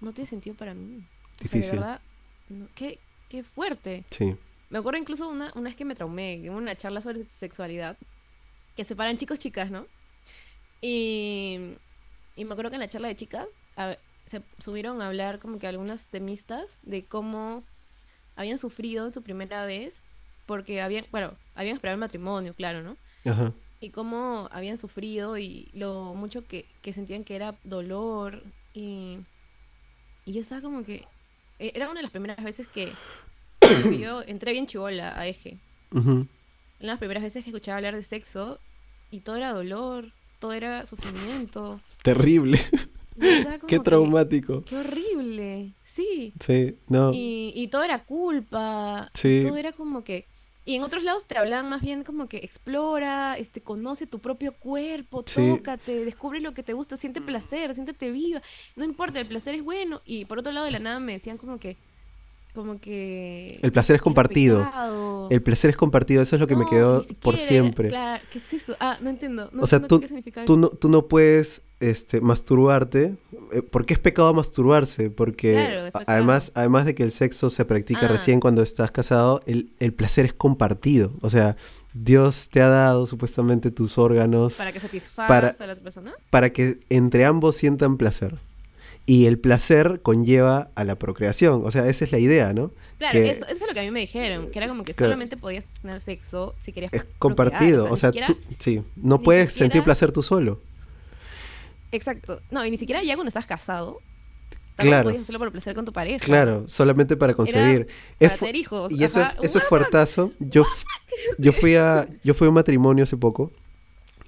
no 0.00 0.12
tiene 0.12 0.28
sentido 0.30 0.56
para 0.56 0.72
mí. 0.74 0.96
O 0.96 0.98
sea, 0.98 1.02
de 1.38 1.42
Difícil. 1.42 1.78
verdad, 1.80 2.00
no, 2.48 2.68
qué, 2.74 2.98
qué 3.28 3.42
fuerte. 3.42 4.04
Sí. 4.10 4.36
Me 4.70 4.78
acuerdo 4.78 4.98
incluso 4.98 5.28
una, 5.28 5.50
una 5.54 5.64
vez 5.64 5.76
que 5.76 5.84
me 5.84 5.94
traumé, 5.94 6.34
en 6.34 6.50
una 6.50 6.74
charla 6.76 7.00
sobre 7.00 7.28
sexualidad, 7.28 7.96
que 8.76 8.84
separan 8.84 9.16
chicos 9.16 9.38
chicas, 9.38 9.70
¿no? 9.70 9.86
Y, 10.80 11.74
y 12.36 12.44
me 12.44 12.52
acuerdo 12.52 12.70
que 12.70 12.76
en 12.76 12.80
la 12.80 12.88
charla 12.88 13.08
de 13.08 13.16
chicas 13.16 13.46
a- 13.76 13.96
se 14.26 14.42
subieron 14.58 15.02
a 15.02 15.08
hablar 15.08 15.38
como 15.38 15.58
que 15.58 15.66
algunas 15.66 16.08
temistas 16.08 16.78
de 16.82 17.04
cómo 17.04 17.62
habían 18.36 18.58
sufrido 18.58 19.06
en 19.06 19.12
su 19.12 19.22
primera 19.22 19.64
vez, 19.66 20.02
porque 20.46 20.80
habían, 20.80 21.06
bueno, 21.10 21.34
habían 21.54 21.74
esperado 21.76 21.94
el 21.94 22.00
matrimonio, 22.00 22.54
claro, 22.54 22.82
¿no? 22.82 22.96
Ajá. 23.24 23.52
y 23.80 23.90
cómo 23.90 24.48
habían 24.52 24.76
sufrido 24.78 25.38
y 25.38 25.70
lo 25.72 26.14
mucho 26.14 26.46
que, 26.46 26.66
que 26.82 26.92
sentían 26.92 27.24
que 27.24 27.36
era 27.36 27.54
dolor 27.64 28.42
y, 28.74 29.18
y 30.26 30.32
yo 30.32 30.40
estaba 30.40 30.60
como 30.60 30.84
que 30.84 31.06
eh, 31.58 31.72
era 31.74 31.86
una 31.86 32.00
de 32.00 32.02
las 32.02 32.10
primeras 32.10 32.42
veces 32.42 32.66
que, 32.66 32.92
que 33.60 33.98
yo 33.98 34.22
entré 34.26 34.52
bien 34.52 34.66
chivola 34.66 35.18
a 35.18 35.26
Eje. 35.26 35.58
Ujú. 35.92 36.10
Una 36.10 36.28
de 36.80 36.86
las 36.86 36.98
primeras 36.98 37.22
veces 37.22 37.44
que 37.44 37.50
escuchaba 37.50 37.76
hablar 37.76 37.94
de 37.94 38.02
sexo 38.02 38.58
y 39.10 39.20
todo 39.20 39.36
era 39.36 39.52
dolor, 39.52 40.12
todo 40.38 40.52
era 40.52 40.86
sufrimiento. 40.86 41.80
Terrible. 42.02 42.60
Qué 43.20 43.58
que, 43.66 43.78
traumático. 43.80 44.62
Qué 44.64 44.76
horrible, 44.76 45.74
sí. 45.84 46.32
Sí, 46.40 46.76
no. 46.88 47.12
Y, 47.12 47.52
y 47.54 47.68
todo 47.68 47.82
era 47.84 48.04
culpa. 48.04 49.08
Sí. 49.14 49.42
Todo 49.46 49.56
era 49.56 49.72
como 49.72 50.02
que. 50.04 50.26
Y 50.66 50.76
en 50.76 50.82
otros 50.82 51.02
lados 51.04 51.26
te 51.26 51.36
hablan 51.36 51.68
más 51.68 51.82
bien 51.82 52.04
como 52.04 52.26
que 52.26 52.38
explora, 52.38 53.36
este, 53.36 53.60
conoce 53.60 54.06
tu 54.06 54.18
propio 54.20 54.54
cuerpo, 54.54 55.22
Sí. 55.26 55.46
tócate, 55.56 56.04
descubre 56.06 56.40
lo 56.40 56.54
que 56.54 56.62
te 56.62 56.72
gusta, 56.72 56.96
siente 56.96 57.20
placer, 57.20 57.74
siéntete 57.74 58.10
viva. 58.10 58.40
No 58.74 58.84
importa, 58.84 59.20
el 59.20 59.28
placer 59.28 59.54
es 59.54 59.62
bueno. 59.62 60.00
Y 60.06 60.24
por 60.24 60.38
otro 60.38 60.52
lado 60.52 60.64
de 60.64 60.72
la 60.72 60.78
nada 60.78 61.00
me 61.00 61.12
decían 61.12 61.36
como 61.36 61.58
que. 61.58 61.76
Como 62.54 62.78
que. 62.80 63.58
El 63.62 63.72
placer 63.72 63.96
es 63.96 64.02
compartido. 64.02 64.64
El 65.30 65.42
placer 65.42 65.70
es 65.70 65.76
compartido, 65.76 66.22
eso 66.22 66.36
es 66.36 66.40
lo 66.40 66.46
que 66.46 66.54
me 66.56 66.66
quedó 66.66 67.04
por 67.20 67.36
siempre. 67.36 67.88
Claro, 67.88 68.22
¿qué 68.30 68.38
es 68.38 68.52
eso? 68.54 68.76
Ah, 68.78 68.98
no 69.00 69.10
entiendo. 69.10 69.50
No 69.52 69.62
O 69.62 69.66
sea, 69.66 69.78
entiendo 69.78 69.88
tú- 69.96 70.00
qué 70.00 70.08
significa 70.08 70.44
Tú 70.44 70.56
no, 70.56 70.68
tú 70.68 70.88
no 70.90 71.08
puedes 71.08 71.62
este, 71.80 72.20
masturbarte. 72.20 73.16
eh, 73.52 73.62
¿Por 73.62 73.84
qué 73.86 73.94
es 73.94 73.98
pecado 74.00 74.32
masturbarse? 74.34 75.10
Porque 75.10 75.52
Claro, 75.90 76.04
además, 76.06 76.52
además 76.54 76.84
de 76.86 76.94
que 76.94 77.02
el 77.02 77.10
sexo 77.12 77.50
se 77.50 77.64
practica 77.64 78.06
Ah. 78.06 78.08
recién 78.08 78.38
cuando 78.40 78.62
estás 78.62 78.90
casado, 78.90 79.42
el, 79.46 79.72
el 79.80 79.92
placer 79.92 80.24
es 80.26 80.32
compartido. 80.32 81.12
O 81.22 81.30
sea, 81.30 81.56
Dios 81.92 82.48
te 82.50 82.60
ha 82.60 82.68
dado 82.68 83.06
supuestamente 83.06 83.70
tus 83.70 83.98
órganos 83.98 84.54
Para 84.54 84.72
que 84.72 84.80
satisfagas 84.80 85.28
para- 85.28 85.48
a 85.48 85.66
la 85.66 85.72
otra 85.72 85.82
persona. 85.82 86.12
para 86.30 86.50
que 86.52 86.80
entre 86.90 87.24
ambos 87.24 87.56
sientan 87.56 87.96
placer. 87.96 88.34
Y 89.06 89.26
el 89.26 89.38
placer 89.38 90.00
conlleva 90.02 90.70
a 90.74 90.84
la 90.84 90.98
procreación. 90.98 91.60
O 91.64 91.70
sea, 91.70 91.86
esa 91.88 92.04
es 92.04 92.12
la 92.12 92.18
idea, 92.18 92.54
¿no? 92.54 92.70
Claro, 92.98 93.12
que- 93.12 93.30
eso, 93.30 93.44
eso 93.44 93.60
es 93.62 93.68
lo 93.68 93.74
que 93.74 93.80
a 93.80 93.82
mí 93.82 93.90
me 93.90 94.00
dijeron, 94.00 94.50
que 94.50 94.58
era 94.58 94.66
como 94.68 94.82
que 94.82 94.94
Claro. 94.94 95.10
solamente 95.12 95.36
podías 95.36 95.66
tener 95.82 96.00
sexo 96.00 96.54
si 96.60 96.72
querías 96.72 96.92
Es 96.92 97.04
compartido. 97.18 97.86
O 97.90 97.96
sea, 97.98 98.10
ni 98.10 98.20
siquiera- 98.20 98.26
tú, 98.48 98.54
sí, 98.58 98.82
no 98.96 99.20
puedes 99.20 99.52
sentir 99.52 99.82
placer 99.82 100.10
tú 100.10 100.22
solo. 100.22 100.60
Exacto. 101.92 102.40
No, 102.50 102.64
y 102.64 102.70
ni 102.70 102.76
siquiera 102.76 103.02
ya 103.02 103.14
cuando 103.14 103.28
estás 103.28 103.46
casado, 103.46 104.00
Claro. 104.76 105.04
podías 105.04 105.22
hacerlo 105.22 105.38
por 105.38 105.52
placer 105.52 105.74
con 105.74 105.84
tu 105.84 105.92
pareja. 105.92 106.24
Claro, 106.24 106.64
solamente 106.68 107.16
para 107.16 107.34
concebir. 107.34 107.86
Para 108.18 108.36
tener 108.36 108.56
hijos. 108.56 108.90
y 108.90 109.04
eso, 109.04 109.20
ajá. 109.22 109.34
es, 109.40 109.50
eso 109.50 109.58
es 109.58 109.64
fuertazo. 109.64 110.32
Yo, 110.40 110.64
yo, 111.38 111.52
fui 111.52 111.76
a, 111.76 112.08
yo 112.24 112.34
fui 112.34 112.46
a 112.46 112.48
un 112.48 112.54
matrimonio 112.54 113.04
hace 113.04 113.16
poco 113.16 113.52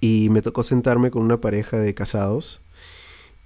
y 0.01 0.29
me 0.31 0.43
tocó 0.43 0.63
sentarme 0.63 1.11
con 1.11 1.23
una 1.23 1.41
pareja 1.41 1.79
de 1.79 1.95
casados. 1.95 2.61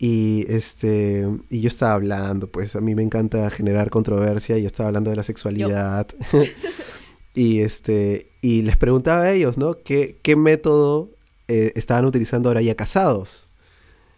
Y 0.03 0.47
este 0.49 1.29
y 1.51 1.61
yo 1.61 1.69
estaba 1.69 1.93
hablando, 1.93 2.51
pues 2.51 2.75
a 2.75 2.81
mí 2.81 2.95
me 2.95 3.03
encanta 3.03 3.51
generar 3.51 3.91
controversia 3.91 4.57
y 4.57 4.63
yo 4.63 4.67
estaba 4.67 4.87
hablando 4.87 5.11
de 5.11 5.17
la 5.17 5.23
sexualidad. 5.23 6.07
y 7.35 7.61
este 7.61 8.31
y 8.41 8.63
les 8.63 8.79
preguntaba 8.79 9.25
a 9.25 9.33
ellos, 9.33 9.59
¿no? 9.59 9.75
¿Qué, 9.75 10.19
qué 10.23 10.37
método 10.37 11.11
eh, 11.49 11.73
estaban 11.75 12.07
utilizando 12.07 12.49
ahora 12.49 12.63
ya 12.63 12.75
casados? 12.75 13.47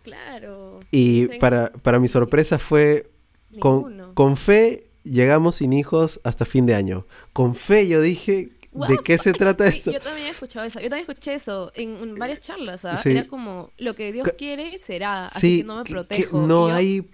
Claro. 0.04 0.78
Y 0.92 1.26
para, 1.38 1.72
para 1.72 1.98
mi 1.98 2.06
sorpresa 2.06 2.60
fue 2.60 3.10
con, 3.58 4.14
con 4.14 4.36
fe 4.36 4.86
llegamos 5.02 5.56
sin 5.56 5.72
hijos 5.72 6.20
hasta 6.22 6.44
fin 6.44 6.64
de 6.64 6.76
año. 6.76 7.06
Con 7.32 7.56
fe 7.56 7.88
yo 7.88 8.00
dije, 8.00 8.50
¿de 8.72 8.98
qué 9.04 9.18
se 9.18 9.32
trata 9.32 9.66
esto? 9.66 9.90
yo 9.92 10.00
también 10.00 10.26
he 10.28 10.30
escuchado 10.30 10.66
eso. 10.66 10.80
Yo 10.80 10.88
también 10.88 11.06
escuché 11.08 11.34
eso 11.34 11.72
en, 11.74 11.96
en 11.96 12.14
varias 12.16 12.40
charlas. 12.40 12.84
¿ah? 12.84 12.96
Sí. 12.96 13.10
Era 13.10 13.26
como, 13.26 13.70
lo 13.78 13.94
que 13.94 14.12
Dios 14.12 14.28
quiere 14.38 14.78
será, 14.80 15.26
así 15.26 15.40
Sí, 15.40 15.58
que 15.58 15.64
no 15.66 15.76
me 15.76 15.82
que- 15.84 15.88
que 15.88 15.92
protejo. 15.94 16.46
no 16.46 16.68
yo, 16.68 16.74
hay 16.74 17.04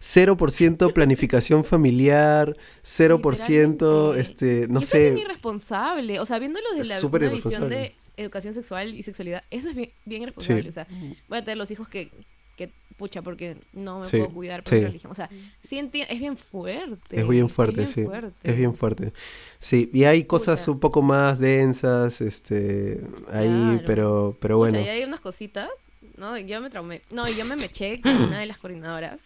0% 0.00 0.92
planificación 0.94 1.64
familiar, 1.64 2.56
0% 2.82 3.68
Literalmente. 4.12 4.20
este, 4.20 4.68
no 4.68 4.80
y 4.80 4.82
eso 4.84 4.96
es 4.96 5.02
bien 5.02 5.14
sé. 5.16 5.20
irresponsable. 5.22 6.20
O 6.20 6.26
sea, 6.26 6.38
viéndolo 6.38 6.66
desde 6.76 6.94
Es 6.94 7.02
la 7.02 7.08
una 7.08 7.28
visión 7.30 7.68
de 7.68 7.94
educación 8.16 8.54
sexual 8.54 8.94
y 8.94 9.02
sexualidad, 9.02 9.42
eso 9.50 9.70
es 9.70 9.76
bien, 9.76 9.92
bien 10.04 10.22
irresponsable. 10.22 10.62
Sí. 10.62 10.68
O 10.68 10.72
sea, 10.72 10.86
voy 11.28 11.38
a 11.38 11.42
tener 11.42 11.56
los 11.56 11.70
hijos 11.70 11.88
que, 11.88 12.10
que 12.58 12.70
pucha, 12.98 13.22
porque 13.22 13.56
no 13.72 14.00
me 14.00 14.06
Sí, 14.06 14.16
puedo 14.18 14.30
cuidar 14.32 14.62
por 14.64 14.74
sí. 14.74 14.80
religión. 14.82 15.10
O 15.12 15.14
sea, 15.14 15.30
sí 15.62 15.76
enti- 15.78 16.04
es 16.08 16.18
bien 16.18 16.36
fuerte. 16.36 17.20
Es 17.20 17.26
bien 17.28 17.48
fuerte, 17.48 17.86
sí. 17.86 18.04
fuerte. 18.04 18.50
Es 18.50 18.56
bien 18.56 18.74
fuerte. 18.74 19.12
Sí, 19.60 19.88
y 19.94 20.02
hay 20.04 20.24
cosas 20.24 20.60
Pucha. 20.60 20.70
un 20.72 20.80
poco 20.80 21.00
más 21.00 21.38
densas, 21.38 22.20
este, 22.20 23.00
ahí, 23.32 23.46
Claro. 23.48 23.82
pero, 23.86 24.36
pero 24.40 24.58
Pucha, 24.58 24.70
bueno. 24.72 24.80
y 24.84 24.88
hay 24.88 25.04
unas 25.04 25.20
cositas, 25.20 25.70
¿no? 26.16 26.36
Yo 26.36 26.60
me 26.60 26.68
traumé. 26.70 27.00
No, 27.10 27.28
yo 27.28 27.44
me 27.44 27.54
meché 27.56 28.00
con 28.02 28.14
una 28.20 28.40
de 28.40 28.46
las 28.46 28.58
coordinadoras. 28.58 29.20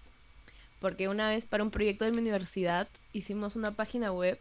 Porque 0.79 1.09
una 1.09 1.29
vez 1.31 1.47
para 1.47 1.63
un 1.65 1.71
proyecto 1.71 2.05
de 2.05 2.11
mi 2.11 2.19
universidad 2.19 2.89
hicimos 3.15 3.57
una 3.57 3.71
página 3.71 4.13
web. 4.13 4.39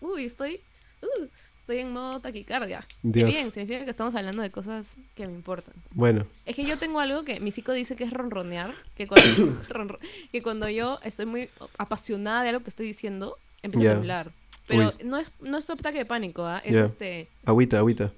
Uy, 0.00 0.26
estoy. 0.26 0.60
uh, 1.02 1.26
estoy 1.66 1.78
en 1.80 1.92
modo 1.92 2.20
taquicardia. 2.20 2.86
Qué 3.02 3.08
Dios. 3.10 3.28
bien, 3.30 3.50
significa 3.50 3.84
que 3.84 3.90
estamos 3.90 4.14
hablando 4.14 4.40
de 4.40 4.50
cosas 4.52 4.86
que 5.16 5.26
me 5.26 5.32
importan. 5.32 5.74
Bueno, 5.90 6.24
Es 6.44 6.54
que 6.54 6.64
yo 6.64 6.78
tengo 6.78 7.00
algo 7.00 7.24
que 7.24 7.40
mi 7.40 7.50
psico 7.50 7.72
dice 7.72 7.96
que 7.96 8.04
es 8.04 8.12
ronronear, 8.12 8.72
que 8.94 9.08
cuando, 9.08 9.58
que 10.30 10.42
cuando 10.42 10.68
yo 10.68 11.00
estoy 11.02 11.26
muy 11.26 11.50
apasionada 11.76 12.44
de 12.44 12.50
algo 12.50 12.62
que 12.62 12.70
estoy 12.70 12.86
diciendo, 12.86 13.36
empiezo 13.62 13.90
a 13.90 13.94
temblar. 13.94 14.30
Pero 14.68 14.92
Uy. 14.96 15.04
no 15.04 15.18
es, 15.18 15.26
no 15.40 15.58
es 15.58 15.68
ataque 15.68 15.98
de 15.98 16.04
pánico, 16.04 16.44
¿ah? 16.44 16.62
Es 16.64 16.74
este 16.76 17.28
agüita, 17.44 17.78
agüita. 17.78 18.12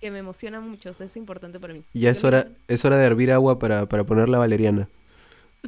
que 0.00 0.10
me 0.10 0.20
emociona 0.20 0.60
mucho, 0.60 0.88
o 0.90 0.94
sea, 0.94 1.04
es 1.04 1.16
importante 1.18 1.60
para 1.60 1.74
mí. 1.74 1.82
Ya 1.92 2.08
es 2.10 2.22
me- 2.22 2.28
hora, 2.28 2.48
es 2.68 2.84
hora 2.86 2.96
de 2.96 3.04
hervir 3.04 3.32
agua 3.32 3.58
para, 3.58 3.86
para 3.86 4.04
poner 4.04 4.30
la 4.30 4.38
valeriana. 4.38 4.88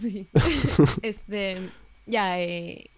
Sí. 0.01 0.27
este, 1.03 1.59
ya, 2.07 2.41
eh, 2.41 2.89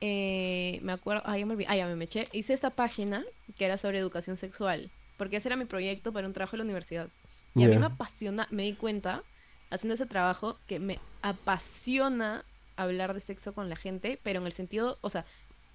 eh, 0.00 0.78
me 0.82 0.92
acuerdo, 0.92 1.22
ah, 1.26 1.36
ya 1.38 1.46
me 1.46 1.52
olvidé, 1.52 1.66
ah, 1.68 1.76
ya 1.76 1.86
me 1.86 1.96
meché. 1.96 2.28
Hice 2.32 2.52
esta 2.52 2.70
página 2.70 3.24
que 3.56 3.64
era 3.64 3.76
sobre 3.76 3.98
educación 3.98 4.36
sexual, 4.36 4.90
porque 5.16 5.36
ese 5.38 5.48
era 5.48 5.56
mi 5.56 5.64
proyecto 5.64 6.12
para 6.12 6.26
un 6.26 6.32
trabajo 6.32 6.56
en 6.56 6.58
la 6.58 6.64
universidad. 6.64 7.08
Y 7.54 7.64
a 7.64 7.68
mí 7.68 7.76
me 7.78 7.86
apasiona, 7.86 8.46
me 8.50 8.62
di 8.64 8.74
cuenta, 8.74 9.22
haciendo 9.70 9.94
ese 9.94 10.06
trabajo, 10.06 10.58
que 10.68 10.78
me 10.78 11.00
apasiona 11.22 12.44
hablar 12.76 13.14
de 13.14 13.20
sexo 13.20 13.52
con 13.54 13.68
la 13.68 13.74
gente, 13.76 14.20
pero 14.22 14.38
en 14.40 14.46
el 14.46 14.52
sentido, 14.52 14.98
o 15.00 15.10
sea, 15.10 15.24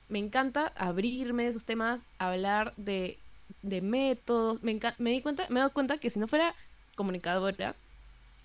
me 0.07 0.19
encanta 0.19 0.71
abrirme 0.77 1.43
de 1.43 1.49
esos 1.49 1.65
temas, 1.65 2.05
hablar 2.19 2.73
de, 2.77 3.17
de 3.63 3.81
métodos, 3.81 4.63
me, 4.63 4.79
enca- 4.79 4.95
me 4.97 5.11
di 5.11 5.21
cuenta, 5.21 5.45
me 5.49 5.59
he 5.59 5.61
dado 5.61 5.73
cuenta 5.73 5.97
que 5.97 6.09
si 6.09 6.19
no 6.19 6.27
fuera 6.27 6.55
comunicadora, 6.95 7.75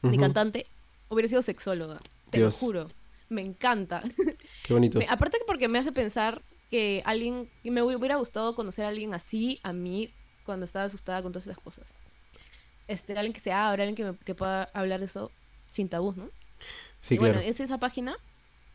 ni 0.03 0.19
cantante, 0.19 0.67
hubiera 1.09 1.29
sido 1.29 1.43
sexóloga. 1.43 2.01
Te 2.31 2.39
Dios. 2.39 2.55
lo 2.55 2.59
juro. 2.59 2.91
Me 3.29 3.41
encanta. 3.43 4.03
Qué 4.65 4.73
bonito. 4.73 4.99
Me- 4.99 5.07
aparte 5.09 5.39
que 5.39 5.45
porque 5.47 5.69
me 5.69 5.79
hace 5.79 5.93
pensar 5.93 6.43
que 6.71 7.03
alguien, 7.05 7.49
que 7.63 7.71
me 7.71 7.83
hubiera 7.83 8.17
gustado 8.17 8.55
conocer 8.55 8.85
a 8.85 8.89
alguien 8.89 9.15
así 9.15 9.59
a 9.63 9.73
mí 9.73 10.13
cuando 10.45 10.65
estaba 10.65 10.85
asustada 10.87 11.23
con 11.23 11.33
todas 11.33 11.47
esas 11.47 11.59
cosas. 11.59 11.93
Este, 12.87 13.13
alguien 13.17 13.33
que 13.35 13.41
se 13.41 13.53
abra, 13.53 13.85
alguien 13.85 13.95
que, 13.97 14.05
me- 14.13 14.19
que 14.19 14.35
pueda 14.35 14.65
hablar 14.75 15.01
de 15.01 15.07
eso 15.07 15.31
sin 15.67 15.89
tabús, 15.89 16.17
¿no? 16.17 16.31
Sí, 17.01 17.15
y 17.15 17.19
claro. 17.19 17.35
bueno, 17.35 17.49
es 17.49 17.61
esa 17.61 17.79
página 17.79 18.17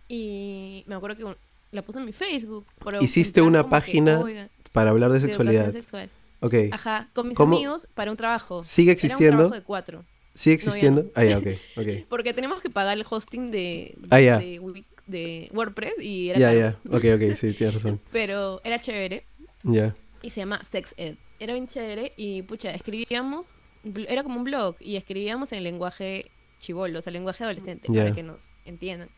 y 0.08 0.84
me 0.88 0.96
acuerdo 0.96 1.18
que 1.18 1.38
la 1.72 1.82
puse 1.82 2.00
en 2.00 2.06
mi 2.06 2.14
Facebook. 2.14 2.66
Hiciste 3.02 3.42
una 3.42 3.64
que, 3.64 3.70
página 3.70 4.24
Para 4.72 4.92
hablar 4.92 5.10
de 5.12 5.20
de 5.20 5.22
sexualidad. 5.28 5.72
sexual. 5.72 6.10
Ok. 6.42 6.54
Ajá, 6.72 7.10
con 7.14 7.28
mis 7.30 7.38
¿Cómo? 7.38 7.56
amigos 7.56 7.88
para 7.94 8.12
un 8.12 8.18
trabajo. 8.18 8.64
¿Sigue 8.64 8.92
Era 8.92 8.94
un 8.94 9.06
existiendo? 9.06 9.38
trabajo 9.38 9.56
de 9.56 9.64
cuatro. 9.64 10.06
¿Sigue 10.34 10.56
No, 10.56 10.60
existiendo? 10.64 11.04
no. 11.04 11.10
Ah, 11.16 11.24
ya, 11.24 11.38
ok. 11.38 11.48
ok. 11.78 11.88
Porque 12.10 12.34
tenemos 12.34 12.62
que 12.62 12.70
pagar 12.70 12.98
el 12.98 13.06
hosting 13.10 13.52
de, 13.52 13.96
Ah, 14.10 14.20
ya. 14.20 14.38
de, 14.40 14.84
de 15.08 15.50
WordPress 15.54 15.94
y 16.02 16.30
era 16.30 16.40
Ya, 16.40 16.48
caro. 16.48 16.60
ya. 16.60 16.98
Ok, 16.98 17.22
ok, 17.30 17.36
sí, 17.36 17.54
tienes 17.54 17.76
razón. 17.76 18.00
Pero 18.12 18.62
era 18.64 18.80
chévere 18.80 19.26
Ya. 19.64 19.96
y 20.22 20.30
se 20.32 20.42
llama 20.42 20.64
Sex 20.64 20.94
Ed. 20.98 21.16
Era 21.40 21.54
bien 21.54 21.68
chévere 21.68 22.14
y 22.16 22.42
pucha, 22.44 22.72
escribíamos, 22.74 23.56
era 24.08 24.24
como 24.24 24.38
un 24.38 24.44
blog 24.46 24.76
y 24.80 24.96
escribíamos 24.96 25.52
en 25.52 25.64
lenguaje 25.64 26.32
chivolo, 26.60 27.00
o 27.00 27.02
sea, 27.02 27.12
lenguaje 27.12 27.44
adolescente, 27.44 27.90
para 27.94 28.14
que 28.16 28.24
nos 28.24 28.48
entiendan. 28.66 29.10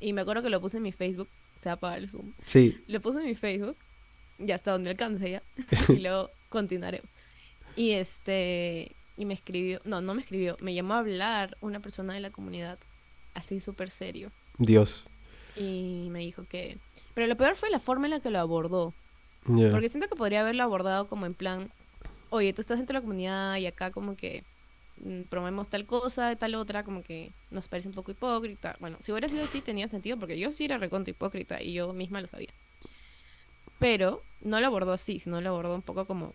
Y 0.00 0.12
me 0.14 0.22
acuerdo 0.22 0.42
que 0.42 0.48
lo 0.48 0.60
puse 0.60 0.78
en 0.78 0.82
mi 0.84 0.92
Facebook, 0.92 1.28
se 1.58 1.68
va 1.68 1.72
a 1.72 1.74
apagar 1.74 1.98
el 1.98 2.08
Zoom. 2.08 2.32
Sí. 2.46 2.78
Lo 2.86 3.00
puse 3.02 3.18
en 3.20 3.26
mi 3.26 3.34
Facebook, 3.34 3.76
ya 4.38 4.54
hasta 4.54 4.70
donde 4.72 4.88
alcance 4.90 5.30
ya, 5.30 5.42
y 5.90 5.98
luego 5.98 6.30
continuaré. 6.48 7.02
Y 7.76 7.90
este, 7.90 8.92
y 9.18 9.24
me 9.24 9.34
escribió, 9.34 9.80
no, 9.84 10.00
no 10.00 10.14
me 10.14 10.22
escribió, 10.22 10.56
me 10.60 10.72
llamó 10.72 10.94
a 10.94 11.00
hablar 11.00 11.58
una 11.60 11.80
persona 11.80 12.14
de 12.14 12.20
la 12.20 12.30
comunidad, 12.30 12.78
así 13.34 13.58
súper 13.58 13.90
serio. 13.90 14.30
Dios. 14.58 15.04
Y 15.56 16.06
me 16.10 16.20
dijo 16.20 16.44
que... 16.44 16.78
Pero 17.14 17.26
lo 17.26 17.36
peor 17.36 17.56
fue 17.56 17.68
la 17.68 17.80
forma 17.80 18.06
en 18.06 18.12
la 18.12 18.20
que 18.20 18.30
lo 18.30 18.38
abordó. 18.38 18.94
Porque 19.44 19.88
siento 19.88 20.08
que 20.08 20.14
podría 20.14 20.42
haberlo 20.42 20.62
abordado 20.62 21.08
como 21.08 21.26
en 21.26 21.34
plan, 21.34 21.70
oye, 22.30 22.52
tú 22.52 22.60
estás 22.60 22.78
dentro 22.78 22.94
de 22.94 23.00
la 23.00 23.02
comunidad 23.02 23.56
y 23.56 23.66
acá 23.66 23.90
como 23.90 24.14
que 24.14 24.44
mm, 24.98 25.22
promovemos 25.22 25.68
tal 25.68 25.86
cosa, 25.86 26.36
tal 26.36 26.54
otra, 26.54 26.84
como 26.84 27.02
que 27.02 27.32
nos 27.50 27.66
parece 27.66 27.88
un 27.88 27.94
poco 27.94 28.12
hipócrita. 28.12 28.76
Bueno, 28.78 28.98
si 29.00 29.10
hubiera 29.10 29.28
sido 29.28 29.44
así 29.44 29.62
tenía 29.62 29.88
sentido 29.88 30.18
porque 30.18 30.38
yo 30.38 30.52
sí 30.52 30.66
era 30.66 30.78
recontra 30.78 31.10
hipócrita 31.10 31.62
y 31.62 31.72
yo 31.72 31.92
misma 31.92 32.20
lo 32.20 32.26
sabía. 32.26 32.52
Pero 33.78 34.22
no 34.42 34.60
lo 34.60 34.66
abordó 34.66 34.92
así, 34.92 35.18
sino 35.18 35.40
lo 35.40 35.48
abordó 35.48 35.74
un 35.74 35.82
poco 35.82 36.04
como, 36.04 36.34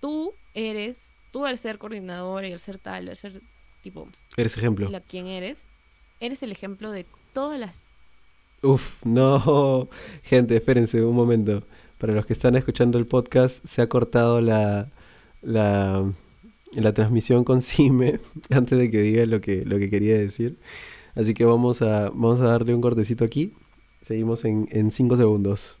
tú 0.00 0.34
eres, 0.54 1.14
tú 1.30 1.46
al 1.46 1.58
ser 1.58 1.78
coordinador 1.78 2.44
y 2.44 2.52
al 2.52 2.60
ser 2.60 2.78
tal, 2.78 3.08
al 3.08 3.16
ser 3.16 3.40
tipo 3.82 4.08
Eres 4.36 4.56
ejemplo. 4.56 4.88
la 4.90 5.00
quien 5.00 5.26
eres, 5.26 5.58
eres 6.20 6.42
el 6.42 6.52
ejemplo 6.52 6.90
de 6.90 7.06
todas 7.32 7.58
las 7.58 7.84
Uf, 8.62 9.04
no. 9.04 9.88
Gente, 10.24 10.56
espérense 10.56 11.02
un 11.04 11.14
momento. 11.14 11.62
Para 11.98 12.12
los 12.12 12.26
que 12.26 12.32
están 12.32 12.56
escuchando 12.56 12.98
el 12.98 13.06
podcast, 13.06 13.64
se 13.64 13.82
ha 13.82 13.88
cortado 13.88 14.40
la, 14.40 14.88
la, 15.42 16.12
la 16.72 16.92
transmisión 16.92 17.44
con 17.44 17.62
Sime 17.62 18.20
antes 18.50 18.78
de 18.78 18.90
que 18.90 19.00
diga 19.00 19.24
lo 19.26 19.40
que, 19.40 19.64
lo 19.64 19.78
que 19.78 19.90
quería 19.90 20.16
decir. 20.18 20.56
Así 21.14 21.34
que 21.34 21.44
vamos 21.44 21.82
a, 21.82 22.10
vamos 22.10 22.40
a 22.40 22.46
darle 22.46 22.74
un 22.74 22.80
cortecito 22.80 23.24
aquí. 23.24 23.52
Seguimos 24.02 24.44
en 24.44 24.90
5 24.90 25.16
segundos. 25.16 25.78